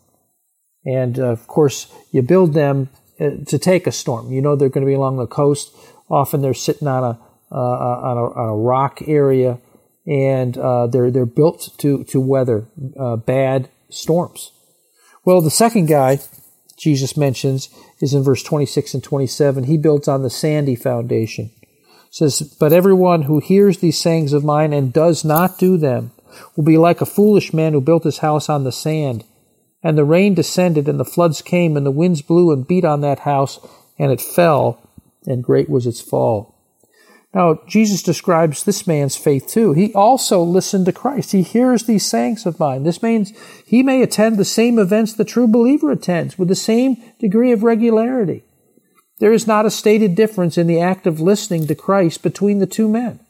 and 0.85 1.19
uh, 1.19 1.25
of 1.25 1.49
course 1.49 1.93
you 2.13 2.23
build 2.23 2.55
them 2.55 2.91
to 3.19 3.59
take 3.59 3.87
a 3.87 3.93
storm. 3.93 4.33
You 4.33 4.41
know 4.41 4.57
they're 4.57 4.69
going 4.69 4.87
to 4.87 4.91
be 4.91 4.95
along 4.95 5.17
the 5.17 5.27
coast. 5.27 5.75
Often 6.09 6.43
they're 6.43 6.55
sitting 6.55 6.89
on 6.89 7.05
a 7.05 7.19
uh, 7.51 7.55
on, 7.55 8.17
a, 8.19 8.25
on 8.25 8.49
a 8.51 8.57
rock 8.57 9.01
area, 9.07 9.59
and 10.07 10.57
uh, 10.57 10.87
they're 10.87 11.11
they're 11.11 11.27
built 11.27 11.71
to 11.79 12.05
to 12.05 12.21
weather 12.21 12.67
uh, 12.99 13.17
bad 13.17 13.69
storms. 13.91 14.53
Well, 15.25 15.41
the 15.41 15.51
second 15.51 15.87
guy 15.87 16.21
Jesus 16.79 17.17
mentions 17.17 17.69
is 18.01 18.15
in 18.15 18.23
verse 18.23 18.43
26 18.43 18.95
and 18.95 19.05
27. 19.05 19.65
He 19.65 19.77
builds 19.77 20.09
on 20.09 20.23
the 20.23 20.31
sandy 20.31 20.77
foundation. 20.77 21.51
It 21.63 22.15
says, 22.15 22.41
But 22.59 22.73
everyone 22.73 23.23
who 23.23 23.41
hears 23.41 23.79
these 23.79 24.01
sayings 24.01 24.33
of 24.33 24.45
mine 24.45 24.73
and 24.73 24.93
does 24.93 25.25
not 25.25 25.59
do 25.59 25.77
them 25.77 26.13
will 26.57 26.65
be 26.65 26.79
like 26.79 27.01
a 27.01 27.07
foolish 27.07 27.53
man 27.53 27.73
who 27.73 27.81
built 27.81 28.05
his 28.05 28.19
house 28.19 28.49
on 28.49 28.65
the 28.65 28.73
sand. 28.73 29.25
And 29.83 29.97
the 29.97 30.05
rain 30.05 30.35
descended, 30.35 30.89
and 30.89 30.99
the 30.99 31.05
floods 31.05 31.43
came, 31.43 31.77
and 31.77 31.87
the 31.87 31.91
winds 31.91 32.23
blew 32.23 32.53
and 32.53 32.67
beat 32.67 32.85
on 32.85 33.01
that 33.03 33.21
house, 33.21 33.61
and 33.99 34.11
it 34.11 34.21
fell, 34.21 34.81
and 35.27 35.45
great 35.45 35.71
was 35.71 35.87
its 35.87 36.01
fall. 36.01 36.55
Now, 37.35 37.61
Jesus 37.67 38.03
describes 38.03 38.65
this 38.65 38.87
man's 38.87 39.17
faith 39.17 39.47
too. 39.47 39.75
He 39.75 39.93
also 39.93 40.43
listened 40.43 40.87
to 40.87 40.93
Christ. 40.93 41.33
He 41.33 41.43
hears 41.43 41.85
these 41.85 42.07
sayings 42.07 42.47
of 42.47 42.59
mine. 42.59 42.85
This 42.85 43.03
means 43.03 43.33
he 43.67 43.83
may 43.83 44.03
attend 44.03 44.39
the 44.39 44.45
same 44.45 44.79
events 44.79 45.13
the 45.13 45.25
true 45.25 45.47
believer 45.47 45.91
attends 45.91 46.39
with 46.39 46.49
the 46.49 46.55
same 46.55 46.97
degree 47.21 47.53
of 47.53 47.63
regularity. 47.63 48.45
There 49.19 49.33
is 49.33 49.47
not 49.47 49.67
a 49.67 49.71
stated 49.71 50.15
difference 50.15 50.57
in 50.57 50.67
the 50.67 50.81
act 50.81 51.07
of 51.07 51.21
listening 51.21 51.67
to 51.67 51.75
Christ 51.75 52.23
between 52.23 52.61
the 52.61 52.67
two 52.67 52.89
men. 52.89 53.21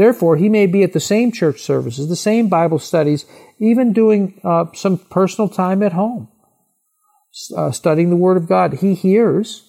Therefore, 0.00 0.36
he 0.38 0.48
may 0.48 0.64
be 0.64 0.82
at 0.82 0.94
the 0.94 0.98
same 0.98 1.30
church 1.30 1.60
services, 1.60 2.08
the 2.08 2.16
same 2.16 2.48
Bible 2.48 2.78
studies, 2.78 3.26
even 3.58 3.92
doing 3.92 4.40
uh, 4.42 4.64
some 4.72 4.96
personal 4.96 5.50
time 5.50 5.82
at 5.82 5.92
home, 5.92 6.28
uh, 7.54 7.70
studying 7.70 8.08
the 8.08 8.16
Word 8.16 8.38
of 8.38 8.48
God. 8.48 8.78
He 8.80 8.94
hears, 8.94 9.62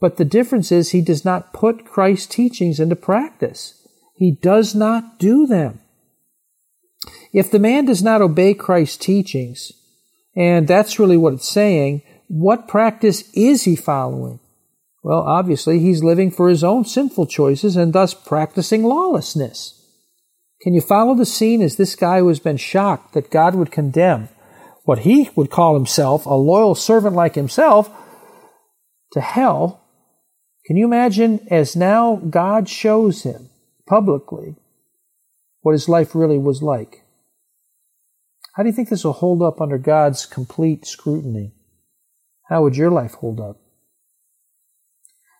but 0.00 0.16
the 0.16 0.24
difference 0.24 0.72
is 0.72 0.88
he 0.88 1.02
does 1.02 1.22
not 1.22 1.52
put 1.52 1.84
Christ's 1.84 2.28
teachings 2.28 2.80
into 2.80 2.96
practice. 2.96 3.86
He 4.14 4.30
does 4.30 4.74
not 4.74 5.18
do 5.18 5.46
them. 5.46 5.80
If 7.34 7.50
the 7.50 7.58
man 7.58 7.84
does 7.84 8.02
not 8.02 8.22
obey 8.22 8.54
Christ's 8.54 8.96
teachings, 8.96 9.70
and 10.34 10.66
that's 10.66 10.98
really 10.98 11.18
what 11.18 11.34
it's 11.34 11.46
saying, 11.46 12.00
what 12.28 12.68
practice 12.68 13.30
is 13.34 13.64
he 13.64 13.76
following? 13.76 14.40
Well, 15.02 15.20
obviously, 15.20 15.78
he's 15.78 16.02
living 16.02 16.30
for 16.30 16.48
his 16.48 16.64
own 16.64 16.84
sinful 16.84 17.26
choices 17.26 17.76
and 17.76 17.92
thus 17.92 18.14
practicing 18.14 18.82
lawlessness. 18.82 19.74
Can 20.62 20.74
you 20.74 20.80
follow 20.80 21.14
the 21.14 21.26
scene 21.26 21.62
as 21.62 21.76
this 21.76 21.94
guy 21.94 22.18
who 22.18 22.28
has 22.28 22.40
been 22.40 22.56
shocked 22.56 23.14
that 23.14 23.30
God 23.30 23.54
would 23.54 23.70
condemn 23.70 24.28
what 24.84 25.00
he 25.00 25.30
would 25.36 25.50
call 25.50 25.74
himself, 25.74 26.26
a 26.26 26.34
loyal 26.34 26.74
servant 26.74 27.14
like 27.14 27.34
himself, 27.34 27.90
to 29.12 29.20
hell 29.20 29.84
can 30.68 30.76
you 30.76 30.84
imagine 30.84 31.48
as 31.50 31.74
now 31.74 32.16
God 32.16 32.68
shows 32.68 33.22
him 33.22 33.48
publicly 33.88 34.54
what 35.62 35.72
his 35.72 35.88
life 35.88 36.14
really 36.14 36.36
was 36.36 36.62
like? 36.62 37.04
How 38.54 38.62
do 38.62 38.68
you 38.68 38.74
think 38.74 38.90
this 38.90 39.02
will 39.02 39.14
hold 39.14 39.40
up 39.40 39.62
under 39.62 39.78
God's 39.78 40.26
complete 40.26 40.84
scrutiny? 40.84 41.54
How 42.50 42.62
would 42.62 42.76
your 42.76 42.90
life 42.90 43.14
hold 43.14 43.40
up? 43.40 43.56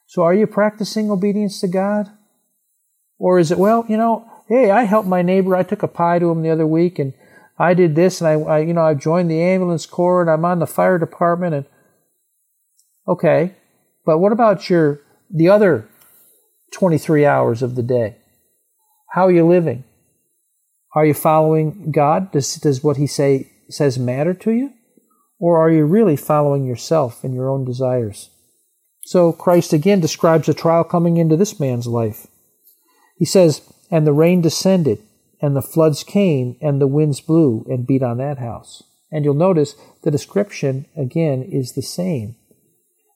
So 0.09 0.23
are 0.23 0.33
you 0.33 0.47
practicing 0.47 1.11
obedience 1.11 1.61
to 1.61 1.69
God? 1.69 2.11
Or 3.19 3.39
is 3.39 3.51
it, 3.53 3.59
well, 3.59 3.85
you 3.89 3.99
know, 3.99 4.29
hey, 4.49 4.71
I 4.71 4.85
helped 4.85 5.07
my 5.07 5.21
neighbor. 5.21 5.55
I 5.55 5.63
took 5.63 5.83
a 5.83 5.89
pie 5.89 6.19
to 6.19 6.31
him 6.31 6.41
the 6.41 6.49
other 6.49 6.67
week 6.67 6.99
and 6.99 7.13
I 7.59 7.75
did 7.75 7.95
this 7.95 8.23
and 8.23 8.29
I, 8.29 8.33
I 8.33 8.59
you 8.61 8.73
know, 8.73 8.87
I've 8.87 9.01
joined 9.01 9.31
the 9.31 9.43
ambulance 9.43 9.85
corps 9.85 10.23
and 10.23 10.31
I'm 10.31 10.47
on 10.47 10.61
the 10.61 10.67
fire 10.67 10.99
department 10.99 11.55
and 11.55 11.67
okay. 13.07 13.55
But 14.07 14.19
what 14.19 14.33
about 14.33 14.71
your 14.71 15.01
the 15.31 15.51
other 15.51 15.87
23 16.73 17.27
hours 17.27 17.63
of 17.63 17.75
the 17.75 17.83
day? 17.83 18.17
How 19.11 19.27
are 19.27 19.33
you 19.33 19.47
living? 19.47 19.85
Are 20.95 21.05
you 21.05 21.13
following 21.13 21.91
God? 21.91 22.33
Does, 22.33 22.55
does 22.55 22.83
what 22.83 22.97
He 22.97 23.07
say 23.07 23.53
says 23.69 23.99
matter 23.99 24.33
to 24.33 24.53
you? 24.53 24.73
Or 25.39 25.59
are 25.59 25.71
you 25.71 25.85
really 25.85 26.17
following 26.17 26.65
yourself 26.65 27.23
and 27.23 27.35
your 27.35 27.51
own 27.51 27.67
desires? 27.67 28.31
So 29.09 29.33
Christ 29.33 29.73
again 29.73 30.01
describes 30.01 30.51
a 30.51 30.53
trial 30.53 30.85
coming 30.85 31.17
into 31.17 31.35
this 31.35 31.59
man's 31.59 31.87
life. 31.87 32.27
He 33.17 33.25
says, 33.25 33.63
And 33.91 34.07
the 34.07 34.13
rain 34.13 34.43
descended, 34.43 35.03
and 35.41 35.57
the 35.57 35.63
floods 35.63 36.05
came, 36.05 36.59
and 36.61 36.79
the 36.79 36.87
winds 36.87 37.23
blew 37.23 37.65
and 37.71 37.87
beat 37.87 38.03
on 38.03 38.19
that 38.19 38.37
house. 38.37 38.83
And 39.11 39.25
you'll 39.25 39.33
notice 39.33 39.77
the 40.03 40.11
description 40.11 40.85
again 40.95 41.43
is 41.43 41.73
the 41.73 41.81
same. 41.81 42.37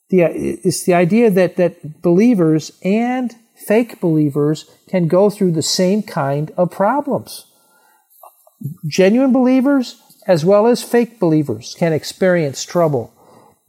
The, 0.08 0.22
it's 0.22 0.82
the 0.84 0.94
idea 0.94 1.30
that, 1.30 1.56
that 1.56 2.00
believers 2.00 2.72
and 2.82 3.34
fake 3.54 4.00
believers 4.00 4.74
can 4.88 5.08
go 5.08 5.28
through 5.28 5.52
the 5.52 5.60
same 5.60 6.02
kind 6.02 6.52
of 6.56 6.70
problems. 6.70 7.44
Genuine 8.86 9.30
believers 9.30 10.00
as 10.26 10.42
well 10.42 10.66
as 10.66 10.82
fake 10.82 11.20
believers 11.20 11.76
can 11.78 11.92
experience 11.92 12.64
trouble. 12.64 13.12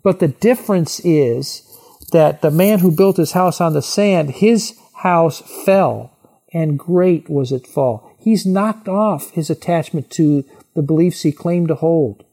But 0.05 0.21
the 0.21 0.29
difference 0.29 1.01
is 1.01 1.69
that 2.13 2.41
the 2.41 2.51
man 2.51 2.79
who 2.79 2.95
built 2.95 3.17
his 3.17 3.33
house 3.33 3.59
on 3.59 3.73
the 3.73 3.81
sand, 3.81 4.29
his 4.31 4.79
house 4.97 5.41
fell, 5.65 6.15
and 6.53 6.79
great 6.79 7.29
was 7.29 7.51
its 7.51 7.69
fall. 7.69 8.15
He's 8.19 8.45
knocked 8.45 8.87
off 8.87 9.31
his 9.31 9.49
attachment 9.49 10.09
to 10.11 10.45
the 10.75 10.81
beliefs 10.81 11.23
he 11.23 11.31
claimed 11.31 11.67
to 11.67 11.75
hold. 11.75 12.23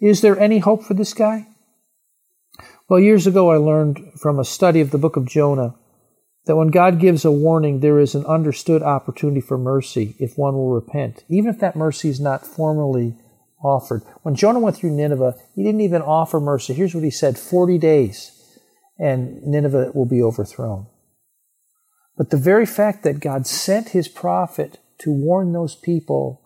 Is 0.00 0.20
there 0.20 0.38
any 0.38 0.58
hope 0.58 0.82
for 0.82 0.94
this 0.94 1.14
guy? 1.14 1.46
Well, 2.88 3.00
years 3.00 3.26
ago 3.26 3.50
I 3.50 3.56
learned 3.56 4.00
from 4.20 4.38
a 4.38 4.44
study 4.44 4.80
of 4.80 4.90
the 4.90 4.98
book 4.98 5.16
of 5.16 5.26
Jonah 5.26 5.76
that 6.46 6.56
when 6.56 6.68
God 6.68 6.98
gives 6.98 7.24
a 7.24 7.30
warning, 7.30 7.80
there 7.80 8.00
is 8.00 8.14
an 8.14 8.26
understood 8.26 8.82
opportunity 8.82 9.40
for 9.40 9.56
mercy 9.56 10.16
if 10.18 10.36
one 10.36 10.54
will 10.54 10.70
repent, 10.70 11.24
even 11.28 11.48
if 11.48 11.60
that 11.60 11.76
mercy 11.76 12.08
is 12.08 12.20
not 12.20 12.44
formally 12.44 13.14
offered. 13.62 14.02
When 14.22 14.34
Jonah 14.34 14.58
went 14.58 14.76
through 14.76 14.90
Nineveh, 14.90 15.36
he 15.54 15.62
didn't 15.62 15.82
even 15.82 16.02
offer 16.02 16.40
mercy. 16.40 16.74
Here's 16.74 16.94
what 16.94 17.04
he 17.04 17.10
said 17.10 17.38
40 17.38 17.78
days, 17.78 18.31
and 19.02 19.42
Nineveh 19.42 19.90
will 19.94 20.06
be 20.06 20.22
overthrown. 20.22 20.86
But 22.16 22.30
the 22.30 22.36
very 22.36 22.66
fact 22.66 23.02
that 23.02 23.18
God 23.18 23.48
sent 23.48 23.88
his 23.88 24.06
prophet 24.06 24.78
to 24.98 25.10
warn 25.10 25.52
those 25.52 25.74
people 25.74 26.40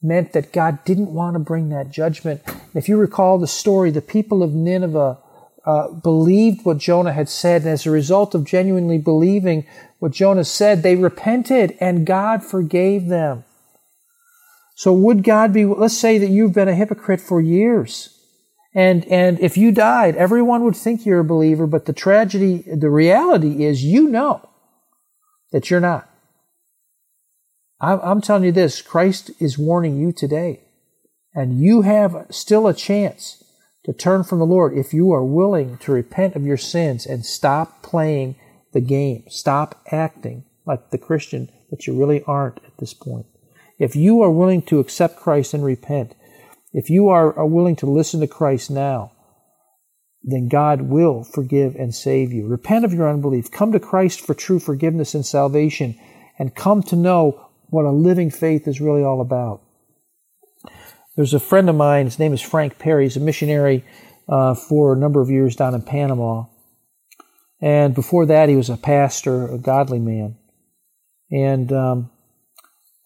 meant 0.00 0.32
that 0.32 0.52
God 0.52 0.84
didn't 0.84 1.12
want 1.12 1.34
to 1.34 1.40
bring 1.40 1.70
that 1.70 1.90
judgment. 1.90 2.42
If 2.74 2.88
you 2.88 2.96
recall 2.96 3.38
the 3.38 3.48
story, 3.48 3.90
the 3.90 4.00
people 4.00 4.44
of 4.44 4.52
Nineveh 4.54 5.18
uh, 5.66 5.88
believed 5.88 6.64
what 6.64 6.78
Jonah 6.78 7.12
had 7.12 7.28
said, 7.28 7.62
and 7.62 7.70
as 7.70 7.86
a 7.86 7.90
result 7.90 8.36
of 8.36 8.44
genuinely 8.44 8.98
believing 8.98 9.66
what 9.98 10.12
Jonah 10.12 10.44
said, 10.44 10.84
they 10.84 10.94
repented 10.94 11.76
and 11.80 12.06
God 12.06 12.44
forgave 12.44 13.08
them. 13.08 13.42
So 14.76 14.92
would 14.92 15.24
God 15.24 15.52
be, 15.52 15.64
let's 15.64 15.98
say 15.98 16.18
that 16.18 16.30
you've 16.30 16.52
been 16.52 16.68
a 16.68 16.74
hypocrite 16.74 17.20
for 17.20 17.40
years. 17.40 18.15
And, 18.76 19.06
and 19.06 19.40
if 19.40 19.56
you 19.56 19.72
died, 19.72 20.16
everyone 20.16 20.62
would 20.64 20.76
think 20.76 21.06
you're 21.06 21.20
a 21.20 21.24
believer, 21.24 21.66
but 21.66 21.86
the 21.86 21.94
tragedy, 21.94 22.62
the 22.66 22.90
reality 22.90 23.64
is 23.64 23.82
you 23.82 24.06
know 24.06 24.46
that 25.50 25.70
you're 25.70 25.80
not. 25.80 26.10
I'm 27.80 28.20
telling 28.20 28.44
you 28.44 28.52
this 28.52 28.82
Christ 28.82 29.30
is 29.40 29.56
warning 29.56 29.98
you 29.98 30.12
today, 30.12 30.60
and 31.34 31.58
you 31.58 31.82
have 31.82 32.26
still 32.30 32.66
a 32.66 32.74
chance 32.74 33.42
to 33.84 33.94
turn 33.94 34.24
from 34.24 34.40
the 34.40 34.46
Lord 34.46 34.76
if 34.76 34.92
you 34.92 35.10
are 35.10 35.24
willing 35.24 35.78
to 35.78 35.92
repent 35.92 36.36
of 36.36 36.44
your 36.44 36.56
sins 36.58 37.06
and 37.06 37.24
stop 37.24 37.82
playing 37.82 38.36
the 38.72 38.80
game. 38.82 39.24
Stop 39.28 39.80
acting 39.90 40.44
like 40.66 40.90
the 40.90 40.98
Christian 40.98 41.50
that 41.70 41.86
you 41.86 41.98
really 41.98 42.22
aren't 42.24 42.58
at 42.58 42.76
this 42.78 42.92
point. 42.92 43.26
If 43.78 43.96
you 43.96 44.20
are 44.20 44.30
willing 44.30 44.62
to 44.62 44.80
accept 44.80 45.16
Christ 45.16 45.54
and 45.54 45.64
repent, 45.64 46.14
if 46.76 46.90
you 46.90 47.08
are, 47.08 47.32
are 47.38 47.46
willing 47.46 47.74
to 47.76 47.86
listen 47.86 48.20
to 48.20 48.26
Christ 48.26 48.70
now, 48.70 49.10
then 50.22 50.46
God 50.46 50.82
will 50.82 51.24
forgive 51.24 51.74
and 51.74 51.94
save 51.94 52.34
you. 52.34 52.46
Repent 52.46 52.84
of 52.84 52.92
your 52.92 53.08
unbelief. 53.08 53.50
Come 53.50 53.72
to 53.72 53.80
Christ 53.80 54.20
for 54.20 54.34
true 54.34 54.58
forgiveness 54.58 55.14
and 55.14 55.24
salvation, 55.24 55.98
and 56.38 56.54
come 56.54 56.82
to 56.82 56.94
know 56.94 57.48
what 57.70 57.86
a 57.86 57.90
living 57.90 58.30
faith 58.30 58.68
is 58.68 58.78
really 58.78 59.02
all 59.02 59.22
about. 59.22 59.62
There's 61.16 61.32
a 61.32 61.40
friend 61.40 61.70
of 61.70 61.76
mine, 61.76 62.04
his 62.04 62.18
name 62.18 62.34
is 62.34 62.42
Frank 62.42 62.78
Perry. 62.78 63.04
He's 63.04 63.16
a 63.16 63.20
missionary 63.20 63.82
uh, 64.28 64.54
for 64.54 64.92
a 64.92 64.98
number 64.98 65.22
of 65.22 65.30
years 65.30 65.56
down 65.56 65.74
in 65.74 65.80
Panama. 65.80 66.44
And 67.58 67.94
before 67.94 68.26
that, 68.26 68.50
he 68.50 68.56
was 68.56 68.68
a 68.68 68.76
pastor, 68.76 69.48
a 69.48 69.56
godly 69.56 69.98
man. 69.98 70.36
And 71.30 71.72
um, 71.72 72.10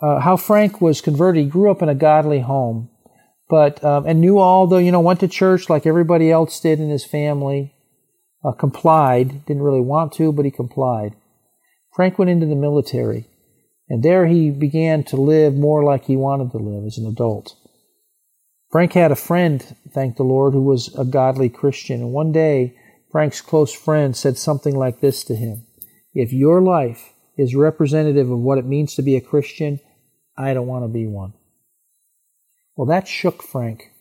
uh, 0.01 0.19
how 0.19 0.37
Frank 0.37 0.81
was 0.81 1.01
converted, 1.01 1.45
he 1.45 1.49
grew 1.49 1.71
up 1.71 1.83
in 1.83 1.89
a 1.89 1.95
godly 1.95 2.41
home, 2.41 2.91
but 3.51 3.83
um, 3.85 4.07
and 4.07 4.21
knew 4.21 4.39
all 4.39 4.67
the, 4.67 4.79
you 4.79 4.93
know, 4.93 5.01
went 5.01 5.21
to 5.21 5.29
church 5.29 5.69
like 5.69 5.85
everybody 5.85 6.31
else 6.31 6.61
did 6.61 6.81
in 6.81 6.89
his 6.89 7.05
family, 7.05 7.75
uh, 8.45 8.53
complied, 8.53 9.45
didn't 9.45 9.63
really 9.63 9.81
want 9.81 10.13
to, 10.15 10.33
but 10.33 10.45
he 10.45 10.51
complied. 10.51 11.15
Frank 11.93 12.19
went 12.19 12.31
into 12.31 12.47
the 12.47 12.55
military. 12.55 13.27
And 13.91 14.05
there 14.05 14.27
he 14.27 14.51
began 14.51 15.03
to 15.05 15.17
live 15.17 15.55
more 15.57 15.83
like 15.83 16.05
he 16.05 16.17
wanted 16.17 16.53
to 16.53 16.59
live 16.59 16.87
as 16.87 16.97
an 16.97 17.07
adult. 17.07 17.57
Frank 18.71 18.93
had 18.93 19.11
a 19.11 19.17
friend, 19.17 19.77
thank 19.93 20.17
the 20.17 20.23
Lord, 20.23 20.55
who 20.55 20.63
was 20.63 20.95
a 20.97 21.05
godly 21.05 21.49
Christian. 21.49 22.01
And 22.01 22.13
one 22.13 22.31
day, 22.31 22.79
Frank's 23.11 23.41
close 23.41 23.75
friend 23.75 24.17
said 24.17 24.39
something 24.39 24.77
like 24.77 25.01
this 25.01 25.25
to 25.25 25.35
him 25.35 25.67
If 26.15 26.33
your 26.33 26.63
life 26.63 27.13
is 27.37 27.57
representative 27.57 28.31
of 28.31 28.39
what 28.39 28.59
it 28.59 28.65
means 28.65 28.95
to 28.95 29.03
be 29.03 29.17
a 29.17 29.21
Christian, 29.21 29.81
I 30.39 30.55
don't 30.55 30.69
want 30.69 30.85
to 30.85 30.89
be 30.89 31.09
one. 31.09 31.33
Well, 32.77 32.87
that 32.87 33.09
shook 33.09 33.43
Frank 33.43 33.93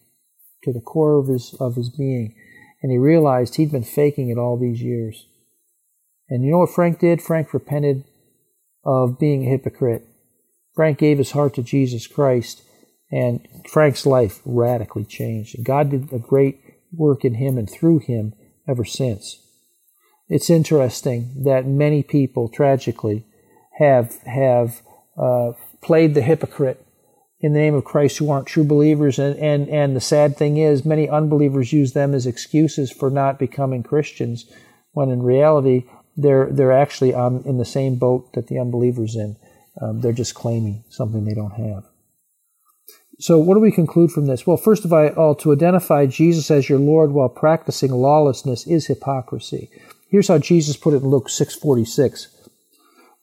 to 0.64 0.72
the 0.72 0.82
core 0.82 1.20
of 1.20 1.28
his, 1.28 1.56
of 1.60 1.76
his 1.76 1.90
being, 1.90 2.36
and 2.82 2.92
he 2.92 2.98
realized 2.98 3.56
he'd 3.56 3.72
been 3.72 3.84
faking 3.84 4.30
it 4.30 4.38
all 4.38 4.58
these 4.58 4.82
years. 4.82 5.28
And 6.30 6.44
you 6.44 6.52
know 6.52 6.60
what 6.60 6.70
Frank 6.70 7.00
did? 7.00 7.22
Frank 7.22 7.54
repented 7.54 8.04
of 8.86 9.20
being 9.20 9.46
a 9.46 9.50
hypocrite. 9.50 10.06
Frank 10.76 10.98
gave 10.98 11.18
his 11.18 11.32
heart 11.32 11.56
to 11.56 11.64
Jesus 11.64 12.08
Christ, 12.08 12.62
and 13.12 13.46
Frank's 13.68 14.06
life 14.06 14.40
radically 14.46 15.04
changed. 15.04 15.56
And 15.56 15.66
God 15.66 15.90
did 15.90 16.14
a 16.14 16.20
great 16.20 16.62
work 16.94 17.26
in 17.26 17.36
him 17.36 17.58
and 17.58 17.70
through 17.70 18.00
him 18.00 18.34
ever 18.68 18.86
since. 18.86 19.42
It's 20.30 20.50
interesting 20.50 21.44
that 21.44 21.66
many 21.66 22.04
people, 22.04 22.50
tragically, 22.50 23.26
have 23.80 24.22
have 24.24 24.82
uh, 25.18 25.54
played 25.82 26.14
the 26.14 26.22
hypocrite 26.22 26.86
in 27.42 27.54
the 27.54 27.60
name 27.60 27.74
of 27.74 27.86
Christ 27.86 28.18
who 28.18 28.30
aren't 28.30 28.48
true 28.48 28.66
believers, 28.66 29.18
and, 29.18 29.38
and 29.38 29.70
and 29.70 29.96
the 29.96 30.02
sad 30.02 30.36
thing 30.36 30.58
is, 30.58 30.84
many 30.84 31.08
unbelievers 31.08 31.72
use 31.72 31.94
them 31.94 32.14
as 32.14 32.26
excuses 32.26 32.92
for 32.92 33.10
not 33.10 33.40
becoming 33.40 33.84
Christians, 33.84 34.46
when 34.92 35.10
in 35.10 35.24
reality 35.24 35.86
they're 36.18 36.50
they're 36.52 36.74
actually 36.74 37.14
on 37.14 37.44
in 37.46 37.58
the 37.58 37.66
same 37.66 37.96
boat 37.96 38.34
that 38.34 38.48
the 38.48 38.60
unbelievers 38.60 39.16
in. 39.16 39.38
Um, 39.82 40.02
they're 40.02 40.12
just 40.12 40.36
claiming 40.36 40.84
something 40.90 41.24
they 41.24 41.34
don't 41.34 41.54
have. 41.54 41.86
So, 43.20 43.38
what 43.38 43.56
do 43.56 43.60
we 43.60 43.72
conclude 43.72 44.12
from 44.12 44.28
this? 44.28 44.48
Well, 44.48 44.58
first 44.58 44.86
of 44.86 44.94
all, 44.94 45.36
to 45.36 45.54
identify 45.54 46.06
Jesus 46.06 46.50
as 46.52 46.70
your 46.70 46.80
Lord 46.80 47.12
while 47.12 47.30
practicing 47.30 47.92
lawlessness 47.92 48.66
is 48.68 48.88
hypocrisy. 48.88 49.70
Here's 50.10 50.28
how 50.28 50.38
Jesus 50.38 50.78
put 50.78 50.94
it 50.94 51.04
in 51.04 51.10
Luke 51.10 51.30
6:46. 51.30 52.28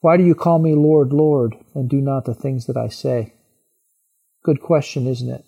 Why 0.00 0.16
do 0.16 0.24
you 0.24 0.34
call 0.34 0.58
me 0.58 0.74
Lord, 0.74 1.12
Lord, 1.12 1.56
and 1.74 1.88
do 1.88 2.00
not 2.00 2.26
the 2.26 2.34
things 2.34 2.66
that 2.66 2.76
I 2.76 2.88
say? 2.88 3.32
Good 4.46 4.60
question, 4.60 5.08
isn't 5.08 5.28
it? 5.28 5.44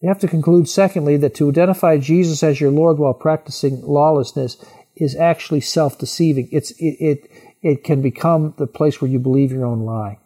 You 0.00 0.08
have 0.08 0.20
to 0.20 0.28
conclude, 0.28 0.68
secondly, 0.68 1.16
that 1.16 1.34
to 1.34 1.48
identify 1.48 1.98
Jesus 1.98 2.44
as 2.44 2.60
your 2.60 2.70
Lord 2.70 2.98
while 2.98 3.14
practicing 3.14 3.82
lawlessness 3.82 4.64
is 4.94 5.16
actually 5.16 5.62
self-deceiving. 5.62 6.48
It's 6.52 6.70
it, 6.78 6.96
it 7.00 7.30
it 7.62 7.82
can 7.82 8.02
become 8.02 8.54
the 8.58 8.68
place 8.68 9.00
where 9.00 9.10
you 9.10 9.18
believe 9.18 9.50
your 9.50 9.66
own 9.66 9.80
lie. 9.80 10.20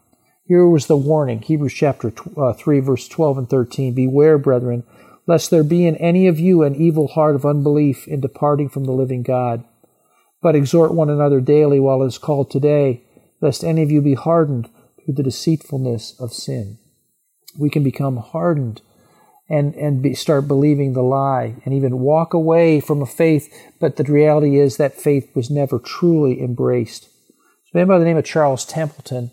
Here 0.45 0.67
was 0.67 0.89
the 0.89 0.97
warning, 0.99 1.41
Hebrews 1.41 1.73
chapter 1.73 2.13
uh, 2.37 2.53
3 2.53 2.81
verse 2.81 3.09
12 3.09 3.39
and 3.39 3.49
13, 3.49 3.95
beware 3.95 4.37
brethren 4.37 4.85
lest 5.27 5.51
there 5.51 5.65
be 5.65 5.87
in 5.87 5.97
any 5.97 6.27
of 6.27 6.39
you 6.39 6.63
an 6.63 6.75
evil 6.75 7.09
heart 7.09 7.35
of 7.35 7.47
unbelief 7.47 8.07
in 8.07 8.21
departing 8.21 8.69
from 8.69 8.85
the 8.85 8.93
living 8.93 9.23
God. 9.23 9.65
But 10.43 10.55
exhort 10.55 10.93
one 10.93 11.09
another 11.09 11.41
daily 11.41 11.81
while 11.81 12.03
it 12.03 12.09
is 12.09 12.19
called 12.19 12.51
today, 12.51 13.05
lest 13.41 13.65
any 13.65 13.83
of 13.83 13.91
you 13.91 14.03
be 14.03 14.15
hardened 14.15 14.69
through 15.03 15.15
the 15.15 15.23
deceitfulness 15.23 16.21
of 16.21 16.35
sin. 16.35 16.80
We 17.61 17.71
can 17.71 17.85
become 17.85 18.17
hardened 18.17 18.81
and 19.51 19.75
and 19.75 20.01
be, 20.01 20.15
start 20.15 20.47
believing 20.49 20.93
the 20.93 21.03
lie 21.03 21.57
and 21.65 21.75
even 21.75 21.99
walk 21.99 22.33
away 22.33 22.81
from 22.81 23.03
a 23.03 23.07
faith. 23.07 23.53
But 23.81 23.97
the 23.97 24.05
reality 24.05 24.59
is 24.59 24.77
that 24.77 24.95
faith 24.95 25.35
was 25.35 25.51
never 25.51 25.79
truly 25.79 26.41
embraced. 26.41 27.09
A 27.75 27.77
man 27.77 27.89
by 27.89 27.99
the 27.99 28.05
name 28.05 28.17
of 28.17 28.25
charles 28.25 28.65
templeton. 28.65 29.33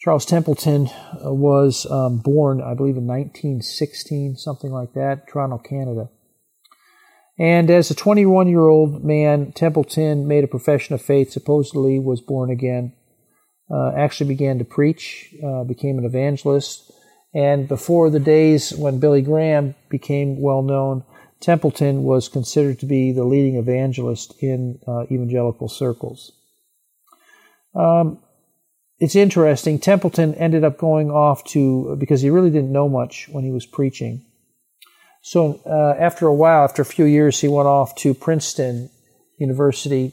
Charles 0.00 0.26
templeton 0.26 0.88
uh, 1.24 1.32
was 1.32 1.86
um, 1.90 2.18
born 2.18 2.60
i 2.60 2.74
believe 2.74 2.96
in 2.96 3.06
1916 3.06 4.36
something 4.36 4.72
like 4.72 4.92
that 4.94 5.28
toronto 5.28 5.58
canada. 5.58 6.10
And 7.38 7.70
as 7.70 7.90
a 7.90 7.94
21 7.94 8.48
year 8.48 8.66
old 8.66 9.04
man 9.04 9.52
templeton 9.52 10.26
made 10.26 10.44
a 10.44 10.48
profession 10.48 10.94
of 10.94 11.02
faith 11.02 11.30
supposedly 11.30 11.98
was 11.98 12.20
born 12.20 12.50
again 12.50 12.92
uh, 13.70 13.92
actually 13.96 14.28
began 14.28 14.58
to 14.58 14.64
preach 14.64 15.34
uh, 15.44 15.64
became 15.64 15.98
an 15.98 16.04
evangelist 16.04 16.90
and 17.34 17.68
before 17.68 18.10
the 18.10 18.20
days 18.20 18.72
when 18.72 19.00
Billy 19.00 19.22
Graham 19.22 19.74
became 19.88 20.40
well 20.40 20.62
known, 20.62 21.04
Templeton 21.40 22.02
was 22.02 22.28
considered 22.28 22.78
to 22.80 22.86
be 22.86 23.12
the 23.12 23.24
leading 23.24 23.56
evangelist 23.56 24.34
in 24.42 24.78
uh, 24.86 25.04
evangelical 25.10 25.68
circles. 25.68 26.32
Um, 27.74 28.18
it's 28.98 29.16
interesting. 29.16 29.78
Templeton 29.78 30.34
ended 30.34 30.64
up 30.64 30.76
going 30.76 31.10
off 31.10 31.42
to, 31.44 31.96
because 31.96 32.20
he 32.20 32.28
really 32.28 32.50
didn't 32.50 32.72
know 32.72 32.88
much 32.88 33.28
when 33.30 33.44
he 33.44 33.50
was 33.50 33.64
preaching. 33.64 34.26
So 35.22 35.60
uh, 35.66 35.98
after 35.98 36.26
a 36.26 36.34
while, 36.34 36.64
after 36.64 36.82
a 36.82 36.86
few 36.86 37.04
years, 37.04 37.40
he 37.40 37.48
went 37.48 37.68
off 37.68 37.94
to 37.96 38.12
Princeton 38.12 38.90
University, 39.38 40.12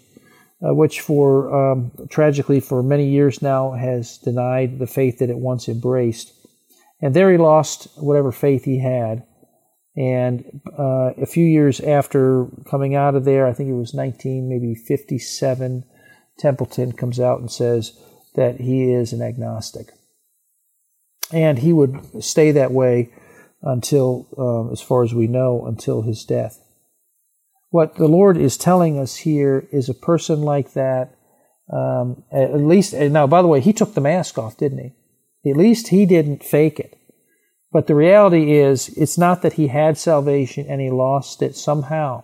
uh, 0.65 0.73
which 0.73 1.01
for 1.01 1.71
um, 1.71 1.91
tragically 2.09 2.59
for 2.61 2.81
many 2.81 3.09
years 3.09 3.41
now 3.41 3.71
has 3.71 4.17
denied 4.17 4.79
the 4.79 4.87
faith 4.87 5.19
that 5.19 5.29
it 5.29 5.37
once 5.37 5.67
embraced. 5.67 6.31
And 7.01 7.13
there 7.13 7.31
he 7.31 7.37
lost 7.37 7.87
whatever 7.95 8.31
faith 8.31 8.65
he 8.65 8.79
had. 8.79 9.23
And 9.95 10.61
uh, 10.77 11.13
a 11.17 11.25
few 11.25 11.45
years 11.45 11.79
after 11.79 12.47
coming 12.69 12.95
out 12.95 13.15
of 13.15 13.25
there, 13.25 13.47
I 13.47 13.53
think 13.53 13.69
it 13.69 13.73
was 13.73 13.93
19, 13.93 14.47
maybe 14.47 14.75
57, 14.75 15.83
Templeton 16.37 16.91
comes 16.91 17.19
out 17.19 17.39
and 17.39 17.51
says 17.51 17.99
that 18.35 18.59
he 18.59 18.91
is 18.91 19.11
an 19.11 19.21
agnostic. 19.21 19.87
And 21.31 21.59
he 21.59 21.73
would 21.73 22.23
stay 22.23 22.51
that 22.51 22.71
way 22.71 23.09
until, 23.61 24.27
um, 24.37 24.71
as 24.71 24.81
far 24.81 25.03
as 25.03 25.13
we 25.13 25.27
know, 25.27 25.65
until 25.65 26.03
his 26.03 26.23
death. 26.23 26.63
What 27.69 27.95
the 27.95 28.07
Lord 28.07 28.37
is 28.37 28.55
telling 28.55 28.99
us 28.99 29.17
here 29.17 29.67
is 29.71 29.89
a 29.89 29.93
person 29.93 30.41
like 30.41 30.73
that, 30.73 31.15
um, 31.73 32.23
at 32.31 32.53
least, 32.61 32.93
now, 32.93 33.27
by 33.27 33.41
the 33.41 33.47
way, 33.47 33.59
he 33.59 33.73
took 33.73 33.93
the 33.93 34.01
mask 34.01 34.37
off, 34.37 34.57
didn't 34.57 34.79
he? 34.79 34.93
At 35.49 35.57
least 35.57 35.89
he 35.89 36.05
didn't 36.05 36.43
fake 36.43 36.79
it. 36.79 36.97
But 37.71 37.87
the 37.87 37.95
reality 37.95 38.53
is, 38.53 38.89
it's 38.89 39.17
not 39.17 39.41
that 39.41 39.53
he 39.53 39.67
had 39.67 39.97
salvation 39.97 40.65
and 40.67 40.81
he 40.81 40.89
lost 40.89 41.41
it 41.41 41.55
somehow. 41.55 42.23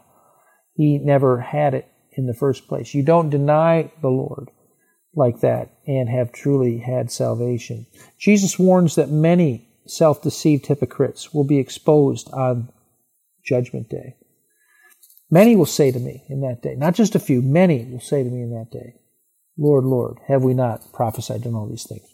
He 0.75 0.97
never 0.97 1.41
had 1.41 1.73
it 1.73 1.87
in 2.13 2.25
the 2.25 2.33
first 2.33 2.67
place. 2.67 2.93
You 2.93 3.03
don't 3.03 3.29
deny 3.29 3.91
the 4.01 4.09
Lord 4.09 4.49
like 5.15 5.41
that 5.41 5.69
and 5.85 6.09
have 6.09 6.31
truly 6.31 6.79
had 6.79 7.11
salvation. 7.11 7.85
Jesus 8.17 8.57
warns 8.57 8.95
that 8.95 9.09
many 9.09 9.67
self 9.85 10.21
deceived 10.21 10.65
hypocrites 10.67 11.33
will 11.33 11.43
be 11.43 11.59
exposed 11.59 12.29
on 12.31 12.69
Judgment 13.45 13.89
Day. 13.89 14.15
Many 15.29 15.55
will 15.55 15.65
say 15.65 15.91
to 15.91 15.99
me 15.99 16.23
in 16.29 16.41
that 16.41 16.61
day, 16.61 16.75
not 16.75 16.95
just 16.95 17.15
a 17.15 17.19
few, 17.19 17.41
many 17.41 17.85
will 17.85 17.99
say 17.99 18.23
to 18.23 18.29
me 18.29 18.41
in 18.43 18.51
that 18.51 18.71
day, 18.71 18.95
Lord, 19.57 19.83
Lord, 19.83 20.19
have 20.27 20.43
we 20.43 20.53
not 20.53 20.93
prophesied 20.93 21.45
and 21.45 21.55
all 21.55 21.67
these 21.67 21.87
things? 21.87 22.12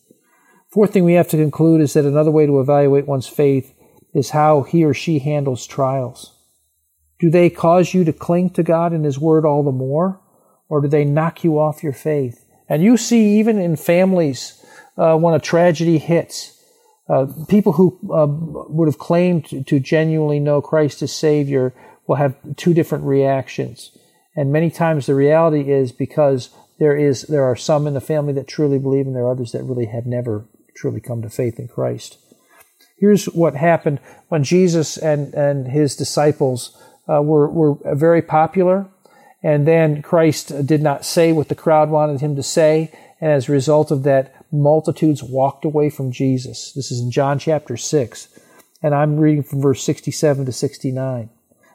Fourth 0.71 0.93
thing 0.93 1.03
we 1.03 1.13
have 1.13 1.29
to 1.29 1.37
conclude 1.37 1.81
is 1.81 1.93
that 1.93 2.05
another 2.05 2.29
way 2.29 2.45
to 2.45 2.59
evaluate 2.59 3.07
one's 3.07 3.27
faith 3.27 3.73
is 4.13 4.29
how 4.31 4.61
he 4.61 4.85
or 4.85 4.93
she 4.93 5.19
handles 5.19 5.65
trials. 5.65 6.35
Do 7.19 7.29
they 7.29 7.49
cause 7.49 7.93
you 7.93 8.03
to 8.03 8.13
cling 8.13 8.51
to 8.51 8.63
God 8.63 8.93
and 8.93 9.03
His 9.03 9.19
Word 9.19 9.45
all 9.45 9.63
the 9.63 9.71
more? 9.71 10.21
Or 10.69 10.81
do 10.81 10.87
they 10.87 11.03
knock 11.03 11.43
you 11.43 11.59
off 11.59 11.83
your 11.83 11.93
faith? 11.93 12.45
And 12.69 12.83
you 12.83 12.97
see, 12.97 13.39
even 13.39 13.59
in 13.59 13.75
families, 13.75 14.63
uh, 14.95 15.17
when 15.17 15.33
a 15.33 15.39
tragedy 15.39 15.97
hits, 15.97 16.55
uh, 17.09 17.25
people 17.47 17.73
who 17.73 17.99
uh, 18.13 18.27
would 18.69 18.87
have 18.87 18.99
claimed 18.99 19.45
to, 19.45 19.63
to 19.63 19.79
genuinely 19.79 20.39
know 20.39 20.61
Christ 20.61 21.01
as 21.01 21.11
Savior 21.11 21.73
will 22.05 22.17
have 22.17 22.35
two 22.55 22.75
different 22.75 23.05
reactions. 23.05 23.97
And 24.35 24.51
many 24.51 24.69
times 24.69 25.07
the 25.07 25.15
reality 25.15 25.71
is 25.71 25.91
because 25.91 26.51
there 26.77 26.95
is 26.95 27.23
there 27.23 27.43
are 27.43 27.55
some 27.55 27.87
in 27.87 27.95
the 27.95 28.01
family 28.01 28.33
that 28.33 28.47
truly 28.47 28.77
believe, 28.77 29.07
and 29.07 29.15
there 29.15 29.23
are 29.23 29.31
others 29.31 29.51
that 29.51 29.63
really 29.63 29.87
have 29.87 30.05
never 30.05 30.47
truly 30.79 31.01
come 31.01 31.21
to 31.21 31.29
faith 31.29 31.59
in 31.59 31.67
Christ. 31.67 32.17
Here's 32.97 33.25
what 33.25 33.55
happened 33.55 33.99
when 34.29 34.43
Jesus 34.43 34.97
and, 34.97 35.33
and 35.33 35.67
his 35.67 35.95
disciples 35.95 36.77
uh, 37.07 37.21
were, 37.21 37.49
were 37.49 37.95
very 37.95 38.21
popular, 38.21 38.87
and 39.43 39.67
then 39.67 40.01
Christ 40.01 40.65
did 40.65 40.81
not 40.81 41.05
say 41.05 41.31
what 41.31 41.49
the 41.49 41.55
crowd 41.55 41.89
wanted 41.89 42.21
him 42.21 42.35
to 42.35 42.43
say, 42.43 42.91
and 43.19 43.31
as 43.31 43.49
a 43.49 43.53
result 43.53 43.91
of 43.91 44.03
that, 44.03 44.33
multitudes 44.51 45.21
walked 45.21 45.65
away 45.65 45.89
from 45.89 46.11
Jesus. 46.11 46.71
This 46.73 46.91
is 46.91 47.01
in 47.01 47.11
John 47.11 47.39
chapter 47.39 47.75
6, 47.75 48.39
and 48.81 48.95
I'm 48.95 49.17
reading 49.17 49.43
from 49.43 49.61
verse 49.61 49.83
67 49.83 50.45
to 50.45 50.51
69. 50.51 51.29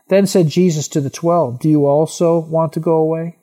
Then 0.09 0.27
said 0.27 0.49
Jesus 0.49 0.89
to 0.89 1.01
the 1.01 1.11
twelve, 1.11 1.61
Do 1.61 1.69
you 1.69 1.87
also 1.87 2.39
want 2.39 2.75
to 2.75 2.81
go 2.81 2.97
away? 2.97 3.39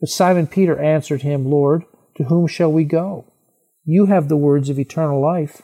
But 0.00 0.08
Simon 0.08 0.46
Peter 0.46 0.78
answered 0.78 1.22
him, 1.22 1.50
Lord, 1.50 1.84
to 2.16 2.24
whom 2.24 2.46
shall 2.46 2.72
we 2.72 2.84
go? 2.84 3.26
You 3.84 4.06
have 4.06 4.28
the 4.28 4.36
words 4.36 4.68
of 4.68 4.78
eternal 4.78 5.20
life. 5.20 5.62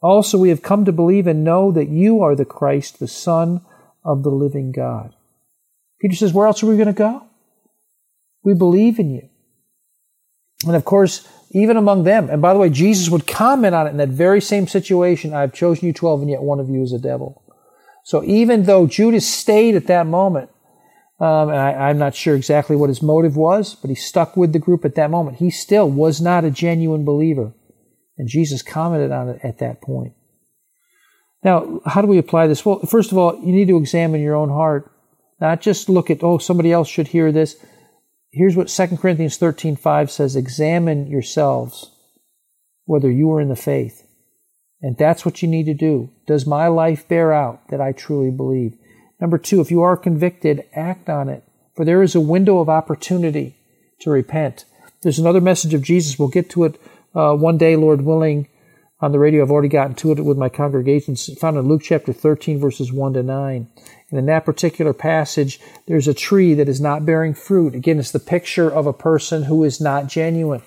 Also, 0.00 0.36
we 0.36 0.48
have 0.48 0.62
come 0.62 0.84
to 0.84 0.92
believe 0.92 1.26
and 1.26 1.44
know 1.44 1.70
that 1.70 1.88
you 1.88 2.22
are 2.22 2.34
the 2.34 2.44
Christ, 2.44 2.98
the 2.98 3.08
Son 3.08 3.60
of 4.04 4.22
the 4.22 4.30
living 4.30 4.72
God. 4.72 5.14
Peter 6.00 6.16
says, 6.16 6.32
Where 6.32 6.46
else 6.46 6.62
are 6.62 6.66
we 6.66 6.76
going 6.76 6.86
to 6.86 6.92
go? 6.92 7.24
We 8.42 8.54
believe 8.54 8.98
in 8.98 9.10
you. 9.10 9.28
And 10.66 10.74
of 10.74 10.84
course, 10.84 11.26
even 11.52 11.76
among 11.76 12.04
them, 12.04 12.30
and 12.30 12.40
by 12.40 12.52
the 12.52 12.58
way, 12.58 12.70
Jesus 12.70 13.10
would 13.10 13.26
comment 13.26 13.74
on 13.74 13.86
it 13.86 13.90
in 13.90 13.98
that 13.98 14.08
very 14.08 14.40
same 14.40 14.66
situation 14.66 15.34
I've 15.34 15.52
chosen 15.52 15.86
you 15.86 15.92
12, 15.92 16.22
and 16.22 16.30
yet 16.30 16.42
one 16.42 16.60
of 16.60 16.68
you 16.68 16.82
is 16.82 16.92
a 16.92 16.98
devil. 16.98 17.42
So 18.04 18.24
even 18.24 18.64
though 18.64 18.86
Judas 18.86 19.28
stayed 19.28 19.76
at 19.76 19.86
that 19.86 20.06
moment, 20.06 20.50
um, 21.22 21.50
and 21.50 21.58
I, 21.58 21.88
I'm 21.88 21.98
not 21.98 22.16
sure 22.16 22.34
exactly 22.34 22.74
what 22.74 22.88
his 22.88 23.00
motive 23.00 23.36
was, 23.36 23.76
but 23.76 23.88
he 23.88 23.94
stuck 23.94 24.36
with 24.36 24.52
the 24.52 24.58
group 24.58 24.84
at 24.84 24.96
that 24.96 25.08
moment. 25.08 25.36
He 25.36 25.50
still 25.50 25.88
was 25.88 26.20
not 26.20 26.44
a 26.44 26.50
genuine 26.50 27.04
believer. 27.04 27.54
And 28.18 28.26
Jesus 28.28 28.60
commented 28.60 29.12
on 29.12 29.28
it 29.28 29.40
at 29.44 29.58
that 29.58 29.80
point. 29.80 30.14
Now, 31.44 31.80
how 31.86 32.02
do 32.02 32.08
we 32.08 32.18
apply 32.18 32.48
this? 32.48 32.66
Well, 32.66 32.80
first 32.80 33.12
of 33.12 33.18
all, 33.18 33.38
you 33.38 33.52
need 33.52 33.68
to 33.68 33.76
examine 33.76 34.20
your 34.20 34.34
own 34.34 34.48
heart. 34.48 34.90
Not 35.40 35.60
just 35.60 35.88
look 35.88 36.10
at, 36.10 36.24
oh, 36.24 36.38
somebody 36.38 36.72
else 36.72 36.88
should 36.88 37.08
hear 37.08 37.30
this. 37.30 37.54
Here's 38.32 38.56
what 38.56 38.66
2 38.66 38.96
Corinthians 38.96 39.36
13 39.36 39.76
5 39.76 40.10
says 40.10 40.34
Examine 40.34 41.06
yourselves 41.06 41.88
whether 42.84 43.10
you 43.10 43.30
are 43.30 43.40
in 43.40 43.48
the 43.48 43.54
faith. 43.54 44.08
And 44.80 44.98
that's 44.98 45.24
what 45.24 45.40
you 45.40 45.46
need 45.46 45.66
to 45.66 45.74
do. 45.74 46.10
Does 46.26 46.46
my 46.48 46.66
life 46.66 47.06
bear 47.06 47.32
out 47.32 47.68
that 47.68 47.80
I 47.80 47.92
truly 47.92 48.32
believe? 48.32 48.76
Number 49.22 49.38
two, 49.38 49.60
if 49.60 49.70
you 49.70 49.82
are 49.82 49.96
convicted, 49.96 50.64
act 50.74 51.08
on 51.08 51.28
it, 51.28 51.44
for 51.76 51.84
there 51.84 52.02
is 52.02 52.16
a 52.16 52.20
window 52.20 52.58
of 52.58 52.68
opportunity 52.68 53.54
to 54.00 54.10
repent. 54.10 54.64
There's 55.02 55.20
another 55.20 55.40
message 55.40 55.74
of 55.74 55.82
Jesus. 55.82 56.18
We'll 56.18 56.26
get 56.26 56.50
to 56.50 56.64
it 56.64 56.80
uh, 57.14 57.36
one 57.36 57.56
day, 57.56 57.76
Lord 57.76 58.02
willing, 58.02 58.48
on 59.00 59.12
the 59.12 59.20
radio. 59.20 59.44
I've 59.44 59.52
already 59.52 59.68
gotten 59.68 59.94
to 59.94 60.10
it 60.10 60.24
with 60.24 60.36
my 60.36 60.48
congregations, 60.48 61.32
found 61.38 61.56
in 61.56 61.68
Luke 61.68 61.82
chapter 61.84 62.12
13, 62.12 62.58
verses 62.58 62.92
1 62.92 63.12
to 63.12 63.22
9. 63.22 63.68
And 64.10 64.18
in 64.18 64.26
that 64.26 64.44
particular 64.44 64.92
passage, 64.92 65.60
there's 65.86 66.08
a 66.08 66.14
tree 66.14 66.54
that 66.54 66.68
is 66.68 66.80
not 66.80 67.06
bearing 67.06 67.32
fruit. 67.32 67.76
Again, 67.76 68.00
it's 68.00 68.10
the 68.10 68.18
picture 68.18 68.68
of 68.68 68.88
a 68.88 68.92
person 68.92 69.44
who 69.44 69.62
is 69.62 69.80
not 69.80 70.08
genuine. 70.08 70.62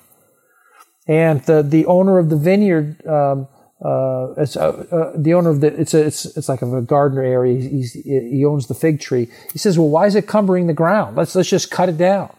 And 1.09 1.43
the, 1.43 1.61
the 1.61 1.85
owner 1.87 2.19
of 2.19 2.29
the 2.29 2.37
vineyard 2.37 3.05
um, 3.05 3.49
uh, 3.83 4.33
it's 4.37 4.55
uh, 4.55 4.69
uh, 4.69 5.11
the 5.17 5.33
owner 5.33 5.49
of 5.49 5.59
the 5.59 5.67
it's 5.67 5.93
a 5.93 6.05
it's 6.05 6.25
it's 6.37 6.47
like 6.47 6.61
a 6.61 6.81
gardener 6.81 7.23
area. 7.23 7.59
He's, 7.59 7.91
he 7.91 8.45
owns 8.45 8.67
the 8.67 8.73
fig 8.73 9.01
tree. 9.01 9.27
He 9.51 9.59
says, 9.59 9.77
"Well, 9.77 9.89
why 9.89 10.05
is 10.05 10.15
it 10.15 10.27
cumbering 10.27 10.67
the 10.67 10.73
ground? 10.73 11.17
Let's 11.17 11.35
let's 11.35 11.49
just 11.49 11.71
cut 11.71 11.89
it 11.89 11.97
down." 11.97 12.33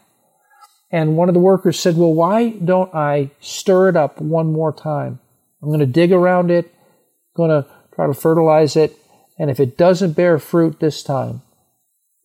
And 0.90 1.16
one 1.16 1.28
of 1.28 1.34
the 1.34 1.40
workers 1.40 1.78
said, 1.78 1.98
"Well, 1.98 2.14
why 2.14 2.50
don't 2.50 2.94
I 2.94 3.30
stir 3.40 3.90
it 3.90 3.96
up 3.96 4.18
one 4.20 4.50
more 4.50 4.72
time? 4.72 5.20
I'm 5.62 5.68
going 5.68 5.80
to 5.80 5.86
dig 5.86 6.10
around 6.10 6.50
it, 6.50 6.72
going 7.36 7.50
to 7.50 7.68
try 7.94 8.06
to 8.06 8.14
fertilize 8.14 8.74
it, 8.74 8.96
and 9.38 9.50
if 9.50 9.60
it 9.60 9.76
doesn't 9.76 10.12
bear 10.12 10.38
fruit 10.38 10.80
this 10.80 11.02
time, 11.02 11.42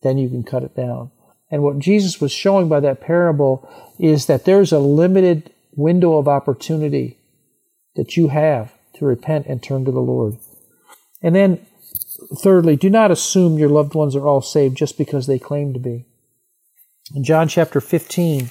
then 0.02 0.16
you 0.16 0.30
can 0.30 0.42
cut 0.42 0.62
it 0.62 0.74
down." 0.74 1.10
And 1.50 1.62
what 1.62 1.78
Jesus 1.78 2.18
was 2.18 2.32
showing 2.32 2.70
by 2.70 2.80
that 2.80 3.02
parable 3.02 3.68
is 3.98 4.24
that 4.24 4.46
there's 4.46 4.72
a 4.72 4.78
limited 4.78 5.52
window 5.76 6.16
of 6.16 6.26
opportunity 6.26 7.18
that 7.94 8.16
you 8.16 8.28
have 8.28 8.72
to 9.02 9.06
repent 9.06 9.46
and 9.46 9.62
turn 9.62 9.84
to 9.84 9.92
the 9.92 10.00
Lord. 10.00 10.38
And 11.20 11.34
then, 11.34 11.66
thirdly, 12.40 12.76
do 12.76 12.88
not 12.88 13.10
assume 13.10 13.58
your 13.58 13.68
loved 13.68 13.94
ones 13.94 14.16
are 14.16 14.26
all 14.26 14.40
saved 14.40 14.76
just 14.76 14.96
because 14.96 15.26
they 15.26 15.38
claim 15.38 15.72
to 15.74 15.78
be. 15.78 16.06
In 17.14 17.24
John 17.24 17.48
chapter 17.48 17.80
15, 17.80 18.50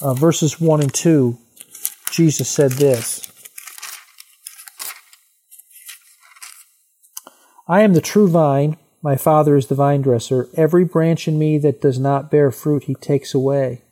uh, 0.00 0.14
verses 0.14 0.60
1 0.60 0.80
and 0.80 0.94
2, 0.94 1.36
Jesus 2.10 2.48
said 2.48 2.72
this 2.72 3.30
I 7.68 7.82
am 7.82 7.92
the 7.92 8.00
true 8.00 8.28
vine, 8.28 8.76
my 9.02 9.16
Father 9.16 9.56
is 9.56 9.66
the 9.66 9.74
vine 9.74 10.02
dresser. 10.02 10.48
Every 10.56 10.84
branch 10.84 11.28
in 11.28 11.38
me 11.38 11.56
that 11.58 11.80
does 11.80 11.98
not 11.98 12.30
bear 12.30 12.50
fruit, 12.50 12.84
he 12.84 12.94
takes 12.94 13.32
away. 13.34 13.82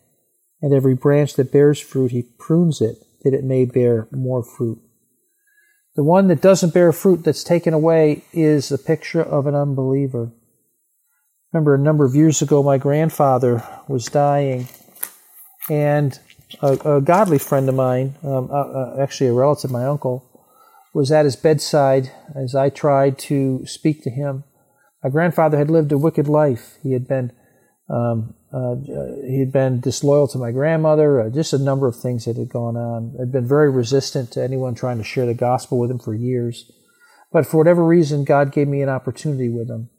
And 0.60 0.74
every 0.74 0.94
branch 0.94 1.34
that 1.34 1.52
bears 1.52 1.80
fruit, 1.80 2.10
he 2.10 2.22
prunes 2.38 2.80
it, 2.80 3.04
that 3.22 3.34
it 3.34 3.44
may 3.44 3.64
bear 3.64 4.08
more 4.10 4.42
fruit. 4.42 4.80
The 5.98 6.04
one 6.04 6.28
that 6.28 6.40
doesn't 6.40 6.74
bear 6.74 6.92
fruit 6.92 7.24
that's 7.24 7.42
taken 7.42 7.74
away 7.74 8.22
is 8.32 8.68
the 8.68 8.78
picture 8.78 9.20
of 9.20 9.48
an 9.48 9.56
unbeliever. 9.56 10.30
Remember, 11.52 11.74
a 11.74 11.78
number 11.78 12.04
of 12.04 12.14
years 12.14 12.40
ago, 12.40 12.62
my 12.62 12.78
grandfather 12.78 13.64
was 13.88 14.04
dying, 14.04 14.68
and 15.68 16.16
a, 16.62 16.98
a 16.98 17.00
godly 17.00 17.38
friend 17.40 17.68
of 17.68 17.74
mine, 17.74 18.14
um, 18.22 18.48
uh, 18.48 18.54
uh, 18.54 18.96
actually 19.00 19.26
a 19.26 19.32
relative, 19.32 19.72
my 19.72 19.86
uncle, 19.86 20.24
was 20.94 21.10
at 21.10 21.24
his 21.24 21.34
bedside 21.34 22.12
as 22.32 22.54
I 22.54 22.68
tried 22.68 23.18
to 23.30 23.66
speak 23.66 24.04
to 24.04 24.10
him. 24.10 24.44
My 25.02 25.10
grandfather 25.10 25.58
had 25.58 25.68
lived 25.68 25.90
a 25.90 25.98
wicked 25.98 26.28
life. 26.28 26.78
He 26.80 26.92
had 26.92 27.08
been 27.08 27.32
um, 27.90 28.36
uh, 28.52 28.76
he 29.26 29.40
had 29.40 29.52
been 29.52 29.80
disloyal 29.80 30.26
to 30.28 30.38
my 30.38 30.52
grandmother, 30.52 31.20
uh, 31.20 31.30
just 31.30 31.52
a 31.52 31.58
number 31.58 31.86
of 31.86 31.96
things 31.96 32.24
that 32.24 32.36
had 32.36 32.48
gone 32.48 32.76
on. 32.76 33.14
Had 33.18 33.30
been 33.30 33.46
very 33.46 33.70
resistant 33.70 34.30
to 34.32 34.42
anyone 34.42 34.74
trying 34.74 34.98
to 34.98 35.04
share 35.04 35.26
the 35.26 35.34
gospel 35.34 35.78
with 35.78 35.90
him 35.90 35.98
for 35.98 36.14
years. 36.14 36.70
But 37.30 37.46
for 37.46 37.58
whatever 37.58 37.84
reason, 37.84 38.24
God 38.24 38.52
gave 38.52 38.68
me 38.68 38.80
an 38.80 38.88
opportunity 38.88 39.50
with 39.50 39.68
him. 39.68 39.90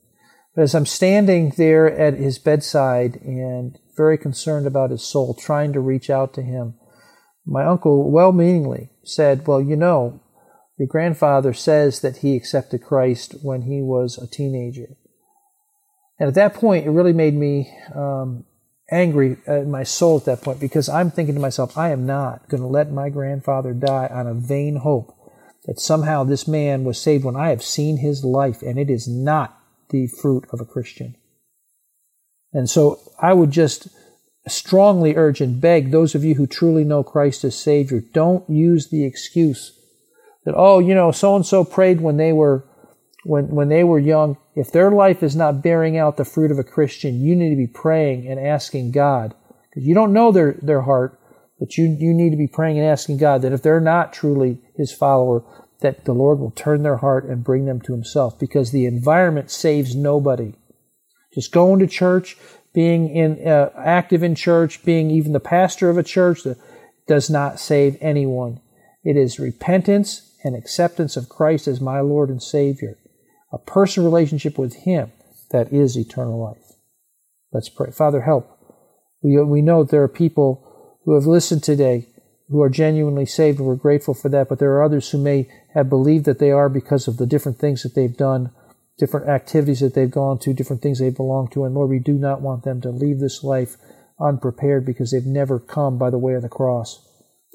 But 0.55 0.63
as 0.63 0.73
I'm 0.73 0.87
standing 0.87 1.53
there 1.57 1.87
at 1.95 2.15
his 2.15 2.39
bedside 2.39 3.17
and 3.21 3.77
very 3.95 4.17
concerned 4.17 4.65
about 4.65 4.89
his 4.89 5.03
soul, 5.03 5.35
trying 5.35 5.73
to 5.73 5.79
reach 5.79 6.09
out 6.09 6.33
to 6.33 6.41
him, 6.41 6.73
my 7.45 7.65
uncle, 7.65 8.11
well 8.11 8.31
meaningly, 8.31 8.89
said, 9.03 9.45
Well, 9.45 9.61
you 9.61 9.75
know, 9.75 10.21
your 10.77 10.87
grandfather 10.87 11.53
says 11.53 12.01
that 12.01 12.17
he 12.17 12.35
accepted 12.35 12.83
Christ 12.83 13.35
when 13.43 13.63
he 13.63 13.81
was 13.81 14.17
a 14.17 14.27
teenager. 14.27 14.95
And 16.19 16.27
at 16.27 16.35
that 16.35 16.53
point, 16.53 16.85
it 16.85 16.91
really 16.91 17.13
made 17.13 17.33
me 17.33 17.73
um, 17.95 18.45
angry 18.91 19.37
in 19.47 19.71
my 19.71 19.83
soul 19.83 20.17
at 20.17 20.25
that 20.25 20.41
point 20.41 20.59
because 20.59 20.89
I'm 20.89 21.11
thinking 21.11 21.35
to 21.35 21.41
myself, 21.41 21.77
I 21.77 21.91
am 21.91 22.05
not 22.05 22.49
going 22.49 22.61
to 22.61 22.67
let 22.67 22.91
my 22.91 23.09
grandfather 23.09 23.73
die 23.73 24.07
on 24.11 24.27
a 24.27 24.33
vain 24.33 24.77
hope 24.77 25.15
that 25.65 25.79
somehow 25.79 26.23
this 26.23 26.47
man 26.47 26.83
was 26.83 26.99
saved 26.99 27.23
when 27.23 27.35
I 27.35 27.49
have 27.49 27.63
seen 27.63 27.97
his 27.97 28.23
life 28.23 28.61
and 28.61 28.77
it 28.77 28.89
is 28.89 29.07
not 29.07 29.57
the 29.89 30.07
fruit 30.07 30.45
of 30.51 30.59
a 30.59 30.65
Christian. 30.65 31.15
And 32.51 32.69
so 32.69 32.99
I 33.21 33.33
would 33.33 33.51
just 33.51 33.87
strongly 34.47 35.15
urge 35.15 35.41
and 35.41 35.61
beg 35.61 35.91
those 35.91 36.15
of 36.15 36.23
you 36.23 36.35
who 36.35 36.47
truly 36.47 36.83
know 36.83 37.03
Christ 37.03 37.43
as 37.43 37.55
Savior, 37.55 38.01
don't 38.01 38.49
use 38.49 38.89
the 38.89 39.05
excuse 39.05 39.77
that, 40.45 40.55
oh, 40.55 40.79
you 40.79 40.95
know, 40.95 41.11
so 41.11 41.35
and 41.35 41.45
so 41.45 41.63
prayed 41.63 42.01
when 42.01 42.17
they 42.17 42.33
were 42.33 42.67
when, 43.23 43.49
when 43.49 43.69
they 43.69 43.83
were 43.83 43.99
young, 43.99 44.37
if 44.55 44.71
their 44.71 44.91
life 44.91 45.21
is 45.23 45.35
not 45.35 45.61
bearing 45.61 45.97
out 45.97 46.17
the 46.17 46.25
fruit 46.25 46.51
of 46.51 46.59
a 46.59 46.63
Christian, 46.63 47.21
you 47.21 47.35
need 47.35 47.49
to 47.49 47.55
be 47.55 47.67
praying 47.67 48.27
and 48.27 48.39
asking 48.39 48.91
God, 48.91 49.35
because 49.69 49.85
you 49.85 49.93
don't 49.93 50.13
know 50.13 50.31
their, 50.31 50.53
their 50.61 50.81
heart, 50.81 51.19
but 51.59 51.77
you, 51.77 51.95
you 51.99 52.13
need 52.13 52.29
to 52.29 52.37
be 52.37 52.47
praying 52.47 52.79
and 52.79 52.87
asking 52.87 53.17
God 53.17 53.41
that 53.41 53.51
if 53.51 53.61
they're 53.61 53.81
not 53.81 54.13
truly 54.13 54.61
His 54.75 54.93
follower, 54.93 55.43
that 55.81 56.05
the 56.05 56.13
Lord 56.13 56.39
will 56.39 56.51
turn 56.51 56.83
their 56.83 56.97
heart 56.97 57.25
and 57.25 57.43
bring 57.43 57.65
them 57.65 57.81
to 57.81 57.93
Himself, 57.93 58.39
because 58.39 58.71
the 58.71 58.85
environment 58.85 59.51
saves 59.51 59.95
nobody. 59.95 60.53
Just 61.33 61.51
going 61.51 61.79
to 61.79 61.87
church, 61.87 62.37
being 62.73 63.09
in, 63.09 63.45
uh, 63.45 63.71
active 63.77 64.23
in 64.23 64.35
church, 64.35 64.83
being 64.85 65.11
even 65.11 65.33
the 65.33 65.39
pastor 65.39 65.89
of 65.89 65.97
a 65.97 66.03
church, 66.03 66.43
that 66.43 66.57
does 67.07 67.29
not 67.29 67.59
save 67.59 67.97
anyone. 67.99 68.61
It 69.03 69.17
is 69.17 69.39
repentance 69.39 70.37
and 70.43 70.55
acceptance 70.55 71.17
of 71.17 71.27
Christ 71.27 71.67
as 71.67 71.81
my 71.81 71.99
Lord 71.99 72.29
and 72.29 72.41
Savior 72.41 72.97
a 73.51 73.57
personal 73.57 74.09
relationship 74.09 74.57
with 74.57 74.75
Him 74.83 75.11
that 75.51 75.73
is 75.73 75.97
eternal 75.97 76.39
life. 76.39 76.73
Let's 77.51 77.69
pray. 77.69 77.91
Father, 77.91 78.21
help. 78.21 78.47
We, 79.21 79.41
we 79.43 79.61
know 79.61 79.83
there 79.83 80.03
are 80.03 80.07
people 80.07 80.99
who 81.05 81.15
have 81.15 81.25
listened 81.25 81.63
today 81.63 82.07
who 82.49 82.61
are 82.61 82.69
genuinely 82.69 83.25
saved, 83.25 83.59
and 83.59 83.67
we're 83.67 83.75
grateful 83.75 84.13
for 84.13 84.29
that, 84.29 84.49
but 84.49 84.59
there 84.59 84.73
are 84.73 84.83
others 84.83 85.09
who 85.09 85.17
may 85.17 85.47
have 85.73 85.89
believed 85.89 86.25
that 86.25 86.39
they 86.39 86.51
are 86.51 86.69
because 86.69 87.07
of 87.07 87.17
the 87.17 87.27
different 87.27 87.59
things 87.59 87.83
that 87.83 87.93
they've 87.93 88.17
done, 88.17 88.51
different 88.97 89.29
activities 89.29 89.79
that 89.81 89.93
they've 89.93 90.09
gone 90.09 90.39
to, 90.39 90.53
different 90.53 90.81
things 90.81 90.99
they 90.99 91.11
belong 91.11 91.47
to, 91.49 91.63
and 91.63 91.75
Lord, 91.75 91.89
we 91.89 91.99
do 91.99 92.13
not 92.13 92.41
want 92.41 92.63
them 92.63 92.81
to 92.81 92.89
leave 92.89 93.19
this 93.19 93.43
life 93.43 93.77
unprepared 94.19 94.85
because 94.85 95.11
they've 95.11 95.25
never 95.25 95.59
come 95.59 95.97
by 95.97 96.09
the 96.09 96.17
way 96.17 96.33
of 96.33 96.41
the 96.41 96.49
cross. 96.49 97.05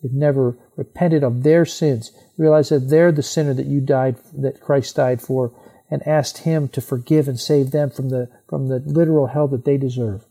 They've 0.03 0.13
never 0.13 0.57
repented 0.77 1.25
of 1.25 1.43
their 1.43 1.65
sins, 1.65 2.13
realized 2.39 2.71
that 2.71 2.89
they're 2.89 3.13
the 3.13 3.23
sinner 3.23 3.55
that 3.55 3.67
you 3.67 3.81
died, 3.81 4.17
that 4.39 4.61
Christ 4.61 4.97
died 4.97 5.21
for, 5.21 5.53
and 5.91 6.07
asked 6.07 6.39
Him 6.39 6.69
to 6.69 6.81
forgive 6.81 7.29
and 7.29 7.39
save 7.39 7.71
them 7.71 7.91
from 7.91 8.09
the, 8.09 8.29
from 8.49 8.69
the 8.69 8.83
literal 8.85 9.29
hell 9.29 9.49
that 9.49 9.65
they 9.65 9.77
deserve. 9.77 10.25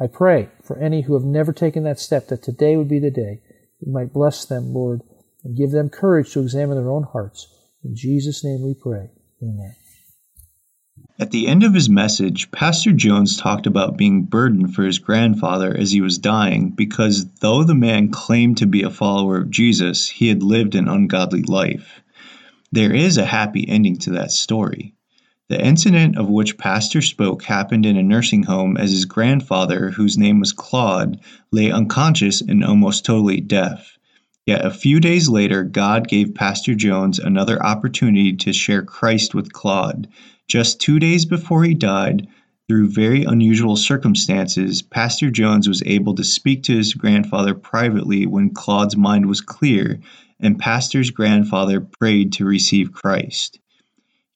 I 0.00 0.06
pray 0.06 0.48
for 0.62 0.78
any 0.78 1.02
who 1.02 1.14
have 1.14 1.24
never 1.24 1.52
taken 1.52 1.82
that 1.84 1.98
step 1.98 2.28
that 2.28 2.42
today 2.42 2.76
would 2.76 2.88
be 2.88 3.00
the 3.00 3.10
day 3.10 3.40
you 3.80 3.92
might 3.92 4.12
bless 4.12 4.44
them, 4.44 4.72
Lord, 4.72 5.02
and 5.44 5.56
give 5.56 5.70
them 5.70 5.88
courage 5.88 6.32
to 6.32 6.40
examine 6.40 6.76
their 6.76 6.90
own 6.90 7.04
hearts. 7.04 7.46
In 7.84 7.94
Jesus' 7.94 8.44
name 8.44 8.62
we 8.62 8.74
pray. 8.74 9.10
Amen. 9.42 9.74
At 11.20 11.30
the 11.32 11.48
end 11.48 11.64
of 11.64 11.74
his 11.74 11.88
message, 11.88 12.50
Pastor 12.52 12.92
Jones 12.92 13.36
talked 13.36 13.66
about 13.66 13.96
being 13.96 14.24
burdened 14.24 14.74
for 14.74 14.84
his 14.84 14.98
grandfather 14.98 15.76
as 15.76 15.90
he 15.90 16.00
was 16.00 16.18
dying 16.18 16.70
because 16.70 17.26
though 17.40 17.64
the 17.64 17.74
man 17.74 18.10
claimed 18.10 18.58
to 18.58 18.66
be 18.66 18.82
a 18.82 18.90
follower 18.90 19.38
of 19.38 19.50
Jesus, 19.50 20.08
he 20.08 20.28
had 20.28 20.42
lived 20.42 20.74
an 20.74 20.88
ungodly 20.88 21.42
life. 21.42 22.02
There 22.70 22.92
is 22.92 23.16
a 23.16 23.24
happy 23.24 23.66
ending 23.66 23.96
to 24.00 24.10
that 24.10 24.30
story. 24.30 24.94
The 25.48 25.64
incident 25.64 26.18
of 26.18 26.28
which 26.28 26.58
Pastor 26.58 27.00
spoke 27.00 27.44
happened 27.44 27.86
in 27.86 27.96
a 27.96 28.02
nursing 28.02 28.42
home 28.42 28.76
as 28.76 28.90
his 28.90 29.06
grandfather, 29.06 29.90
whose 29.90 30.18
name 30.18 30.38
was 30.38 30.52
Claude, 30.52 31.18
lay 31.50 31.70
unconscious 31.70 32.42
and 32.42 32.62
almost 32.62 33.06
totally 33.06 33.40
deaf. 33.40 33.96
Yet 34.44 34.66
a 34.66 34.70
few 34.70 35.00
days 35.00 35.30
later, 35.30 35.62
God 35.62 36.08
gave 36.08 36.34
Pastor 36.34 36.74
Jones 36.74 37.18
another 37.18 37.62
opportunity 37.62 38.36
to 38.36 38.52
share 38.52 38.82
Christ 38.82 39.34
with 39.34 39.54
Claude. 39.54 40.08
Just 40.46 40.78
two 40.78 40.98
days 40.98 41.24
before 41.24 41.64
he 41.64 41.72
died, 41.72 42.28
through 42.68 42.90
very 42.90 43.24
unusual 43.24 43.76
circumstances, 43.76 44.82
Pastor 44.82 45.30
Jones 45.30 45.66
was 45.66 45.82
able 45.86 46.14
to 46.16 46.24
speak 46.24 46.64
to 46.64 46.76
his 46.76 46.92
grandfather 46.92 47.54
privately 47.54 48.26
when 48.26 48.50
Claude's 48.50 48.96
mind 48.96 49.24
was 49.24 49.40
clear 49.40 50.00
and 50.40 50.58
Pastor's 50.58 51.10
grandfather 51.10 51.80
prayed 51.80 52.32
to 52.34 52.44
receive 52.44 52.92
Christ. 52.92 53.58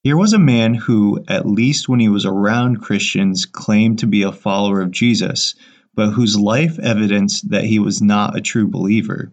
Here 0.03 0.17
was 0.17 0.33
a 0.33 0.39
man 0.39 0.73
who, 0.73 1.23
at 1.29 1.47
least 1.47 1.87
when 1.87 1.99
he 1.99 2.09
was 2.09 2.25
around 2.25 2.81
Christians, 2.81 3.45
claimed 3.45 3.99
to 3.99 4.07
be 4.07 4.23
a 4.23 4.31
follower 4.33 4.81
of 4.81 4.91
Jesus, 4.91 5.55
but 5.95 6.11
whose 6.11 6.37
life 6.37 6.77
evidenced 6.79 7.49
that 7.51 7.63
he 7.63 7.79
was 7.79 8.01
not 8.01 8.35
a 8.35 8.41
true 8.41 8.67
believer. 8.67 9.31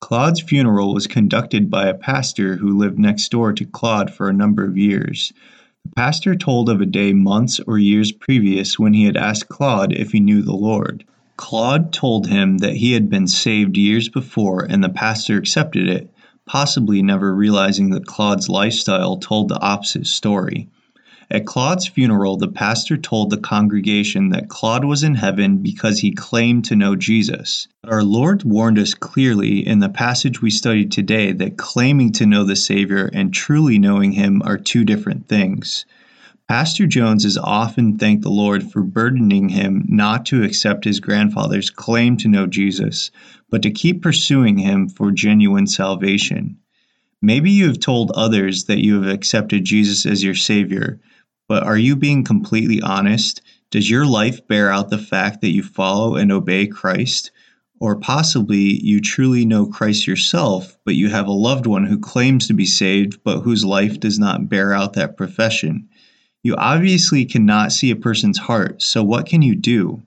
Claude's 0.00 0.40
funeral 0.40 0.94
was 0.94 1.06
conducted 1.06 1.70
by 1.70 1.86
a 1.86 1.94
pastor 1.94 2.56
who 2.56 2.78
lived 2.78 2.98
next 2.98 3.30
door 3.30 3.52
to 3.52 3.64
Claude 3.64 4.10
for 4.10 4.28
a 4.28 4.34
number 4.34 4.64
of 4.64 4.78
years. 4.78 5.32
The 5.84 5.92
pastor 5.96 6.34
told 6.34 6.68
of 6.68 6.80
a 6.80 6.86
day 6.86 7.12
months 7.12 7.60
or 7.66 7.78
years 7.78 8.12
previous 8.12 8.78
when 8.78 8.94
he 8.94 9.04
had 9.04 9.16
asked 9.16 9.48
Claude 9.48 9.92
if 9.92 10.12
he 10.12 10.20
knew 10.20 10.42
the 10.42 10.56
Lord. 10.56 11.04
Claude 11.36 11.92
told 11.92 12.26
him 12.26 12.58
that 12.58 12.76
he 12.76 12.92
had 12.92 13.10
been 13.10 13.26
saved 13.26 13.76
years 13.76 14.08
before 14.08 14.64
and 14.64 14.82
the 14.82 14.88
pastor 14.88 15.36
accepted 15.36 15.88
it, 15.88 16.10
possibly 16.46 17.02
never 17.02 17.34
realizing 17.34 17.90
that 17.90 18.06
Claude's 18.06 18.48
lifestyle 18.48 19.18
told 19.18 19.48
the 19.48 19.60
opposite 19.60 20.06
story. 20.06 20.68
At 21.28 21.44
Claude's 21.44 21.88
funeral, 21.88 22.36
the 22.36 22.46
pastor 22.46 22.96
told 22.96 23.30
the 23.30 23.36
congregation 23.36 24.28
that 24.28 24.48
Claude 24.48 24.84
was 24.84 25.02
in 25.02 25.16
heaven 25.16 25.58
because 25.58 25.98
he 25.98 26.12
claimed 26.12 26.66
to 26.66 26.76
know 26.76 26.94
Jesus. 26.94 27.66
Our 27.82 28.04
Lord 28.04 28.44
warned 28.44 28.78
us 28.78 28.94
clearly 28.94 29.66
in 29.66 29.80
the 29.80 29.88
passage 29.88 30.40
we 30.40 30.50
studied 30.50 30.92
today 30.92 31.32
that 31.32 31.56
claiming 31.56 32.12
to 32.12 32.26
know 32.26 32.44
the 32.44 32.54
Savior 32.54 33.10
and 33.12 33.34
truly 33.34 33.80
knowing 33.80 34.12
Him 34.12 34.40
are 34.44 34.56
two 34.56 34.84
different 34.84 35.26
things. 35.26 35.84
Pastor 36.48 36.86
Jones 36.86 37.24
has 37.24 37.36
often 37.36 37.98
thanked 37.98 38.22
the 38.22 38.30
Lord 38.30 38.70
for 38.70 38.84
burdening 38.84 39.48
him 39.48 39.84
not 39.88 40.24
to 40.26 40.44
accept 40.44 40.84
his 40.84 41.00
grandfather's 41.00 41.70
claim 41.70 42.16
to 42.18 42.28
know 42.28 42.46
Jesus, 42.46 43.10
but 43.50 43.62
to 43.62 43.72
keep 43.72 44.00
pursuing 44.00 44.56
him 44.56 44.88
for 44.88 45.10
genuine 45.10 45.66
salvation. 45.66 46.56
Maybe 47.20 47.50
you 47.50 47.66
have 47.66 47.80
told 47.80 48.12
others 48.12 48.66
that 48.66 48.84
you 48.84 49.02
have 49.02 49.12
accepted 49.12 49.64
Jesus 49.64 50.06
as 50.06 50.22
your 50.22 50.36
Savior, 50.36 51.00
but 51.48 51.64
are 51.64 51.76
you 51.76 51.96
being 51.96 52.22
completely 52.22 52.80
honest? 52.80 53.42
Does 53.72 53.90
your 53.90 54.06
life 54.06 54.46
bear 54.46 54.70
out 54.70 54.88
the 54.88 54.98
fact 54.98 55.40
that 55.40 55.50
you 55.50 55.64
follow 55.64 56.14
and 56.14 56.30
obey 56.30 56.68
Christ? 56.68 57.32
Or 57.80 57.96
possibly 57.96 58.80
you 58.84 59.00
truly 59.00 59.44
know 59.44 59.66
Christ 59.66 60.06
yourself, 60.06 60.78
but 60.84 60.94
you 60.94 61.08
have 61.08 61.26
a 61.26 61.32
loved 61.32 61.66
one 61.66 61.86
who 61.86 61.98
claims 61.98 62.46
to 62.46 62.54
be 62.54 62.66
saved, 62.66 63.24
but 63.24 63.40
whose 63.40 63.64
life 63.64 63.98
does 63.98 64.20
not 64.20 64.48
bear 64.48 64.72
out 64.72 64.92
that 64.92 65.16
profession. 65.16 65.88
You 66.46 66.54
obviously 66.54 67.24
cannot 67.24 67.72
see 67.72 67.90
a 67.90 67.96
person's 67.96 68.38
heart, 68.38 68.80
so 68.80 69.02
what 69.02 69.26
can 69.26 69.42
you 69.42 69.56
do? 69.56 70.02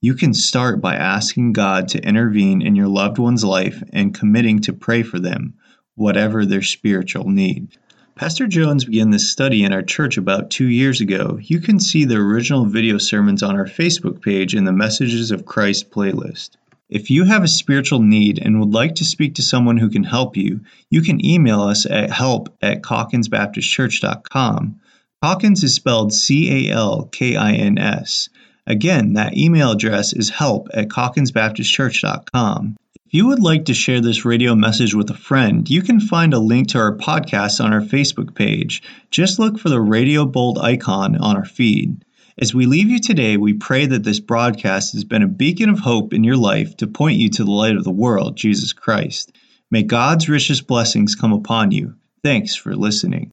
You 0.00 0.14
can 0.14 0.34
start 0.34 0.80
by 0.80 0.94
asking 0.94 1.52
God 1.52 1.88
to 1.88 2.06
intervene 2.06 2.62
in 2.62 2.76
your 2.76 2.86
loved 2.86 3.18
one's 3.18 3.42
life 3.42 3.82
and 3.92 4.14
committing 4.14 4.60
to 4.60 4.72
pray 4.72 5.02
for 5.02 5.18
them, 5.18 5.54
whatever 5.96 6.46
their 6.46 6.62
spiritual 6.62 7.28
need. 7.28 7.76
Pastor 8.14 8.46
Jones 8.46 8.84
began 8.84 9.10
this 9.10 9.32
study 9.32 9.64
in 9.64 9.72
our 9.72 9.82
church 9.82 10.16
about 10.16 10.52
two 10.52 10.68
years 10.68 11.00
ago. 11.00 11.40
You 11.42 11.58
can 11.58 11.80
see 11.80 12.04
the 12.04 12.18
original 12.18 12.66
video 12.66 12.98
sermons 12.98 13.42
on 13.42 13.56
our 13.56 13.66
Facebook 13.66 14.22
page 14.22 14.54
in 14.54 14.66
the 14.66 14.72
Messages 14.72 15.32
of 15.32 15.44
Christ 15.44 15.90
playlist. 15.90 16.50
If 16.88 17.10
you 17.10 17.24
have 17.24 17.42
a 17.42 17.48
spiritual 17.48 17.98
need 17.98 18.38
and 18.40 18.60
would 18.60 18.72
like 18.72 18.94
to 18.94 19.04
speak 19.04 19.34
to 19.34 19.42
someone 19.42 19.78
who 19.78 19.90
can 19.90 20.04
help 20.04 20.36
you, 20.36 20.60
you 20.88 21.02
can 21.02 21.26
email 21.26 21.62
us 21.62 21.84
at 21.84 22.12
help 22.12 22.56
at 22.62 22.82
calkinsbaptistchurch.com 22.82 24.80
Calkins 25.22 25.62
is 25.62 25.74
spelled 25.74 26.14
C 26.14 26.70
A 26.70 26.72
L 26.72 27.04
K 27.12 27.36
I 27.36 27.52
N 27.52 27.76
S. 27.76 28.30
Again, 28.66 29.12
that 29.14 29.36
email 29.36 29.72
address 29.72 30.14
is 30.14 30.30
help 30.30 30.68
at 30.72 30.88
calkinsbaptistchurch.com. 30.88 32.76
If 32.94 33.14
you 33.14 33.26
would 33.26 33.40
like 33.40 33.66
to 33.66 33.74
share 33.74 34.00
this 34.00 34.24
radio 34.24 34.54
message 34.54 34.94
with 34.94 35.10
a 35.10 35.14
friend, 35.14 35.68
you 35.68 35.82
can 35.82 36.00
find 36.00 36.32
a 36.32 36.38
link 36.38 36.68
to 36.68 36.78
our 36.78 36.96
podcast 36.96 37.62
on 37.62 37.70
our 37.70 37.82
Facebook 37.82 38.34
page. 38.34 38.82
Just 39.10 39.38
look 39.38 39.58
for 39.58 39.68
the 39.68 39.80
Radio 39.80 40.24
Bold 40.24 40.56
icon 40.56 41.16
on 41.18 41.36
our 41.36 41.44
feed. 41.44 42.02
As 42.38 42.54
we 42.54 42.64
leave 42.64 42.88
you 42.88 42.98
today, 42.98 43.36
we 43.36 43.52
pray 43.52 43.84
that 43.84 44.04
this 44.04 44.20
broadcast 44.20 44.94
has 44.94 45.04
been 45.04 45.22
a 45.22 45.28
beacon 45.28 45.68
of 45.68 45.80
hope 45.80 46.14
in 46.14 46.24
your 46.24 46.38
life 46.38 46.78
to 46.78 46.86
point 46.86 47.18
you 47.18 47.28
to 47.28 47.44
the 47.44 47.50
light 47.50 47.76
of 47.76 47.84
the 47.84 47.90
world, 47.90 48.38
Jesus 48.38 48.72
Christ. 48.72 49.36
May 49.70 49.82
God's 49.82 50.30
richest 50.30 50.66
blessings 50.66 51.14
come 51.14 51.34
upon 51.34 51.72
you. 51.72 51.96
Thanks 52.24 52.54
for 52.54 52.74
listening. 52.74 53.28